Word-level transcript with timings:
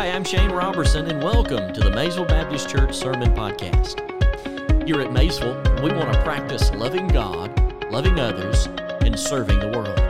Hi, 0.00 0.12
I'm 0.12 0.24
Shane 0.24 0.50
Robertson, 0.50 1.10
and 1.10 1.22
welcome 1.22 1.74
to 1.74 1.80
the 1.82 1.90
Maysville 1.90 2.24
Baptist 2.24 2.70
Church 2.70 2.94
Sermon 2.94 3.34
Podcast. 3.34 3.98
Here 4.86 4.98
at 5.02 5.12
Maysville, 5.12 5.60
we 5.82 5.92
want 5.92 6.10
to 6.10 6.22
practice 6.22 6.72
loving 6.72 7.06
God, 7.06 7.52
loving 7.92 8.18
others, 8.18 8.64
and 9.02 9.20
serving 9.20 9.58
the 9.60 9.68
world. 9.68 10.00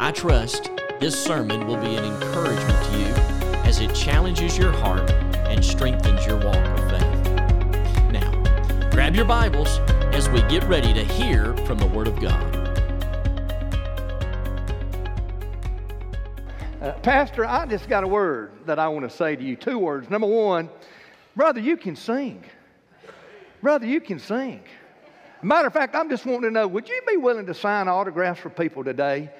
I 0.00 0.10
trust 0.10 0.70
this 1.00 1.22
sermon 1.22 1.66
will 1.66 1.76
be 1.76 1.96
an 1.96 2.04
encouragement 2.06 2.84
to 2.86 2.98
you 2.98 3.14
as 3.66 3.78
it 3.80 3.94
challenges 3.94 4.56
your 4.56 4.72
heart 4.72 5.10
and 5.10 5.62
strengthens 5.62 6.24
your 6.24 6.36
walk 6.36 6.56
of 6.56 6.90
faith. 6.90 8.10
Now, 8.10 8.90
grab 8.90 9.14
your 9.14 9.26
Bibles 9.26 9.80
as 10.14 10.30
we 10.30 10.40
get 10.44 10.64
ready 10.64 10.94
to 10.94 11.04
hear 11.04 11.54
from 11.66 11.76
the 11.76 11.88
Word 11.88 12.08
of 12.08 12.18
God. 12.18 12.67
Pastor, 17.02 17.46
I 17.46 17.64
just 17.64 17.88
got 17.88 18.02
a 18.02 18.08
word 18.08 18.52
that 18.66 18.78
I 18.78 18.88
want 18.88 19.08
to 19.08 19.16
say 19.16 19.36
to 19.36 19.42
you. 19.42 19.54
Two 19.54 19.78
words. 19.78 20.10
Number 20.10 20.26
one, 20.26 20.68
brother, 21.36 21.60
you 21.60 21.76
can 21.76 21.94
sing. 21.94 22.42
Brother, 23.62 23.86
you 23.86 24.00
can 24.00 24.18
sing. 24.18 24.62
Matter 25.40 25.68
of 25.68 25.72
fact, 25.72 25.94
I'm 25.94 26.10
just 26.10 26.26
wanting 26.26 26.42
to 26.42 26.50
know 26.50 26.66
would 26.66 26.88
you 26.88 27.00
be 27.06 27.16
willing 27.16 27.46
to 27.46 27.54
sign 27.54 27.86
autographs 27.86 28.40
for 28.40 28.50
people 28.50 28.82
today 28.82 29.30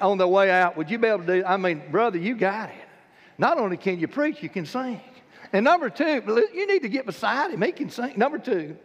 on 0.00 0.18
the 0.18 0.26
way 0.26 0.50
out? 0.50 0.76
Would 0.76 0.90
you 0.90 0.98
be 0.98 1.06
able 1.06 1.20
to 1.20 1.40
do? 1.40 1.44
I 1.46 1.56
mean, 1.56 1.82
brother, 1.90 2.18
you 2.18 2.34
got 2.34 2.70
it. 2.70 2.74
Not 3.38 3.58
only 3.58 3.76
can 3.76 4.00
you 4.00 4.08
preach, 4.08 4.42
you 4.42 4.48
can 4.48 4.66
sing. 4.66 5.00
And 5.52 5.64
number 5.64 5.90
two, 5.90 6.22
you 6.52 6.66
need 6.66 6.82
to 6.82 6.88
get 6.88 7.06
beside 7.06 7.52
him. 7.52 7.62
He 7.62 7.70
can 7.70 7.90
sing. 7.90 8.14
Number 8.16 8.38
two, 8.38 8.76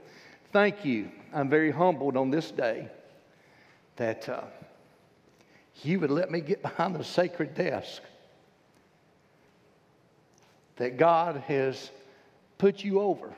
thank 0.53 0.85
you. 0.85 1.09
I'm 1.33 1.49
very 1.49 1.71
humbled 1.71 2.15
on 2.15 2.29
this 2.29 2.51
day 2.51 2.89
that. 3.95 4.29
Uh, 4.29 4.41
you 5.83 5.99
would 5.99 6.11
let 6.11 6.29
me 6.29 6.41
get 6.41 6.61
behind 6.61 6.95
the 6.95 7.03
sacred 7.03 7.55
desk 7.55 8.01
that 10.79 10.97
God 10.97 11.43
has 11.47 11.91
put 12.57 12.83
you 12.83 13.01
over 13.01 13.31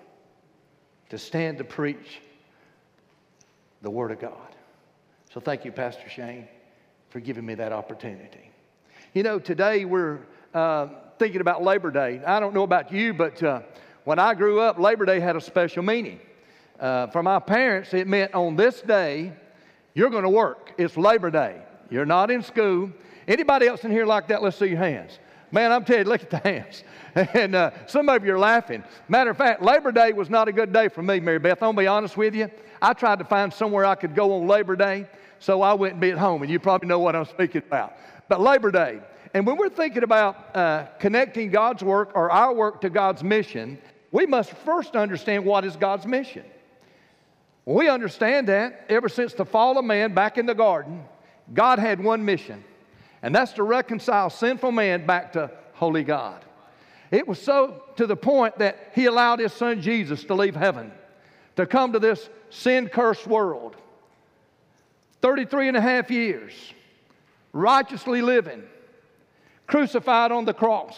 to 1.09 1.17
stand 1.17 1.57
to 1.57 1.63
preach 1.63 2.21
the 3.81 3.89
Word 3.89 4.11
of 4.11 4.19
God. 4.19 4.55
So 5.33 5.41
thank 5.41 5.65
you, 5.65 5.71
Pastor 5.71 6.07
Shane, 6.07 6.47
for 7.09 7.19
giving 7.19 7.45
me 7.45 7.55
that 7.55 7.73
opportunity. 7.73 8.51
You 9.13 9.23
know, 9.23 9.39
today 9.39 9.85
we're 9.85 10.19
uh, 10.53 10.87
thinking 11.17 11.41
about 11.41 11.63
Labor 11.63 11.89
Day. 11.89 12.21
I 12.25 12.39
don't 12.39 12.53
know 12.53 12.63
about 12.63 12.93
you, 12.93 13.13
but 13.13 13.41
uh, 13.41 13.61
when 14.03 14.19
I 14.19 14.35
grew 14.35 14.59
up, 14.59 14.77
Labor 14.77 15.05
Day 15.05 15.19
had 15.19 15.35
a 15.35 15.41
special 15.41 15.83
meaning. 15.83 16.19
Uh, 16.79 17.07
for 17.07 17.23
my 17.23 17.39
parents, 17.39 17.93
it 17.93 18.07
meant 18.07 18.33
on 18.35 18.55
this 18.55 18.81
day, 18.81 19.33
you're 19.95 20.09
going 20.11 20.23
to 20.23 20.29
work. 20.29 20.73
It's 20.77 20.95
Labor 20.95 21.31
Day. 21.31 21.59
You're 21.89 22.05
not 22.05 22.29
in 22.29 22.43
school. 22.43 22.91
Anybody 23.27 23.67
else 23.67 23.83
in 23.83 23.91
here 23.91 24.05
like 24.05 24.27
that? 24.27 24.43
Let's 24.43 24.57
see 24.57 24.67
your 24.67 24.77
hands. 24.77 25.17
Man, 25.51 25.71
I'm 25.71 25.83
telling 25.83 26.05
you, 26.05 26.09
look 26.09 26.23
at 26.23 26.29
the 26.29 26.37
hands. 26.37 26.83
And 27.13 27.55
uh, 27.55 27.71
some 27.87 28.07
of 28.07 28.25
you 28.25 28.33
are 28.35 28.39
laughing. 28.39 28.85
Matter 29.09 29.31
of 29.31 29.37
fact, 29.37 29.61
Labor 29.61 29.91
Day 29.91 30.13
was 30.13 30.29
not 30.29 30.47
a 30.47 30.53
good 30.53 30.71
day 30.71 30.87
for 30.87 31.01
me, 31.01 31.19
Mary 31.19 31.39
Beth. 31.39 31.57
I'm 31.57 31.67
going 31.67 31.75
to 31.75 31.81
be 31.81 31.87
honest 31.87 32.15
with 32.15 32.33
you. 32.33 32.49
I 32.81 32.93
tried 32.93 33.19
to 33.19 33.25
find 33.25 33.53
somewhere 33.53 33.83
I 33.83 33.95
could 33.95 34.15
go 34.15 34.33
on 34.33 34.47
Labor 34.47 34.77
Day, 34.77 35.07
so 35.39 35.61
I 35.61 35.73
wouldn't 35.73 35.99
be 35.99 36.11
at 36.11 36.17
home, 36.17 36.41
and 36.41 36.49
you 36.49 36.57
probably 36.57 36.87
know 36.87 36.99
what 36.99 37.13
I'm 37.13 37.25
speaking 37.25 37.63
about. 37.67 37.97
But 38.29 38.39
Labor 38.39 38.71
Day, 38.71 39.01
and 39.33 39.45
when 39.45 39.57
we're 39.57 39.69
thinking 39.69 40.03
about 40.03 40.55
uh, 40.55 40.85
connecting 40.99 41.51
God's 41.51 41.83
work 41.83 42.11
or 42.15 42.31
our 42.31 42.53
work 42.53 42.79
to 42.81 42.89
God's 42.89 43.23
mission, 43.23 43.77
we 44.13 44.25
must 44.25 44.51
first 44.51 44.95
understand 44.95 45.43
what 45.43 45.65
is 45.65 45.75
God's 45.75 46.05
mission. 46.05 46.45
We 47.65 47.89
understand 47.89 48.47
that 48.47 48.85
ever 48.89 49.09
since 49.09 49.33
the 49.33 49.45
fall 49.45 49.77
of 49.77 49.85
man 49.85 50.13
back 50.13 50.37
in 50.37 50.45
the 50.45 50.55
garden, 50.55 51.03
God 51.53 51.79
had 51.79 52.03
one 52.03 52.25
mission, 52.25 52.63
and 53.21 53.33
that's 53.33 53.53
to 53.53 53.63
reconcile 53.63 54.29
sinful 54.29 54.71
man 54.71 55.05
back 55.05 55.33
to 55.33 55.51
holy 55.73 56.03
God. 56.03 56.43
It 57.11 57.27
was 57.27 57.41
so 57.41 57.83
to 57.97 58.07
the 58.07 58.15
point 58.15 58.59
that 58.59 58.91
he 58.95 59.05
allowed 59.05 59.39
his 59.39 59.53
son 59.53 59.81
Jesus 59.81 60.23
to 60.25 60.33
leave 60.33 60.55
heaven, 60.55 60.91
to 61.57 61.65
come 61.65 61.93
to 61.93 61.99
this 61.99 62.29
sin 62.49 62.87
cursed 62.87 63.27
world. 63.27 63.75
33 65.21 65.67
and 65.67 65.77
a 65.77 65.81
half 65.81 66.09
years, 66.09 66.53
righteously 67.53 68.21
living, 68.21 68.63
crucified 69.67 70.31
on 70.31 70.45
the 70.45 70.53
cross, 70.53 70.97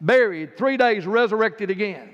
buried, 0.00 0.56
three 0.56 0.76
days 0.76 1.06
resurrected 1.06 1.70
again. 1.70 2.10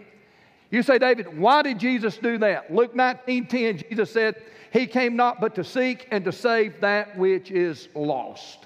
You 0.71 0.83
say, 0.83 0.99
David, 0.99 1.39
why 1.39 1.63
did 1.63 1.79
Jesus 1.79 2.17
do 2.17 2.39
that? 2.39 2.73
Luke 2.73 2.95
19 2.95 3.47
10, 3.47 3.79
Jesus 3.91 4.11
said, 4.11 4.37
he 4.73 4.87
came 4.87 5.17
not 5.17 5.41
but 5.41 5.55
to 5.55 5.65
seek 5.65 6.07
and 6.11 6.25
to 6.25 6.33
save 6.33 6.81
that 6.81 7.17
which 7.17 7.51
is 7.51 7.89
lost. 7.95 8.66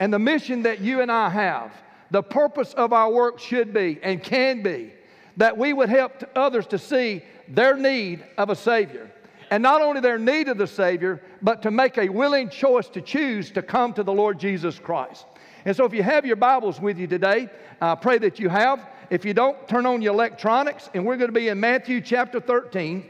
And 0.00 0.12
the 0.12 0.18
mission 0.18 0.62
that 0.62 0.80
you 0.80 1.00
and 1.00 1.10
I 1.10 1.28
have, 1.28 1.72
the 2.10 2.22
purpose 2.22 2.74
of 2.74 2.92
our 2.92 3.10
work 3.10 3.38
should 3.38 3.72
be 3.72 3.98
and 4.02 4.22
can 4.22 4.62
be 4.62 4.92
that 5.36 5.56
we 5.56 5.72
would 5.72 5.88
help 5.88 6.12
others 6.36 6.66
to 6.68 6.78
see 6.78 7.22
their 7.48 7.76
need 7.76 8.24
of 8.38 8.50
a 8.50 8.56
Savior. 8.56 9.10
And 9.50 9.62
not 9.62 9.82
only 9.82 10.00
their 10.00 10.18
need 10.18 10.48
of 10.48 10.58
the 10.58 10.66
Savior, 10.66 11.20
but 11.42 11.62
to 11.62 11.70
make 11.70 11.98
a 11.98 12.08
willing 12.08 12.48
choice 12.48 12.88
to 12.88 13.00
choose 13.00 13.50
to 13.52 13.62
come 13.62 13.92
to 13.94 14.02
the 14.02 14.12
Lord 14.12 14.38
Jesus 14.38 14.78
Christ. 14.78 15.26
And 15.64 15.76
so, 15.76 15.84
if 15.84 15.92
you 15.92 16.02
have 16.02 16.26
your 16.26 16.36
Bibles 16.36 16.80
with 16.80 16.98
you 16.98 17.06
today, 17.06 17.48
I 17.80 17.94
pray 17.94 18.18
that 18.18 18.38
you 18.38 18.48
have. 18.48 18.86
If 19.10 19.24
you 19.24 19.34
don't, 19.34 19.68
turn 19.68 19.86
on 19.86 20.02
your 20.02 20.14
electronics, 20.14 20.90
and 20.94 21.04
we're 21.04 21.16
going 21.16 21.28
to 21.28 21.38
be 21.38 21.48
in 21.48 21.60
Matthew 21.60 22.00
chapter 22.00 22.40
13. 22.40 23.08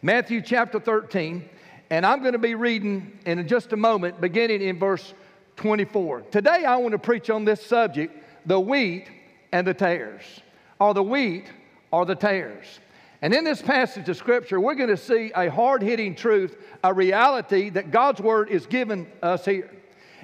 Matthew 0.00 0.40
chapter 0.40 0.78
13, 0.78 1.48
and 1.90 2.06
I'm 2.06 2.20
going 2.20 2.32
to 2.32 2.38
be 2.38 2.54
reading 2.54 3.18
in 3.26 3.48
just 3.48 3.72
a 3.72 3.76
moment, 3.76 4.20
beginning 4.20 4.62
in 4.62 4.78
verse 4.78 5.12
24. 5.58 6.22
Today, 6.30 6.64
I 6.64 6.76
want 6.76 6.92
to 6.92 6.98
preach 6.98 7.28
on 7.28 7.44
this 7.44 7.64
subject 7.64 8.14
the 8.46 8.58
wheat 8.58 9.06
and 9.52 9.66
the 9.66 9.74
tares, 9.74 10.22
or 10.80 10.94
the 10.94 11.02
wheat 11.02 11.46
or 11.90 12.06
the 12.06 12.14
tares. 12.14 12.78
And 13.20 13.34
in 13.34 13.44
this 13.44 13.60
passage 13.60 14.08
of 14.08 14.16
Scripture, 14.16 14.60
we're 14.60 14.76
going 14.76 14.88
to 14.88 14.96
see 14.96 15.32
a 15.34 15.50
hard 15.50 15.82
hitting 15.82 16.14
truth, 16.14 16.56
a 16.84 16.94
reality 16.94 17.68
that 17.70 17.90
God's 17.90 18.20
Word 18.20 18.48
is 18.48 18.64
giving 18.66 19.08
us 19.22 19.44
here. 19.44 19.70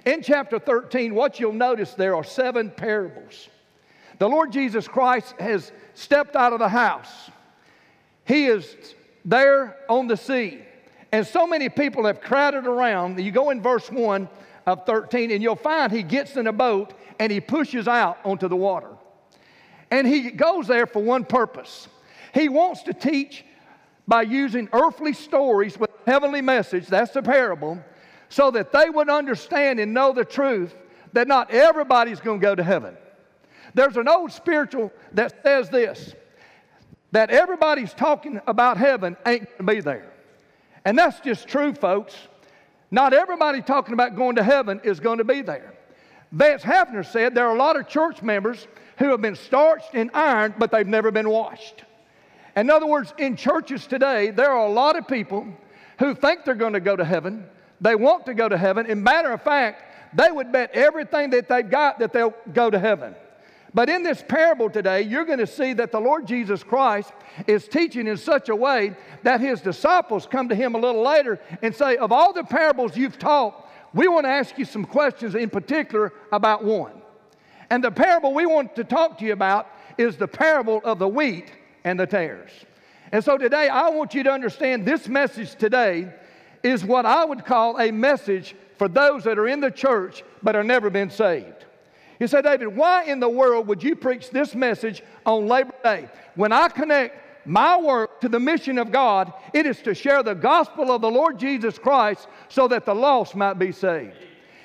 In 0.06 0.22
chapter 0.22 0.58
13, 0.58 1.14
what 1.14 1.40
you'll 1.40 1.52
notice 1.52 1.94
there 1.94 2.14
are 2.14 2.24
seven 2.24 2.70
parables. 2.70 3.48
The 4.18 4.28
Lord 4.28 4.52
Jesus 4.52 4.86
Christ 4.86 5.34
has 5.40 5.72
stepped 5.94 6.36
out 6.36 6.52
of 6.52 6.60
the 6.60 6.68
house. 6.68 7.30
He 8.24 8.46
is 8.46 8.76
there 9.24 9.76
on 9.88 10.06
the 10.06 10.16
sea. 10.16 10.60
And 11.10 11.26
so 11.26 11.46
many 11.46 11.68
people 11.68 12.06
have 12.06 12.20
crowded 12.20 12.66
around. 12.66 13.18
You 13.18 13.32
go 13.32 13.50
in 13.50 13.60
verse 13.60 13.90
1 13.90 14.28
of 14.66 14.86
13, 14.86 15.30
and 15.30 15.42
you'll 15.42 15.56
find 15.56 15.92
he 15.92 16.02
gets 16.02 16.36
in 16.36 16.46
a 16.46 16.52
boat 16.52 16.94
and 17.18 17.30
he 17.30 17.40
pushes 17.40 17.86
out 17.86 18.18
onto 18.24 18.48
the 18.48 18.56
water. 18.56 18.90
And 19.90 20.06
he 20.06 20.30
goes 20.30 20.66
there 20.66 20.86
for 20.86 21.02
one 21.02 21.24
purpose. 21.24 21.88
He 22.32 22.48
wants 22.48 22.82
to 22.84 22.94
teach 22.94 23.44
by 24.08 24.22
using 24.22 24.68
earthly 24.72 25.12
stories 25.12 25.78
with 25.78 25.90
heavenly 26.06 26.42
message, 26.42 26.86
that's 26.86 27.12
the 27.12 27.22
parable, 27.22 27.78
so 28.28 28.50
that 28.50 28.72
they 28.72 28.90
would 28.90 29.08
understand 29.08 29.80
and 29.80 29.94
know 29.94 30.12
the 30.12 30.24
truth 30.24 30.74
that 31.12 31.28
not 31.28 31.50
everybody's 31.50 32.20
going 32.20 32.40
to 32.40 32.44
go 32.44 32.54
to 32.54 32.62
heaven. 32.62 32.96
There's 33.74 33.96
an 33.96 34.08
old 34.08 34.32
spiritual 34.32 34.92
that 35.12 35.42
says 35.42 35.70
this 35.70 36.14
that 37.12 37.30
everybody's 37.30 37.94
talking 37.94 38.40
about 38.48 38.76
heaven 38.76 39.16
ain't 39.24 39.44
going 39.44 39.56
to 39.58 39.74
be 39.74 39.80
there. 39.80 40.12
And 40.84 40.98
that's 40.98 41.20
just 41.20 41.46
true, 41.46 41.72
folks. 41.72 42.16
Not 42.94 43.12
everybody 43.12 43.60
talking 43.60 43.92
about 43.92 44.14
going 44.14 44.36
to 44.36 44.44
heaven 44.44 44.80
is 44.84 45.00
going 45.00 45.18
to 45.18 45.24
be 45.24 45.42
there. 45.42 45.74
Vance 46.30 46.62
Havner 46.62 47.04
said 47.04 47.34
there 47.34 47.48
are 47.48 47.56
a 47.56 47.58
lot 47.58 47.74
of 47.74 47.88
church 47.88 48.22
members 48.22 48.68
who 48.98 49.10
have 49.10 49.20
been 49.20 49.34
starched 49.34 49.94
and 49.94 50.12
ironed, 50.14 50.54
but 50.60 50.70
they've 50.70 50.86
never 50.86 51.10
been 51.10 51.28
washed. 51.28 51.82
In 52.54 52.70
other 52.70 52.86
words, 52.86 53.12
in 53.18 53.34
churches 53.34 53.88
today, 53.88 54.30
there 54.30 54.48
are 54.48 54.64
a 54.64 54.70
lot 54.70 54.96
of 54.96 55.08
people 55.08 55.44
who 55.98 56.14
think 56.14 56.44
they're 56.44 56.54
going 56.54 56.74
to 56.74 56.78
go 56.78 56.94
to 56.94 57.04
heaven. 57.04 57.46
They 57.80 57.96
want 57.96 58.26
to 58.26 58.34
go 58.34 58.48
to 58.48 58.56
heaven. 58.56 58.88
And 58.88 59.02
matter 59.02 59.32
of 59.32 59.42
fact, 59.42 59.82
they 60.16 60.30
would 60.30 60.52
bet 60.52 60.70
everything 60.72 61.30
that 61.30 61.48
they've 61.48 61.68
got 61.68 61.98
that 61.98 62.12
they'll 62.12 62.34
go 62.52 62.70
to 62.70 62.78
heaven. 62.78 63.16
But 63.74 63.88
in 63.88 64.04
this 64.04 64.22
parable 64.26 64.70
today, 64.70 65.02
you're 65.02 65.24
going 65.24 65.40
to 65.40 65.48
see 65.48 65.72
that 65.72 65.90
the 65.90 66.00
Lord 66.00 66.28
Jesus 66.28 66.62
Christ 66.62 67.12
is 67.48 67.66
teaching 67.66 68.06
in 68.06 68.16
such 68.16 68.48
a 68.48 68.54
way 68.54 68.94
that 69.24 69.40
his 69.40 69.60
disciples 69.60 70.26
come 70.26 70.48
to 70.48 70.54
him 70.54 70.76
a 70.76 70.78
little 70.78 71.02
later 71.02 71.40
and 71.60 71.74
say, 71.74 71.96
Of 71.96 72.12
all 72.12 72.32
the 72.32 72.44
parables 72.44 72.96
you've 72.96 73.18
taught, 73.18 73.68
we 73.92 74.06
want 74.06 74.26
to 74.26 74.30
ask 74.30 74.56
you 74.58 74.64
some 74.64 74.84
questions 74.84 75.34
in 75.34 75.50
particular 75.50 76.12
about 76.30 76.62
one. 76.62 77.02
And 77.68 77.82
the 77.82 77.90
parable 77.90 78.32
we 78.32 78.46
want 78.46 78.76
to 78.76 78.84
talk 78.84 79.18
to 79.18 79.24
you 79.24 79.32
about 79.32 79.66
is 79.98 80.16
the 80.16 80.28
parable 80.28 80.80
of 80.84 81.00
the 81.00 81.08
wheat 81.08 81.50
and 81.82 81.98
the 81.98 82.06
tares. 82.06 82.50
And 83.10 83.24
so 83.24 83.36
today, 83.36 83.68
I 83.68 83.88
want 83.88 84.14
you 84.14 84.22
to 84.22 84.30
understand 84.30 84.86
this 84.86 85.08
message 85.08 85.56
today 85.56 86.12
is 86.62 86.84
what 86.84 87.06
I 87.06 87.24
would 87.24 87.44
call 87.44 87.80
a 87.80 87.90
message 87.90 88.54
for 88.78 88.88
those 88.88 89.24
that 89.24 89.38
are 89.38 89.48
in 89.48 89.60
the 89.60 89.70
church 89.70 90.22
but 90.42 90.54
are 90.54 90.64
never 90.64 90.90
been 90.90 91.10
saved. 91.10 91.64
You 92.24 92.28
say, 92.28 92.40
David, 92.40 92.74
why 92.74 93.04
in 93.04 93.20
the 93.20 93.28
world 93.28 93.66
would 93.66 93.82
you 93.82 93.94
preach 93.94 94.30
this 94.30 94.54
message 94.54 95.02
on 95.26 95.46
Labor 95.46 95.74
Day? 95.82 96.08
When 96.36 96.52
I 96.52 96.68
connect 96.68 97.46
my 97.46 97.78
work 97.78 98.22
to 98.22 98.30
the 98.30 98.40
mission 98.40 98.78
of 98.78 98.90
God, 98.90 99.30
it 99.52 99.66
is 99.66 99.82
to 99.82 99.94
share 99.94 100.22
the 100.22 100.32
gospel 100.32 100.90
of 100.90 101.02
the 101.02 101.10
Lord 101.10 101.38
Jesus 101.38 101.78
Christ 101.78 102.26
so 102.48 102.66
that 102.68 102.86
the 102.86 102.94
lost 102.94 103.36
might 103.36 103.58
be 103.58 103.72
saved. 103.72 104.16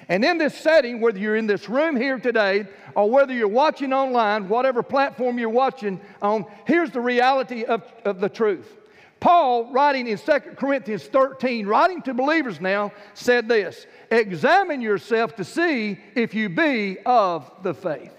And 0.08 0.24
in 0.24 0.38
this 0.38 0.58
setting, 0.58 1.02
whether 1.02 1.20
you're 1.20 1.36
in 1.36 1.48
this 1.48 1.68
room 1.68 1.98
here 1.98 2.18
today 2.18 2.66
or 2.96 3.12
whether 3.12 3.34
you're 3.34 3.50
watching 3.50 3.92
online, 3.92 4.48
whatever 4.48 4.82
platform 4.82 5.38
you're 5.38 5.50
watching 5.50 6.00
on, 6.22 6.46
here's 6.66 6.92
the 6.92 7.02
reality 7.02 7.66
of, 7.66 7.84
of 8.06 8.22
the 8.22 8.30
truth. 8.30 8.79
Paul, 9.20 9.72
writing 9.72 10.08
in 10.08 10.18
2 10.18 10.32
Corinthians 10.58 11.06
13, 11.06 11.68
writing 11.68 12.02
to 12.04 12.14
believers 12.14 12.62
now, 12.62 12.94
said 13.14 13.48
this 13.48 13.86
Examine 14.12 14.82
yourself 14.82 15.36
to 15.36 15.44
see 15.44 16.00
if 16.16 16.34
you 16.34 16.50
be 16.50 16.98
of 17.06 17.52
the 17.64 17.74
faith. 17.74 18.14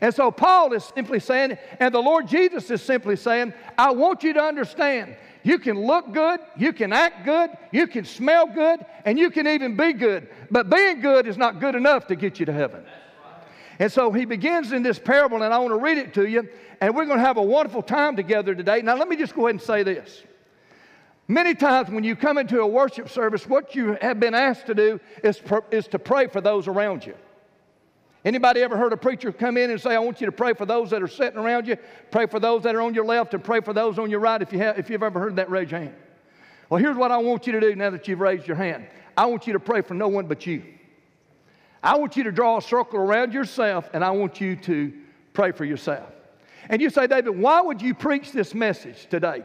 And 0.00 0.14
so 0.14 0.30
Paul 0.30 0.72
is 0.72 0.84
simply 0.94 1.20
saying, 1.20 1.58
and 1.78 1.92
the 1.92 2.00
Lord 2.00 2.28
Jesus 2.28 2.70
is 2.70 2.80
simply 2.80 3.16
saying, 3.16 3.52
I 3.76 3.90
want 3.90 4.22
you 4.22 4.32
to 4.32 4.40
understand 4.40 5.16
you 5.42 5.58
can 5.58 5.78
look 5.78 6.12
good, 6.12 6.40
you 6.56 6.72
can 6.72 6.92
act 6.92 7.24
good, 7.24 7.50
you 7.72 7.86
can 7.86 8.04
smell 8.04 8.46
good, 8.46 8.80
and 9.04 9.18
you 9.18 9.30
can 9.30 9.46
even 9.46 9.76
be 9.76 9.92
good. 9.92 10.28
But 10.50 10.70
being 10.70 11.00
good 11.00 11.26
is 11.26 11.36
not 11.36 11.60
good 11.60 11.74
enough 11.74 12.06
to 12.08 12.16
get 12.16 12.38
you 12.38 12.46
to 12.46 12.52
heaven. 12.52 12.84
And 13.80 13.90
so 13.90 14.12
he 14.12 14.26
begins 14.26 14.72
in 14.72 14.82
this 14.82 14.98
parable, 14.98 15.42
and 15.42 15.54
I 15.54 15.58
want 15.58 15.70
to 15.70 15.78
read 15.78 15.96
it 15.96 16.12
to 16.14 16.28
you, 16.28 16.46
and 16.82 16.94
we're 16.94 17.06
going 17.06 17.18
to 17.18 17.24
have 17.24 17.38
a 17.38 17.42
wonderful 17.42 17.82
time 17.82 18.14
together 18.14 18.54
today. 18.54 18.82
Now, 18.82 18.94
let 18.94 19.08
me 19.08 19.16
just 19.16 19.34
go 19.34 19.46
ahead 19.46 19.54
and 19.54 19.62
say 19.62 19.82
this. 19.82 20.22
Many 21.26 21.54
times 21.54 21.88
when 21.88 22.04
you 22.04 22.14
come 22.14 22.36
into 22.36 22.60
a 22.60 22.66
worship 22.66 23.08
service, 23.08 23.48
what 23.48 23.74
you 23.74 23.96
have 24.02 24.20
been 24.20 24.34
asked 24.34 24.66
to 24.66 24.74
do 24.74 25.00
is, 25.24 25.40
is 25.70 25.88
to 25.88 25.98
pray 25.98 26.26
for 26.26 26.42
those 26.42 26.68
around 26.68 27.06
you. 27.06 27.14
Anybody 28.22 28.60
ever 28.60 28.76
heard 28.76 28.92
a 28.92 28.98
preacher 28.98 29.32
come 29.32 29.56
in 29.56 29.70
and 29.70 29.80
say, 29.80 29.94
I 29.94 29.98
want 30.00 30.20
you 30.20 30.26
to 30.26 30.32
pray 30.32 30.52
for 30.52 30.66
those 30.66 30.90
that 30.90 31.02
are 31.02 31.08
sitting 31.08 31.38
around 31.38 31.66
you, 31.66 31.78
pray 32.10 32.26
for 32.26 32.38
those 32.38 32.64
that 32.64 32.74
are 32.74 32.82
on 32.82 32.92
your 32.92 33.06
left, 33.06 33.32
and 33.32 33.42
pray 33.42 33.62
for 33.62 33.72
those 33.72 33.98
on 33.98 34.10
your 34.10 34.20
right? 34.20 34.42
If, 34.42 34.52
you 34.52 34.58
have, 34.58 34.78
if 34.78 34.90
you've 34.90 35.02
ever 35.02 35.18
heard 35.18 35.36
that, 35.36 35.48
raise 35.48 35.70
your 35.70 35.80
hand. 35.80 35.94
Well, 36.68 36.82
here's 36.82 36.98
what 36.98 37.12
I 37.12 37.16
want 37.16 37.46
you 37.46 37.54
to 37.54 37.60
do 37.60 37.74
now 37.74 37.88
that 37.88 38.06
you've 38.08 38.20
raised 38.20 38.46
your 38.46 38.58
hand 38.58 38.86
I 39.16 39.24
want 39.24 39.46
you 39.46 39.54
to 39.54 39.60
pray 39.60 39.80
for 39.80 39.94
no 39.94 40.08
one 40.08 40.26
but 40.26 40.46
you. 40.46 40.64
I 41.82 41.96
want 41.96 42.16
you 42.16 42.24
to 42.24 42.32
draw 42.32 42.58
a 42.58 42.62
circle 42.62 42.98
around 42.98 43.32
yourself, 43.32 43.88
and 43.92 44.04
I 44.04 44.10
want 44.10 44.40
you 44.40 44.56
to 44.56 44.92
pray 45.32 45.52
for 45.52 45.64
yourself. 45.64 46.10
And 46.68 46.80
you 46.80 46.90
say, 46.90 47.06
David, 47.06 47.38
why 47.38 47.60
would 47.60 47.80
you 47.80 47.94
preach 47.94 48.32
this 48.32 48.54
message 48.54 49.06
today? 49.08 49.42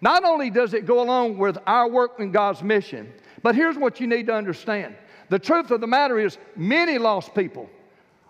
Not 0.00 0.24
only 0.24 0.50
does 0.50 0.74
it 0.74 0.86
go 0.86 1.02
along 1.02 1.38
with 1.38 1.58
our 1.66 1.88
work 1.88 2.18
in 2.18 2.32
God's 2.32 2.62
mission, 2.62 3.12
but 3.42 3.54
here's 3.54 3.76
what 3.76 4.00
you 4.00 4.06
need 4.06 4.26
to 4.26 4.34
understand. 4.34 4.96
The 5.28 5.38
truth 5.38 5.70
of 5.70 5.80
the 5.80 5.86
matter 5.86 6.18
is, 6.18 6.38
many 6.54 6.98
lost 6.98 7.34
people 7.34 7.68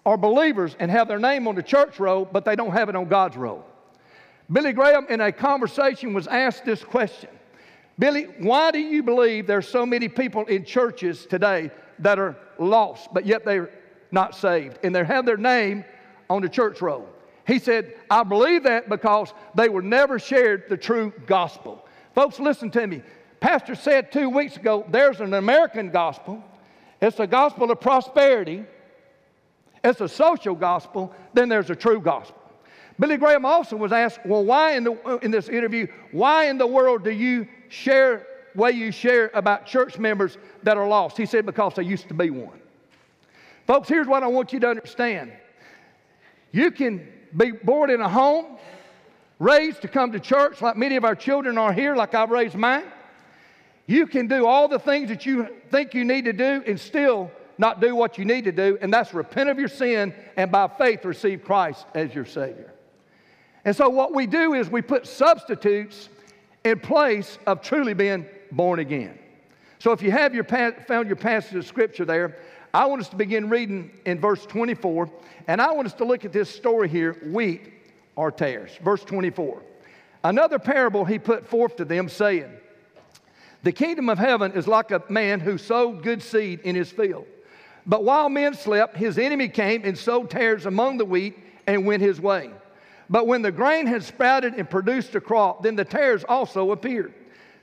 are 0.04 0.16
believers 0.16 0.76
and 0.78 0.90
have 0.90 1.08
their 1.08 1.18
name 1.18 1.48
on 1.48 1.54
the 1.54 1.62
church 1.62 1.98
roll, 1.98 2.24
but 2.24 2.44
they 2.44 2.56
don't 2.56 2.72
have 2.72 2.88
it 2.88 2.96
on 2.96 3.06
God's 3.06 3.36
roll. 3.36 3.64
Billy 4.50 4.72
Graham, 4.72 5.06
in 5.08 5.20
a 5.20 5.32
conversation, 5.32 6.14
was 6.14 6.26
asked 6.26 6.64
this 6.64 6.84
question 6.84 7.30
Billy, 7.98 8.24
why 8.38 8.70
do 8.70 8.78
you 8.78 9.02
believe 9.02 9.46
there's 9.46 9.68
so 9.68 9.86
many 9.86 10.08
people 10.08 10.44
in 10.46 10.64
churches 10.64 11.26
today 11.26 11.70
that 12.00 12.18
are 12.18 12.36
lost, 12.58 13.08
but 13.12 13.24
yet 13.24 13.44
they're 13.44 13.70
not 14.10 14.34
saved, 14.34 14.78
and 14.82 14.94
they 14.94 15.04
have 15.04 15.24
their 15.24 15.36
name 15.36 15.84
on 16.28 16.42
the 16.42 16.48
church 16.48 16.82
roll? 16.82 17.08
He 17.46 17.58
said, 17.58 17.94
I 18.10 18.22
believe 18.22 18.64
that 18.64 18.88
because 18.88 19.32
they 19.54 19.68
were 19.68 19.82
never 19.82 20.18
shared 20.18 20.64
the 20.68 20.76
true 20.76 21.12
gospel. 21.26 21.86
Folks, 22.14 22.40
listen 22.40 22.70
to 22.72 22.86
me. 22.86 23.02
Pastor 23.40 23.74
said 23.74 24.10
two 24.10 24.28
weeks 24.28 24.56
ago 24.56 24.84
there's 24.88 25.20
an 25.20 25.34
American 25.34 25.90
gospel, 25.90 26.42
it's 27.00 27.20
a 27.20 27.26
gospel 27.26 27.70
of 27.70 27.80
prosperity 27.80 28.64
it's 29.86 30.00
a 30.00 30.08
social 30.08 30.56
gospel, 30.56 31.14
then 31.32 31.48
there's 31.48 31.70
a 31.70 31.76
true 31.76 32.00
gospel. 32.00 32.42
Billy 32.98 33.16
Graham 33.16 33.44
also 33.44 33.76
was 33.76 33.92
asked, 33.92 34.18
well, 34.24 34.44
why 34.44 34.72
in, 34.72 34.84
the, 34.84 35.18
in 35.22 35.30
this 35.30 35.48
interview, 35.48 35.86
why 36.10 36.46
in 36.46 36.58
the 36.58 36.66
world 36.66 37.04
do 37.04 37.10
you 37.10 37.46
share 37.68 38.26
way 38.54 38.70
you 38.72 38.90
share 38.90 39.30
about 39.34 39.66
church 39.66 39.98
members 39.98 40.38
that 40.62 40.76
are 40.76 40.86
lost? 40.86 41.16
He 41.16 41.26
said, 41.26 41.46
because 41.46 41.74
they 41.74 41.82
used 41.82 42.08
to 42.08 42.14
be 42.14 42.30
one. 42.30 42.60
Folks, 43.66 43.88
here's 43.88 44.06
what 44.06 44.22
I 44.22 44.28
want 44.28 44.52
you 44.52 44.60
to 44.60 44.68
understand. 44.68 45.32
You 46.52 46.70
can 46.70 47.06
be 47.36 47.50
born 47.50 47.90
in 47.90 48.00
a 48.00 48.08
home, 48.08 48.56
raised 49.38 49.82
to 49.82 49.88
come 49.88 50.12
to 50.12 50.20
church 50.20 50.62
like 50.62 50.76
many 50.76 50.96
of 50.96 51.04
our 51.04 51.14
children 51.14 51.58
are 51.58 51.72
here, 51.72 51.96
like 51.96 52.14
I've 52.14 52.30
raised 52.30 52.54
mine. 52.54 52.84
You 53.86 54.06
can 54.06 54.26
do 54.26 54.46
all 54.46 54.68
the 54.68 54.78
things 54.78 55.08
that 55.10 55.26
you 55.26 55.48
think 55.70 55.94
you 55.94 56.04
need 56.04 56.24
to 56.24 56.32
do 56.32 56.62
and 56.66 56.78
still 56.78 57.30
not 57.58 57.80
do 57.80 57.94
what 57.94 58.18
you 58.18 58.24
need 58.24 58.44
to 58.44 58.52
do, 58.52 58.78
and 58.80 58.92
that's 58.92 59.14
repent 59.14 59.48
of 59.48 59.58
your 59.58 59.68
sin 59.68 60.14
and 60.36 60.50
by 60.50 60.68
faith 60.68 61.04
receive 61.04 61.44
Christ 61.44 61.86
as 61.94 62.14
your 62.14 62.26
Savior. 62.26 62.72
And 63.64 63.74
so, 63.74 63.88
what 63.88 64.14
we 64.14 64.26
do 64.26 64.54
is 64.54 64.70
we 64.70 64.82
put 64.82 65.06
substitutes 65.06 66.08
in 66.66 66.80
place 66.80 67.38
of 67.46 67.62
truly 67.62 67.94
being 67.94 68.26
born 68.50 68.80
again. 68.80 69.16
So, 69.78 69.92
if 69.92 70.02
you 70.02 70.10
have 70.10 70.34
your, 70.34 70.42
found 70.42 71.06
your 71.06 71.16
passage 71.16 71.54
of 71.54 71.64
Scripture 71.64 72.04
there, 72.04 72.38
I 72.74 72.86
want 72.86 73.00
us 73.00 73.08
to 73.10 73.16
begin 73.16 73.48
reading 73.48 73.92
in 74.04 74.18
verse 74.18 74.44
24, 74.46 75.08
and 75.46 75.62
I 75.62 75.70
want 75.72 75.86
us 75.86 75.94
to 75.94 76.04
look 76.04 76.24
at 76.24 76.32
this 76.32 76.50
story 76.50 76.88
here 76.88 77.12
wheat 77.30 77.72
or 78.16 78.32
tares. 78.32 78.72
Verse 78.82 79.04
24. 79.04 79.62
Another 80.24 80.58
parable 80.58 81.04
he 81.04 81.20
put 81.20 81.46
forth 81.46 81.76
to 81.76 81.84
them, 81.84 82.08
saying, 82.08 82.50
The 83.62 83.70
kingdom 83.70 84.08
of 84.08 84.18
heaven 84.18 84.50
is 84.52 84.66
like 84.66 84.90
a 84.90 85.04
man 85.08 85.38
who 85.38 85.58
sowed 85.58 86.02
good 86.02 86.20
seed 86.20 86.60
in 86.64 86.74
his 86.74 86.90
field. 86.90 87.26
But 87.86 88.02
while 88.02 88.28
men 88.28 88.54
slept, 88.54 88.96
his 88.96 89.18
enemy 89.18 89.48
came 89.48 89.84
and 89.84 89.96
sowed 89.96 90.30
tares 90.30 90.66
among 90.66 90.98
the 90.98 91.04
wheat 91.04 91.38
and 91.68 91.86
went 91.86 92.02
his 92.02 92.20
way. 92.20 92.50
But 93.08 93.26
when 93.26 93.42
the 93.42 93.52
grain 93.52 93.86
had 93.86 94.02
sprouted 94.02 94.54
and 94.54 94.68
produced 94.68 95.14
a 95.14 95.20
crop, 95.20 95.62
then 95.62 95.76
the 95.76 95.84
tares 95.84 96.24
also 96.24 96.72
appeared. 96.72 97.14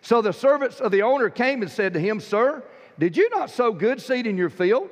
So 0.01 0.22
the 0.22 0.34
servants 0.34 0.80
of 0.80 0.92
the 0.92 1.01
owner 1.01 1.30
came 1.30 1.62
and 1.62 1.72
said 1.72 1.94
to 1.94 2.00
him, 2.00 2.19
Sir, 2.19 2.63
did 3.00 3.18
you 3.18 3.30
not 3.30 3.50
sow 3.50 3.72
good 3.72 4.01
seed 4.01 4.28
in 4.28 4.38
your 4.38 4.50
field? 4.50 4.90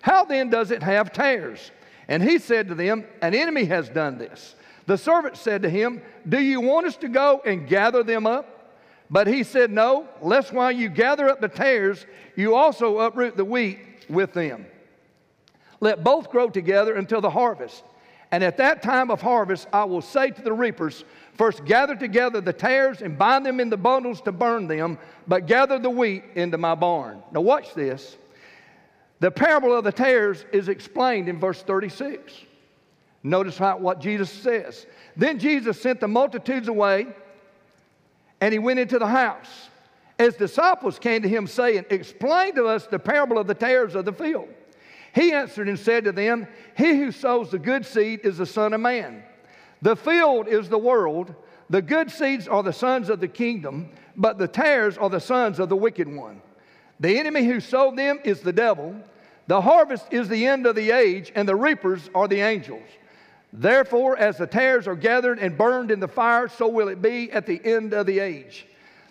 How 0.00 0.24
then 0.24 0.50
does 0.50 0.70
it 0.70 0.82
have 0.82 1.12
tares? 1.12 1.70
And 2.08 2.22
he 2.22 2.38
said 2.38 2.68
to 2.68 2.74
them, 2.74 3.04
An 3.20 3.34
enemy 3.34 3.64
has 3.66 3.88
done 3.88 4.18
this. 4.18 4.56
The 4.86 4.98
servant 4.98 5.36
said 5.36 5.62
to 5.62 5.70
him, 5.70 6.02
Do 6.28 6.40
you 6.40 6.60
want 6.60 6.86
us 6.86 6.96
to 6.98 7.08
go 7.08 7.40
and 7.44 7.68
gather 7.68 8.02
them 8.02 8.26
up? 8.26 8.76
But 9.10 9.26
he 9.26 9.44
said, 9.44 9.70
No, 9.70 10.08
lest 10.20 10.52
while 10.52 10.72
you 10.72 10.88
gather 10.88 11.28
up 11.28 11.40
the 11.40 11.48
tares, 11.48 12.06
you 12.34 12.54
also 12.54 12.98
uproot 12.98 13.36
the 13.36 13.44
wheat 13.44 13.78
with 14.08 14.32
them. 14.32 14.66
Let 15.80 16.02
both 16.02 16.30
grow 16.30 16.48
together 16.48 16.94
until 16.94 17.20
the 17.20 17.30
harvest. 17.30 17.84
And 18.32 18.42
at 18.42 18.56
that 18.56 18.82
time 18.82 19.10
of 19.10 19.20
harvest, 19.20 19.68
I 19.74 19.84
will 19.84 20.00
say 20.00 20.30
to 20.30 20.42
the 20.42 20.52
reapers, 20.52 21.04
First 21.34 21.64
gather 21.64 21.94
together 21.94 22.40
the 22.40 22.52
tares 22.52 23.02
and 23.02 23.16
bind 23.16 23.44
them 23.44 23.60
in 23.60 23.70
the 23.70 23.76
bundles 23.76 24.20
to 24.22 24.32
burn 24.32 24.66
them, 24.66 24.98
but 25.28 25.46
gather 25.46 25.78
the 25.78 25.90
wheat 25.90 26.24
into 26.34 26.58
my 26.58 26.74
barn. 26.74 27.22
Now, 27.30 27.42
watch 27.42 27.74
this. 27.74 28.16
The 29.20 29.30
parable 29.30 29.74
of 29.74 29.84
the 29.84 29.92
tares 29.92 30.44
is 30.52 30.68
explained 30.68 31.28
in 31.28 31.38
verse 31.38 31.62
36. 31.62 32.32
Notice 33.22 33.56
how, 33.56 33.78
what 33.78 34.00
Jesus 34.00 34.30
says. 34.30 34.86
Then 35.16 35.38
Jesus 35.38 35.80
sent 35.80 36.00
the 36.00 36.08
multitudes 36.08 36.68
away, 36.68 37.06
and 38.40 38.52
he 38.52 38.58
went 38.58 38.78
into 38.78 38.98
the 38.98 39.06
house. 39.06 39.68
His 40.18 40.34
disciples 40.34 40.98
came 40.98 41.22
to 41.22 41.28
him, 41.28 41.46
saying, 41.46 41.84
Explain 41.90 42.54
to 42.56 42.66
us 42.66 42.86
the 42.86 42.98
parable 42.98 43.38
of 43.38 43.46
the 43.46 43.54
tares 43.54 43.94
of 43.94 44.04
the 44.04 44.12
field. 44.12 44.48
He 45.14 45.32
answered 45.32 45.68
and 45.68 45.78
said 45.78 46.04
to 46.04 46.12
them, 46.12 46.46
He 46.76 46.96
who 46.96 47.12
sows 47.12 47.50
the 47.50 47.58
good 47.58 47.84
seed 47.84 48.20
is 48.24 48.38
the 48.38 48.46
Son 48.46 48.72
of 48.72 48.80
Man. 48.80 49.22
The 49.82 49.96
field 49.96 50.48
is 50.48 50.68
the 50.68 50.78
world. 50.78 51.34
The 51.68 51.82
good 51.82 52.10
seeds 52.10 52.48
are 52.48 52.62
the 52.62 52.72
sons 52.72 53.08
of 53.08 53.20
the 53.20 53.28
kingdom, 53.28 53.90
but 54.16 54.38
the 54.38 54.48
tares 54.48 54.96
are 54.96 55.10
the 55.10 55.20
sons 55.20 55.58
of 55.58 55.68
the 55.68 55.76
wicked 55.76 56.08
one. 56.08 56.40
The 57.00 57.18
enemy 57.18 57.44
who 57.44 57.60
sowed 57.60 57.96
them 57.96 58.20
is 58.24 58.40
the 58.40 58.52
devil. 58.52 58.94
The 59.48 59.60
harvest 59.60 60.06
is 60.10 60.28
the 60.28 60.46
end 60.46 60.66
of 60.66 60.76
the 60.76 60.92
age, 60.92 61.32
and 61.34 61.48
the 61.48 61.56
reapers 61.56 62.08
are 62.14 62.28
the 62.28 62.40
angels. 62.40 62.88
Therefore, 63.52 64.16
as 64.16 64.38
the 64.38 64.46
tares 64.46 64.86
are 64.86 64.94
gathered 64.94 65.38
and 65.38 65.58
burned 65.58 65.90
in 65.90 66.00
the 66.00 66.08
fire, 66.08 66.48
so 66.48 66.68
will 66.68 66.88
it 66.88 67.02
be 67.02 67.30
at 67.32 67.44
the 67.46 67.60
end 67.62 67.92
of 67.92 68.06
the 68.06 68.18
age. 68.20 68.66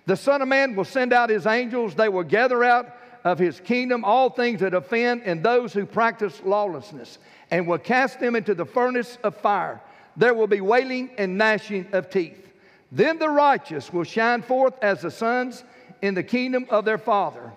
The 0.08 0.18
Son 0.18 0.42
of 0.42 0.48
Man 0.48 0.76
will 0.76 0.86
send 0.86 1.14
out 1.14 1.30
his 1.30 1.46
angels, 1.46 1.94
they 1.94 2.10
will 2.10 2.24
gather 2.24 2.64
out 2.64 2.88
of 3.24 3.40
his 3.40 3.60
kingdom 3.60 4.04
all 4.04 4.30
things 4.30 4.60
that 4.62 4.74
offend 4.74 5.22
and 5.26 5.44
those 5.44 5.74
who 5.74 5.86
practice 5.86 6.42
lawlessness, 6.44 7.20
and 7.52 7.68
will 7.68 7.78
cast 7.78 8.20
them 8.20 8.36
into 8.36 8.56
the 8.56 8.66
furnace 8.66 9.18
of 9.24 9.36
fire. 9.36 9.82
There 10.18 10.34
will 10.34 10.48
be 10.48 10.62
wailing 10.62 11.12
and 11.18 11.38
gnashing 11.38 11.88
of 11.94 12.10
teeth. 12.10 12.50
Then 12.92 13.20
the 13.20 13.30
righteous 13.30 13.94
will 13.94 14.04
shine 14.04 14.42
forth 14.42 14.74
as 14.82 15.02
the 15.02 15.12
sons 15.12 15.64
in 16.02 16.14
the 16.14 16.24
kingdom 16.24 16.66
of 16.70 16.86
their 16.86 16.98
Father. 16.98 17.52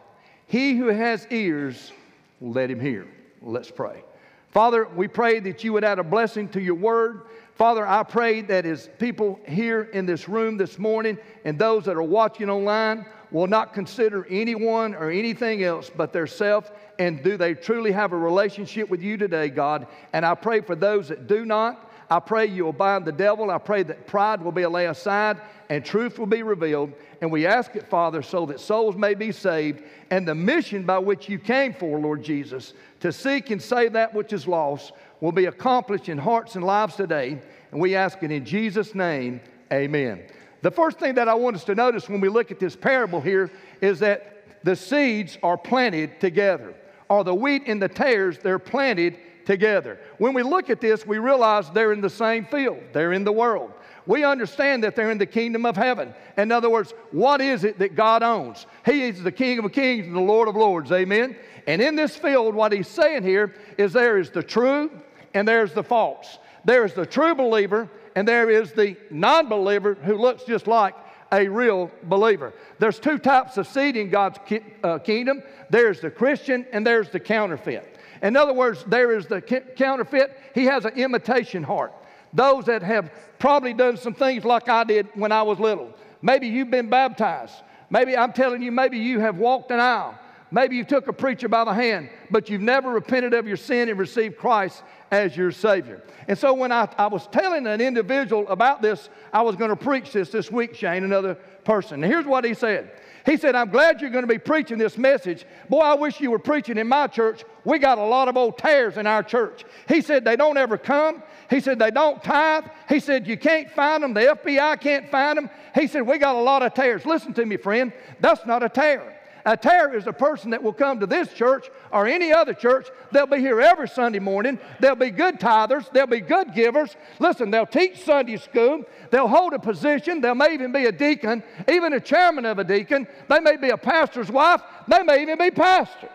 He 0.47 0.77
who 0.77 0.89
has 0.89 1.27
ears, 1.31 1.93
let 2.41 2.71
him 2.71 2.81
hear. 2.81 3.07
Let's 3.43 3.71
pray. 3.71 4.05
Father, 4.51 4.87
we 4.95 5.09
pray 5.09 5.41
that 5.41 5.65
you 5.65 5.73
would 5.73 5.83
add 5.83 5.99
a 5.99 6.05
blessing 6.05 6.49
to 6.51 6.61
your 6.61 6.77
word. 6.77 7.23
Father, 7.57 7.87
I 7.87 8.03
pray 8.05 8.41
that 8.43 8.65
as 8.67 8.89
people 8.99 9.41
here 9.49 9.83
in 9.93 10.07
this 10.07 10.29
room 10.29 10.57
this 10.57 10.79
morning 10.79 11.19
and 11.45 11.59
those 11.59 11.85
that 11.87 11.97
are 11.97 12.03
watching 12.03 12.49
online, 12.49 13.07
will 13.31 13.47
not 13.47 13.73
consider 13.73 14.27
anyone 14.31 14.95
or 14.95 15.11
anything 15.11 15.63
else 15.63 15.91
but 15.95 16.13
their 16.13 16.27
self 16.27 16.71
and 16.99 17.23
do 17.23 17.37
they 17.37 17.55
truly 17.55 17.93
have 17.93 18.13
a 18.13 18.17
relationship 18.17 18.89
with 18.89 19.03
you 19.03 19.17
today, 19.17 19.49
God? 19.49 19.87
And 20.13 20.25
I 20.25 20.35
pray 20.35 20.61
for 20.61 20.77
those 20.77 21.09
that 21.09 21.27
do 21.27 21.45
not. 21.45 21.91
I 22.11 22.21
pray 22.21 22.47
you'll 22.47 22.73
bind 22.73 23.05
the 23.05 23.13
devil. 23.13 23.51
I 23.51 23.59
pray 23.59 23.83
that 23.85 24.07
pride 24.07 24.43
will 24.43 24.53
be 24.53 24.67
laid 24.67 24.87
aside 24.87 25.41
and 25.71 25.85
truth 25.85 26.19
will 26.19 26.27
be 26.27 26.43
revealed. 26.43 26.93
And 27.21 27.33
we 27.33 27.47
ask 27.47 27.75
it, 27.75 27.89
Father, 27.89 28.23
so 28.23 28.47
that 28.47 28.61
souls 28.61 28.97
may 28.97 29.15
be 29.15 29.33
saved 29.33 29.83
and 30.11 30.29
the 30.29 30.35
mission 30.35 30.85
by 30.85 30.99
which 30.99 31.29
you 31.29 31.39
came 31.39 31.73
for, 31.73 31.99
Lord 31.99 32.23
Jesus, 32.23 32.75
to 33.01 33.13
seek 33.13 33.51
and 33.51 33.61
save 33.61 33.95
that 33.95 34.15
which 34.15 34.33
is 34.33 34.47
lost, 34.47 34.93
will 35.21 35.33
be 35.33 35.47
accomplished 35.47 36.09
in 36.09 36.19
hearts 36.19 36.55
and 36.55 36.65
lives 36.65 36.97
today. 36.97 37.41
And 37.73 37.81
we 37.81 37.95
ask 37.95 38.23
it 38.23 38.31
in 38.31 38.45
Jesus' 38.45 38.95
name, 38.95 39.41
amen. 39.73 40.25
The 40.65 40.71
first 40.71 40.99
thing 40.99 41.17
that 41.17 41.29
I 41.29 41.35
want 41.35 41.57
us 41.57 41.65
to 41.65 41.75
notice 41.75 42.09
when 42.09 42.23
we 42.23 42.31
look 42.31 42.51
at 42.51 42.59
this 42.59 42.75
parable 42.75 43.21
here 43.21 43.51
is 43.83 43.99
that 43.99 44.65
the 44.65 44.75
seeds 44.75 45.37
are 45.43 45.59
planted 45.59 46.19
together, 46.23 46.73
or 47.11 47.23
the 47.23 47.35
wheat 47.35 47.65
and 47.67 47.83
the 47.83 47.89
tares, 47.89 48.39
they're 48.39 48.59
planted 48.59 49.19
together. 49.45 50.01
When 50.17 50.33
we 50.33 50.43
look 50.43 50.71
at 50.71 50.81
this, 50.81 51.07
we 51.07 51.19
realize 51.19 51.71
they're 51.71 51.93
in 51.93 52.01
the 52.01 52.09
same 52.09 52.47
field, 52.47 52.81
they're 52.95 53.13
in 53.13 53.25
the 53.25 53.33
world. 53.33 53.73
We 54.07 54.25
understand 54.25 54.83
that 54.85 54.97
they're 54.97 55.11
in 55.11 55.19
the 55.19 55.27
kingdom 55.27 55.67
of 55.67 55.77
heaven. 55.77 56.15
In 56.39 56.51
other 56.51 56.71
words, 56.71 56.95
what 57.11 57.43
is 57.43 57.65
it 57.65 57.79
that 57.79 57.95
God 57.95 58.23
owns? 58.23 58.65
He 58.87 59.03
is 59.03 59.23
the 59.23 59.33
King 59.33 59.59
of 59.59 59.71
kings 59.71 60.07
and 60.07 60.17
the 60.17 60.21
Lord 60.21 60.49
of 60.49 60.57
lords. 60.57 60.91
Amen. 60.93 61.37
And 61.67 61.83
in 61.83 61.95
this 61.95 62.17
field, 62.17 62.55
what 62.55 62.73
he's 62.73 62.89
saying 62.89 63.23
here 63.23 63.55
is 63.77 63.93
there 63.93 64.17
is 64.17 64.31
the 64.31 64.43
true 64.43 64.91
and 65.35 65.47
there's 65.47 65.75
the 65.75 65.85
false. 65.85 66.39
There 66.65 66.87
is 66.87 66.95
the 66.95 67.05
true 67.05 67.35
believer 67.35 67.91
and 68.15 68.27
there 68.27 68.51
is 68.51 68.73
the 68.73 68.97
non 69.11 69.49
believer 69.49 69.95
who 69.95 70.17
looks 70.17 70.45
just 70.45 70.67
like 70.67 70.95
a 71.33 71.49
real 71.49 71.91
believer. 72.05 72.53
There's 72.79 72.99
two 72.99 73.19
types 73.19 73.57
of 73.57 73.67
seed 73.67 73.97
in 73.97 74.11
God's 74.11 74.39
ki- 74.47 74.61
uh, 74.83 74.99
kingdom 74.99 75.43
there's 75.71 76.01
the 76.01 76.11
Christian 76.11 76.67
and 76.73 76.87
there's 76.87 77.11
the 77.11 77.21
counterfeit. 77.21 77.99
In 78.23 78.37
other 78.37 78.53
words, 78.53 78.85
there 78.87 79.17
is 79.17 79.27
the 79.27 79.41
counterfeit, 79.41 80.39
he 80.55 80.65
has 80.67 80.85
an 80.85 80.95
imitation 80.95 81.63
heart. 81.63 81.93
Those 82.33 82.67
that 82.67 82.83
have 82.83 83.11
probably 83.39 83.75
done 83.75 83.97
some 83.97 84.15
things 84.15 84.45
like 84.45 84.69
I 84.69 84.85
did 84.85 85.09
when 85.15 85.33
I 85.33 85.43
was 85.43 85.59
little. 85.59 85.93
Maybe 86.23 86.47
you've 86.47 86.71
been 86.71 86.89
baptized. 86.89 87.55
Maybe 87.91 88.17
I'm 88.17 88.33
telling 88.33 88.63
you, 88.63 88.73
maybe 88.73 88.99
you 88.99 89.21
have 89.21 89.37
walked 89.37 89.71
an 89.71 89.81
aisle. 89.81 90.19
Maybe 90.55 90.77
you 90.77 90.85
took 90.85 91.09
a 91.09 91.13
preacher 91.13 91.49
by 91.49 91.65
the 91.65 91.75
hand, 91.75 92.11
but 92.31 92.49
you've 92.49 92.61
never 92.61 92.91
repented 92.91 93.35
of 93.35 93.45
your 93.45 93.57
sin 93.57 93.89
and 93.89 93.99
received 93.99 94.39
Christ 94.39 94.85
as 95.11 95.37
your 95.37 95.51
Savior. 95.51 96.01
And 96.29 96.39
so 96.39 96.55
when 96.55 96.71
I, 96.71 96.89
I 96.97 97.09
was 97.09 97.27
telling 97.27 97.67
an 97.67 97.81
individual 97.81 98.47
about 98.47 98.81
this, 98.81 99.09
I 99.33 99.43
was 99.43 99.57
going 99.57 99.71
to 99.71 99.77
preach 99.77 100.13
this 100.13 100.31
this 100.31 100.53
week, 100.53 100.77
Shane, 100.77 101.03
another 101.03 101.35
person. 101.65 102.05
And 102.05 102.13
here's 102.13 102.25
what 102.25 102.45
he 102.45 102.55
said 102.55 102.93
he 103.27 103.37
said, 103.37 103.57
I'm 103.57 103.71
glad 103.71 104.01
you're 104.01 104.11
going 104.11 104.23
to 104.23 104.33
be 104.33 104.39
preaching 104.39 104.79
this 104.79 104.97
message. 104.97 105.45
Boy, 105.69 105.81
I 105.81 105.95
wish 105.95 106.21
you 106.21 106.31
were 106.31 106.39
preaching 106.39 106.79
in 106.79 106.87
my 106.87 107.09
church. 107.09 107.43
We 107.65 107.81
got 107.81 107.99
a 107.99 108.05
lot 108.05 108.29
of 108.29 108.37
old 108.37 108.57
tares 108.57 108.97
in 108.97 109.09
our 109.09 109.25
church. 109.25 109.65
He 109.89 110.03
said, 110.03 110.25
they 110.25 110.37
don't 110.37 110.57
ever 110.57 110.79
come. 110.79 111.21
He 111.51 111.59
said, 111.59 111.81
they 111.81 111.91
don't 111.91 112.23
tithe. 112.23 112.67
He 112.89 113.01
said, 113.01 113.27
you 113.27 113.37
can't 113.37 113.69
find 113.73 114.05
them. 114.05 114.15
The 114.15 114.39
FBI 114.41 114.81
can't 114.81 115.11
find 115.11 115.37
them. 115.37 115.51
He 115.75 115.89
said, 115.89 116.03
we 116.03 116.19
got 116.19 116.37
a 116.37 116.41
lot 116.41 116.63
of 116.63 116.75
tares. 116.75 117.05
Listen 117.05 117.35
to 117.35 117.45
me, 117.45 117.57
friend. 117.57 117.93
That's 118.21 118.47
not 118.47 118.63
a 118.63 118.69
tare. 118.69 119.14
A 119.47 119.59
tare 119.59 119.95
is 119.95 120.07
a 120.07 120.13
person 120.13 120.51
that 120.51 120.63
will 120.63 120.73
come 120.73 121.01
to 121.01 121.07
this 121.07 121.31
church 121.33 121.69
or 121.93 122.07
any 122.07 122.33
other 122.33 122.55
church. 122.55 122.89
They'll 123.13 123.27
be 123.27 123.39
here 123.39 123.61
every 123.61 123.89
Sunday 123.89 124.19
morning. 124.19 124.59
They'll 124.81 124.95
be 124.95 125.11
good 125.11 125.39
tithers. 125.39 125.91
They'll 125.93 126.07
be 126.07 126.21
good 126.21 126.55
givers. 126.55 126.97
Listen, 127.19 127.51
they'll 127.51 127.67
teach 127.67 128.03
Sunday 128.05 128.39
school. 128.39 128.85
They'll 129.11 129.29
hold 129.29 129.53
a 129.53 129.59
position. 129.59 130.23
They 130.23 130.33
may 130.33 130.55
even 130.55 130.73
be 130.73 130.87
a 130.87 130.93
deacon, 130.93 131.43
even 131.69 131.93
a 131.93 132.01
chairman 132.01 132.47
of 132.47 132.59
a 132.59 132.65
deacon. 132.65 133.07
They 133.29 133.41
may 133.41 133.57
be 133.57 133.69
a 133.69 133.77
pastor's 133.77 134.31
wife. 134.31 134.63
They 134.89 135.03
may 135.03 135.21
even 135.21 135.39
be 135.39 135.51
pastors. 135.51 136.11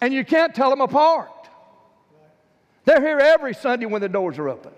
And 0.00 0.12
you 0.12 0.24
can't 0.24 0.52
tell 0.52 0.70
them 0.70 0.80
apart. 0.80 1.30
They're 2.84 3.00
here 3.00 3.20
every 3.20 3.54
Sunday 3.54 3.86
when 3.86 4.00
the 4.00 4.08
doors 4.08 4.36
are 4.38 4.48
open. 4.48 4.72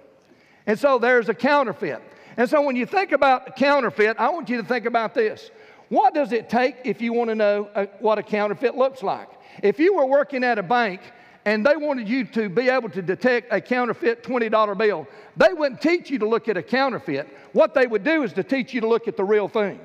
And 0.66 0.78
so 0.78 0.98
there's 0.98 1.30
a 1.30 1.34
counterfeit. 1.34 2.02
And 2.38 2.49
so 2.49 2.62
when 2.62 2.76
you 2.76 2.87
think 2.87 3.11
about 3.11 3.57
counterfeit, 3.57 4.16
I 4.16 4.30
want 4.30 4.49
you 4.49 4.57
to 4.59 4.62
think 4.62 4.87
about 4.87 5.12
this. 5.12 5.50
What 5.88 6.14
does 6.14 6.30
it 6.30 6.49
take 6.49 6.76
if 6.85 7.02
you 7.02 7.12
want 7.12 7.30
to 7.30 7.35
know 7.35 7.68
uh, 7.75 7.87
what 7.99 8.18
a 8.18 8.23
counterfeit 8.23 8.76
looks 8.76 9.02
like? 9.02 9.28
If 9.61 9.80
you 9.80 9.97
were 9.97 10.07
working 10.07 10.45
at 10.45 10.57
a 10.57 10.62
bank 10.62 11.00
and 11.45 11.66
they 11.66 11.75
wanted 11.75 12.09
you 12.09 12.25
to 12.26 12.49
be 12.49 12.68
able 12.68 12.90
to 12.90 13.02
detect 13.02 13.52
a 13.52 13.61
counterfeit 13.61 14.23
$20 14.23 14.78
bill, 14.78 15.09
they 15.37 15.52
wouldn't 15.52 15.83
teach 15.83 16.11
you 16.11 16.18
to 16.21 16.28
look 16.28 16.49
at 16.49 16.57
a 16.57 16.62
counterfeit. 16.62 17.28
What 17.54 17.75
they 17.75 17.88
would 17.88 18.04
do 18.04 18.23
is 18.23 18.33
to 18.35 18.45
teach 18.45 18.73
you 18.73 18.83
to 18.83 18.88
look 18.88 19.09
at 19.09 19.16
the 19.16 19.25
real 19.25 19.49
thing. 19.49 19.80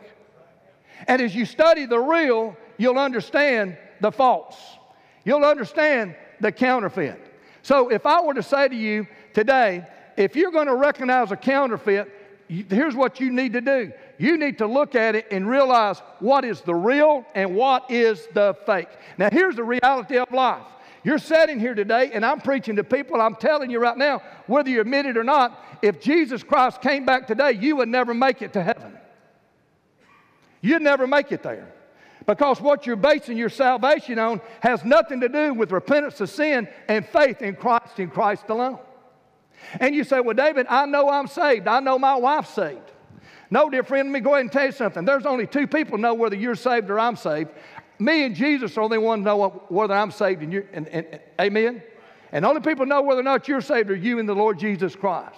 And 1.07 1.23
as 1.23 1.33
you 1.33 1.45
study 1.45 1.87
the 1.87 1.99
real, 1.99 2.55
you'll 2.77 2.99
understand 2.99 3.77
the 3.99 4.11
false. 4.11 4.57
You'll 5.25 5.45
understand 5.45 6.15
the 6.39 6.51
counterfeit. 6.51 7.19
So 7.63 7.89
if 7.89 8.05
I 8.05 8.21
were 8.21 8.35
to 8.35 8.43
say 8.43 8.67
to 8.67 8.75
you 8.75 9.07
today, 9.33 9.87
if 10.17 10.35
you're 10.35 10.51
going 10.51 10.67
to 10.67 10.75
recognize 10.75 11.31
a 11.31 11.37
counterfeit, 11.37 12.11
here's 12.47 12.95
what 12.95 13.19
you 13.19 13.31
need 13.31 13.53
to 13.53 13.61
do 13.61 13.91
you 14.17 14.37
need 14.37 14.59
to 14.59 14.67
look 14.67 14.95
at 14.95 15.15
it 15.15 15.27
and 15.31 15.49
realize 15.49 15.99
what 16.19 16.45
is 16.45 16.61
the 16.61 16.75
real 16.75 17.25
and 17.35 17.55
what 17.55 17.89
is 17.89 18.27
the 18.33 18.55
fake. 18.65 18.89
Now, 19.17 19.29
here's 19.31 19.55
the 19.55 19.63
reality 19.63 20.17
of 20.17 20.31
life. 20.31 20.65
You're 21.03 21.17
sitting 21.17 21.59
here 21.59 21.75
today, 21.75 22.11
and 22.13 22.25
I'm 22.25 22.39
preaching 22.39 22.77
to 22.77 22.83
people. 22.83 23.19
I'm 23.19 23.35
telling 23.35 23.69
you 23.69 23.79
right 23.79 23.97
now, 23.97 24.21
whether 24.47 24.69
you 24.69 24.79
admit 24.79 25.05
it 25.05 25.17
or 25.17 25.23
not, 25.23 25.61
if 25.81 25.99
Jesus 25.99 26.43
Christ 26.43 26.81
came 26.81 27.05
back 27.05 27.27
today, 27.27 27.51
you 27.51 27.75
would 27.77 27.89
never 27.89 28.13
make 28.13 28.41
it 28.41 28.53
to 28.53 28.63
heaven. 28.63 28.97
You'd 30.61 30.81
never 30.81 31.05
make 31.05 31.33
it 31.33 31.43
there. 31.43 31.73
Because 32.25 32.61
what 32.61 32.87
you're 32.87 32.95
basing 32.95 33.37
your 33.37 33.49
salvation 33.49 34.17
on 34.17 34.39
has 34.61 34.85
nothing 34.85 35.19
to 35.19 35.27
do 35.27 35.53
with 35.53 35.73
repentance 35.73 36.21
of 36.21 36.29
sin 36.29 36.69
and 36.87 37.05
faith 37.05 37.41
in 37.41 37.55
Christ 37.55 37.99
and 37.99 38.11
Christ 38.11 38.45
alone. 38.47 38.79
And 39.79 39.95
you 39.95 40.03
say, 40.03 40.19
Well, 40.19 40.35
David, 40.35 40.67
I 40.69 40.85
know 40.85 41.09
I'm 41.09 41.27
saved. 41.27 41.67
I 41.67 41.79
know 41.79 41.97
my 41.97 42.15
wife's 42.15 42.49
saved. 42.49 42.91
No, 43.49 43.69
dear 43.69 43.83
friend, 43.83 44.09
let 44.09 44.13
me 44.13 44.19
go 44.19 44.31
ahead 44.31 44.41
and 44.41 44.51
tell 44.51 44.65
you 44.65 44.71
something. 44.71 45.05
There's 45.05 45.25
only 45.25 45.45
two 45.45 45.67
people 45.67 45.97
know 45.97 46.13
whether 46.13 46.35
you're 46.35 46.55
saved 46.55 46.89
or 46.89 46.99
I'm 46.99 47.15
saved. 47.15 47.51
Me 47.99 48.25
and 48.25 48.35
Jesus 48.35 48.71
are 48.71 48.89
the 48.89 48.95
only 48.95 48.97
ones 48.97 49.25
know 49.25 49.63
whether 49.69 49.93
I'm 49.93 50.11
saved 50.11 50.41
and 50.41 50.51
you 50.51 50.67
and, 50.73 50.87
and, 50.87 51.05
and 51.05 51.21
amen. 51.39 51.83
And 52.31 52.45
only 52.45 52.61
people 52.61 52.87
know 52.87 53.03
whether 53.03 53.21
or 53.21 53.23
not 53.23 53.47
you're 53.47 53.61
saved 53.61 53.91
are 53.91 53.95
you 53.95 54.17
and 54.17 54.27
the 54.27 54.33
Lord 54.33 54.57
Jesus 54.57 54.95
Christ. 54.95 55.37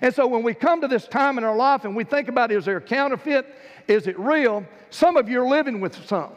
And 0.00 0.14
so 0.14 0.26
when 0.26 0.44
we 0.44 0.54
come 0.54 0.80
to 0.80 0.88
this 0.88 1.08
time 1.08 1.38
in 1.38 1.44
our 1.44 1.56
life 1.56 1.84
and 1.84 1.96
we 1.96 2.04
think 2.04 2.28
about 2.28 2.52
is 2.52 2.64
there 2.64 2.76
a 2.76 2.80
counterfeit? 2.80 3.46
Is 3.88 4.06
it 4.06 4.18
real? 4.18 4.64
Some 4.90 5.16
of 5.16 5.28
you 5.28 5.42
are 5.42 5.48
living 5.48 5.80
with 5.80 6.06
some. 6.06 6.30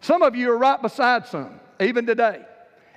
Some 0.00 0.22
of 0.22 0.36
you 0.36 0.52
are 0.52 0.58
right 0.58 0.80
beside 0.80 1.26
some, 1.26 1.58
even 1.80 2.06
today, 2.06 2.42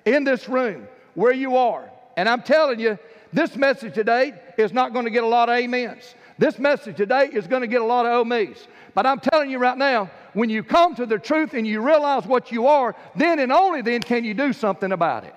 in 0.06 0.24
this 0.24 0.48
room 0.48 0.88
where 1.16 1.34
you 1.34 1.58
are. 1.58 1.90
And 2.16 2.28
I'm 2.28 2.42
telling 2.42 2.80
you, 2.80 3.00
this 3.34 3.56
message 3.56 3.94
today 3.94 4.34
is 4.58 4.74
not 4.74 4.94
going 4.94 5.06
to 5.06 5.12
get 5.12 5.24
a 5.24 5.28
lot 5.28 5.50
of 5.50 5.64
amens. 5.64 6.16
This 6.38 6.60
message 6.60 6.98
today 6.98 7.30
is 7.32 7.48
going 7.48 7.62
to 7.62 7.68
get 7.68 7.82
a 7.82 7.86
lot 7.86 8.06
of 8.06 8.28
me's. 8.28 8.68
But 8.94 9.06
I'm 9.06 9.20
telling 9.20 9.50
you 9.50 9.58
right 9.58 9.78
now, 9.78 10.10
when 10.34 10.50
you 10.50 10.64
come 10.64 10.96
to 10.96 11.06
the 11.06 11.18
truth 11.18 11.54
and 11.54 11.66
you 11.66 11.82
realize 11.82 12.26
what 12.26 12.52
you 12.52 12.68
are, 12.68 12.96
then 13.16 13.40
and 13.40 13.52
only 13.52 13.82
then 13.82 14.02
can 14.02 14.24
you 14.24 14.34
do 14.34 14.54
something 14.54 14.92
about 14.92 15.24
it. 15.24 15.36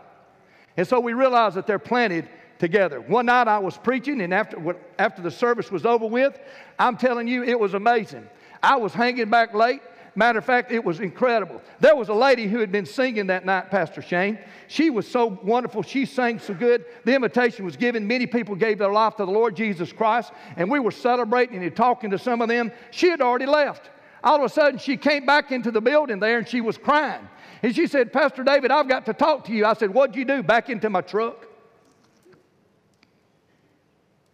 And 0.77 0.87
so 0.87 1.01
we 1.01 1.15
realize 1.15 1.55
that 1.55 1.67
they're 1.67 1.79
planted 1.79 2.29
together. 2.59 3.01
One 3.01 3.27
night 3.27 3.49
I 3.49 3.59
was 3.59 3.77
preaching, 3.79 4.21
and 4.21 4.33
after, 4.33 4.77
after 4.99 5.23
the 5.23 5.31
service 5.31 5.71
was 5.71 5.87
over 5.87 6.07
with, 6.07 6.39
I'm 6.79 6.97
telling 6.97 7.27
you, 7.27 7.43
it 7.43 7.59
was 7.59 7.75
amazing. 7.75 8.29
I 8.63 8.77
was 8.77 8.93
hanging 8.93 9.31
back 9.31 9.55
late. 9.55 9.81
Matter 10.15 10.39
of 10.39 10.45
fact, 10.45 10.73
it 10.73 10.85
was 10.85 11.01
incredible. 11.01 11.63
There 11.79 11.95
was 11.95 12.09
a 12.09 12.15
lady 12.15 12.47
who 12.47 12.59
had 12.59 12.73
been 12.73 12.87
singing 12.87 13.29
that 13.29 13.45
night, 13.45 13.71
Pastor 13.71 14.03
Shane. 14.03 14.39
She 14.67 14.91
was 14.91 15.07
so 15.07 15.39
wonderful. 15.43 15.83
She 15.83 16.05
sang 16.05 16.39
so 16.39 16.55
good. 16.55 16.85
The 17.05 17.15
invitation 17.15 17.65
was 17.65 17.77
given. 17.77 18.07
Many 18.07 18.27
people 18.27 18.55
gave 18.55 18.79
their 18.79 18.93
life 18.93 19.17
to 19.17 19.25
the 19.25 19.31
Lord 19.31 19.57
Jesus 19.57 19.93
Christ, 19.93 20.33
and 20.57 20.71
we 20.71 20.81
were 20.81 20.91
celebrating 20.91 21.63
and 21.63 21.77
talking 21.77 22.11
to 22.11 22.19
some 22.19 22.43
of 22.43 22.49
them. 22.49 22.73
She 22.91 23.09
had 23.09 23.21
already 23.21 23.47
left. 23.47 23.91
All 24.23 24.37
of 24.37 24.43
a 24.43 24.49
sudden, 24.49 24.79
she 24.79 24.97
came 24.97 25.25
back 25.25 25.53
into 25.53 25.71
the 25.71 25.81
building 25.81 26.19
there 26.19 26.39
and 26.39 26.47
she 26.47 26.61
was 26.61 26.77
crying. 26.77 27.27
And 27.63 27.75
she 27.75 27.87
said, 27.87 28.13
Pastor 28.13 28.43
David, 28.43 28.71
I've 28.71 28.89
got 28.89 29.07
to 29.07 29.15
talk 29.15 29.45
to 29.47 29.53
you. 29.53 29.65
I 29.65 29.75
said, 29.75 29.93
What'd 29.93 30.17
you 30.17 30.25
do? 30.25 30.43
Back 30.43 30.69
into 30.69 30.91
my 30.91 31.01
truck? 31.01 31.47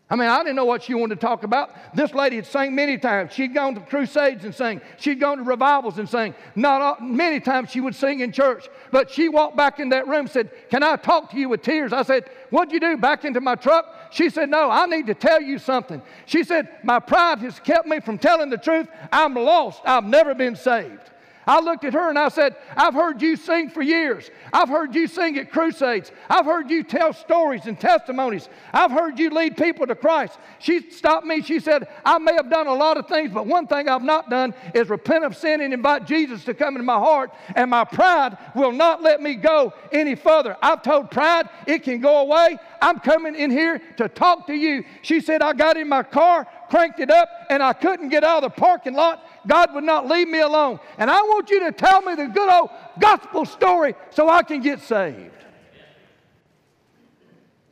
I 0.09 0.15
mean, 0.15 0.29
I 0.29 0.39
didn't 0.45 0.55
know 0.55 0.65
what 0.65 0.85
she 0.85 0.95
wanted 0.95 1.17
to 1.17 1.21
talk 1.21 1.43
about. 1.43 1.71
This 1.97 2.15
lady 2.15 2.37
had 2.37 2.47
sang 2.47 2.77
many 2.77 2.97
times. 2.97 3.33
She'd 3.33 3.53
gone 3.53 3.75
to 3.75 3.81
crusades 3.81 4.45
and 4.45 4.55
sang. 4.55 4.81
She'd 4.99 5.19
gone 5.19 5.39
to 5.39 5.43
revivals 5.43 5.99
and 5.99 6.09
sang. 6.09 6.37
Not 6.55 6.81
all, 6.81 6.97
many 7.01 7.41
times 7.41 7.71
she 7.71 7.81
would 7.81 7.95
sing 7.95 8.21
in 8.21 8.31
church. 8.31 8.69
But 8.93 9.11
she 9.11 9.29
walked 9.29 9.57
back 9.57 9.81
in 9.81 9.89
that 9.89 10.07
room 10.07 10.29
said, 10.29 10.51
Can 10.71 10.85
I 10.85 10.95
talk 10.95 11.31
to 11.31 11.37
you 11.37 11.49
with 11.49 11.63
tears? 11.63 11.93
I 11.93 12.03
said, 12.03 12.31
What'd 12.51 12.73
you 12.73 12.79
do? 12.79 12.97
Back 12.97 13.25
into 13.25 13.41
my 13.41 13.57
truck? 13.57 14.13
She 14.13 14.31
said, 14.31 14.49
No, 14.49 14.71
I 14.71 14.87
need 14.87 15.09
to 15.09 15.15
tell 15.15 15.43
you 15.43 15.59
something. 15.59 16.01
She 16.27 16.45
said, 16.45 16.69
My 16.85 17.01
pride 17.01 17.41
has 17.41 17.59
kept 17.59 17.89
me 17.89 17.99
from 17.99 18.19
telling 18.19 18.49
the 18.49 18.59
truth. 18.59 18.87
I'm 19.11 19.35
lost. 19.35 19.83
I've 19.85 20.05
never 20.05 20.37
been 20.37 20.55
saved. 20.55 21.01
I 21.47 21.61
looked 21.61 21.85
at 21.85 21.95
her 21.95 22.09
and 22.09 22.19
I 22.19 22.29
said, 22.29 22.57
I've 22.77 22.95
heard 22.95 23.23
you 23.23 23.37
sing 23.37 23.71
for 23.71 23.83
years. 23.83 24.31
I've 24.53 24.69
heard 24.69 24.95
you 24.95 25.07
sing 25.07 25.39
at 25.39 25.51
crusades. 25.51 26.11
I've 26.29 26.45
heard 26.45 26.71
you 26.71 26.83
tell 26.83 27.13
stories 27.13 27.67
and 27.67 27.79
testimonies. 27.79 28.49
I've 28.73 28.91
heard 28.91 29.19
you 29.19 29.31
lead 29.31 29.57
people 29.57 29.87
to 29.87 29.95
Christ. 29.95 30.39
She 30.59 30.91
stopped 30.91 31.25
me. 31.25 31.43
She 31.43 31.61
said, 31.61 31.87
I 32.05 32.19
may 32.19 32.35
have 32.35 32.51
done 32.51 32.67
a 32.67 32.75
lot 32.75 32.97
of 32.97 33.07
things, 33.07 33.31
but 33.33 33.47
one 33.47 33.69
thing 33.69 33.89
I've 33.89 34.03
not 34.03 34.29
done 34.29 34.55
is 34.75 34.89
repent 34.89 35.25
of 35.25 35.37
sin 35.37 35.61
and 35.61 35.73
invite 35.73 36.07
Jesus 36.07 36.45
to 36.45 36.55
come 36.55 36.75
into 36.75 36.85
my 36.85 36.99
heart. 36.99 37.31
And 37.55 37.71
my 37.71 37.85
pride 37.85 38.37
will 38.57 38.73
not 38.73 39.03
let 39.03 39.23
me 39.23 39.37
go 39.37 39.73
any 39.93 40.17
further. 40.17 40.57
I've 40.61 40.83
told 40.83 41.11
pride 41.13 41.49
it 41.67 41.85
can 41.85 42.01
go 42.01 42.19
away. 42.19 42.59
I'm 42.83 42.99
coming 42.99 43.35
in 43.35 43.51
here 43.51 43.81
to 43.99 44.09
talk 44.09 44.47
to 44.49 44.55
you. 44.55 44.85
She 45.03 45.21
said, 45.21 45.43
I 45.43 45.53
got 45.53 45.77
in 45.77 45.89
my 45.89 46.03
car, 46.03 46.47
cranked 46.69 47.01
it 47.01 47.11
up, 47.11 47.29
and 47.51 47.63
I 47.63 47.73
couldn't 47.73 48.09
get 48.09 48.25
out 48.25 48.43
of 48.43 48.55
the 48.55 48.61
parking 48.61 48.95
lot 48.95 49.23
God 49.47 49.75
would 49.75 49.85
not 49.85 50.09
leave 50.09 50.29
me 50.29 50.41
alone. 50.41 50.81
And 50.99 51.11
I 51.11 51.21
want 51.23 51.51
you 51.51 51.61
to 51.61 51.73
tell 51.73 52.03
me 52.03 52.15
the 52.15 52.27
good 52.27 52.51
old 52.51 52.71
gospel 52.99 53.45
story 53.45 53.95
so 54.11 54.29
I 54.29 54.43
can 54.43 54.61
get 54.61 54.81
saved. 54.81 55.31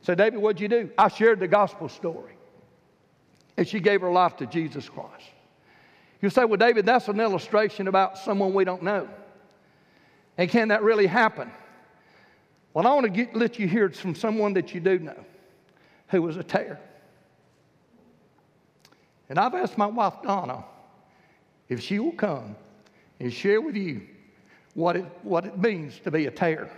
So, 0.01 0.15
David, 0.15 0.39
what'd 0.39 0.61
you 0.61 0.67
do? 0.67 0.89
I 0.97 1.07
shared 1.07 1.39
the 1.39 1.47
gospel 1.47 1.89
story. 1.89 2.33
And 3.57 3.67
she 3.67 3.79
gave 3.79 4.01
her 4.01 4.11
life 4.11 4.37
to 4.37 4.45
Jesus 4.45 4.87
Christ. 4.87 5.23
You 6.21 6.29
say, 6.29 6.45
well, 6.45 6.57
David, 6.57 6.85
that's 6.85 7.07
an 7.07 7.19
illustration 7.19 7.87
about 7.87 8.17
someone 8.17 8.53
we 8.53 8.65
don't 8.65 8.83
know. 8.83 9.07
And 10.37 10.49
can 10.49 10.69
that 10.69 10.83
really 10.83 11.07
happen? 11.07 11.51
Well, 12.73 12.85
I 12.85 12.93
want 12.93 13.05
to 13.05 13.09
get, 13.09 13.35
let 13.35 13.57
you 13.57 13.67
hear 13.67 13.89
from 13.89 14.15
someone 14.15 14.53
that 14.53 14.73
you 14.73 14.79
do 14.79 14.99
know 14.99 15.25
who 16.09 16.21
was 16.21 16.37
a 16.37 16.43
tare. 16.43 16.79
And 19.29 19.39
I've 19.39 19.53
asked 19.55 19.77
my 19.77 19.87
wife, 19.87 20.15
Donna, 20.23 20.63
if 21.67 21.81
she 21.81 21.99
will 21.99 22.11
come 22.11 22.55
and 23.19 23.33
share 23.33 23.61
with 23.61 23.75
you 23.75 24.01
what 24.75 24.95
it, 24.95 25.05
what 25.23 25.45
it 25.45 25.57
means 25.57 25.99
to 26.03 26.11
be 26.11 26.27
a 26.27 26.31
tare 26.31 26.69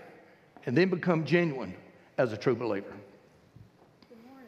and 0.66 0.76
then 0.78 0.90
become 0.90 1.26
genuine 1.26 1.74
as 2.18 2.32
a 2.34 2.38
true 2.38 2.56
believer. 2.56 2.94
Good 4.10 4.18
morning. 4.30 4.48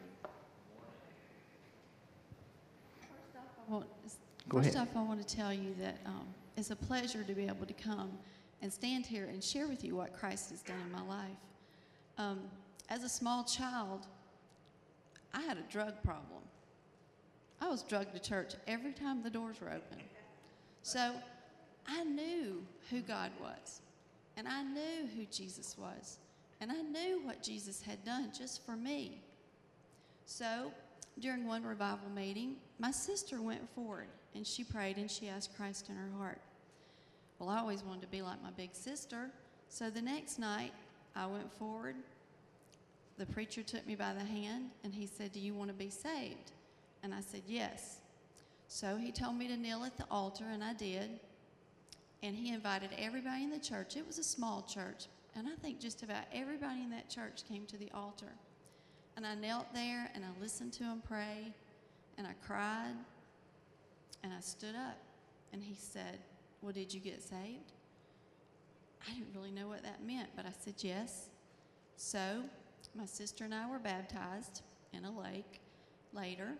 First 3.00 3.36
off, 3.36 3.42
I 3.68 3.72
want, 3.72 3.86
Go 4.48 4.58
first 4.58 4.74
ahead. 4.74 4.88
off, 4.88 4.96
I 4.96 5.02
want 5.02 5.26
to 5.26 5.36
tell 5.36 5.52
you 5.52 5.74
that 5.80 5.98
um, 6.06 6.26
it's 6.56 6.70
a 6.70 6.76
pleasure 6.76 7.22
to 7.22 7.34
be 7.34 7.46
able 7.46 7.66
to 7.66 7.74
come 7.74 8.10
and 8.62 8.72
stand 8.72 9.06
here 9.06 9.24
and 9.26 9.42
share 9.42 9.68
with 9.68 9.84
you 9.84 9.96
what 9.96 10.12
Christ 10.12 10.50
has 10.50 10.62
done 10.62 10.76
in 10.84 10.92
my 10.92 11.02
life. 11.02 11.36
Um, 12.18 12.40
as 12.88 13.04
a 13.04 13.08
small 13.08 13.44
child, 13.44 14.06
I 15.32 15.40
had 15.42 15.56
a 15.56 15.72
drug 15.72 16.02
problem. 16.02 16.42
I 17.60 17.68
was 17.68 17.82
drugged 17.82 18.14
to 18.14 18.18
church 18.18 18.54
every 18.66 18.92
time 18.92 19.22
the 19.22 19.30
doors 19.30 19.60
were 19.60 19.68
open. 19.68 19.98
So 20.82 21.12
I 21.86 22.04
knew 22.04 22.62
who 22.90 23.00
God 23.00 23.30
was, 23.40 23.80
and 24.36 24.48
I 24.48 24.62
knew 24.62 25.08
who 25.14 25.24
Jesus 25.30 25.76
was, 25.76 26.18
and 26.60 26.70
I 26.70 26.80
knew 26.82 27.20
what 27.24 27.42
Jesus 27.42 27.82
had 27.82 28.04
done 28.04 28.30
just 28.36 28.64
for 28.64 28.76
me. 28.76 29.20
So 30.24 30.72
during 31.18 31.46
one 31.46 31.64
revival 31.64 32.08
meeting, 32.14 32.56
my 32.78 32.90
sister 32.90 33.42
went 33.42 33.68
forward 33.74 34.06
and 34.34 34.46
she 34.46 34.62
prayed 34.62 34.96
and 34.96 35.10
she 35.10 35.28
asked 35.28 35.56
Christ 35.56 35.88
in 35.88 35.96
her 35.96 36.10
heart. 36.18 36.40
Well, 37.38 37.48
I 37.48 37.58
always 37.58 37.82
wanted 37.82 38.02
to 38.02 38.06
be 38.06 38.22
like 38.22 38.42
my 38.42 38.50
big 38.50 38.70
sister. 38.72 39.30
So 39.68 39.90
the 39.90 40.02
next 40.02 40.38
night, 40.38 40.72
I 41.16 41.26
went 41.26 41.52
forward. 41.52 41.96
The 43.18 43.26
preacher 43.26 43.62
took 43.62 43.86
me 43.86 43.96
by 43.96 44.12
the 44.14 44.24
hand 44.24 44.70
and 44.84 44.94
he 44.94 45.06
said, 45.06 45.32
Do 45.32 45.40
you 45.40 45.52
want 45.52 45.68
to 45.68 45.74
be 45.74 45.90
saved? 45.90 46.52
And 47.02 47.14
I 47.14 47.20
said, 47.20 47.42
Yes. 47.46 47.98
So 48.68 48.96
he 48.96 49.10
told 49.10 49.36
me 49.36 49.48
to 49.48 49.56
kneel 49.56 49.84
at 49.84 49.96
the 49.96 50.04
altar, 50.10 50.44
and 50.50 50.62
I 50.62 50.74
did. 50.74 51.18
And 52.22 52.36
he 52.36 52.52
invited 52.52 52.90
everybody 52.96 53.42
in 53.42 53.50
the 53.50 53.58
church. 53.58 53.96
It 53.96 54.06
was 54.06 54.18
a 54.18 54.22
small 54.22 54.62
church, 54.62 55.06
and 55.34 55.48
I 55.48 55.56
think 55.60 55.80
just 55.80 56.02
about 56.02 56.24
everybody 56.32 56.82
in 56.82 56.90
that 56.90 57.08
church 57.08 57.42
came 57.48 57.66
to 57.66 57.76
the 57.76 57.90
altar. 57.92 58.32
And 59.16 59.26
I 59.26 59.34
knelt 59.34 59.72
there 59.74 60.10
and 60.14 60.24
I 60.24 60.40
listened 60.40 60.72
to 60.74 60.84
him 60.84 61.02
pray, 61.06 61.52
and 62.16 62.26
I 62.26 62.34
cried, 62.46 62.94
and 64.22 64.32
I 64.32 64.40
stood 64.40 64.76
up. 64.76 64.98
And 65.52 65.62
he 65.62 65.74
said, 65.74 66.18
Well, 66.62 66.72
did 66.72 66.94
you 66.94 67.00
get 67.00 67.22
saved? 67.22 67.72
I 69.06 69.14
didn't 69.14 69.34
really 69.34 69.50
know 69.50 69.66
what 69.66 69.82
that 69.82 70.04
meant, 70.04 70.28
but 70.36 70.46
I 70.46 70.52
said 70.62 70.74
yes. 70.78 71.28
So 71.96 72.42
my 72.94 73.06
sister 73.06 73.44
and 73.44 73.54
I 73.54 73.68
were 73.68 73.78
baptized 73.78 74.62
in 74.92 75.04
a 75.04 75.10
lake 75.10 75.60
later, 76.12 76.52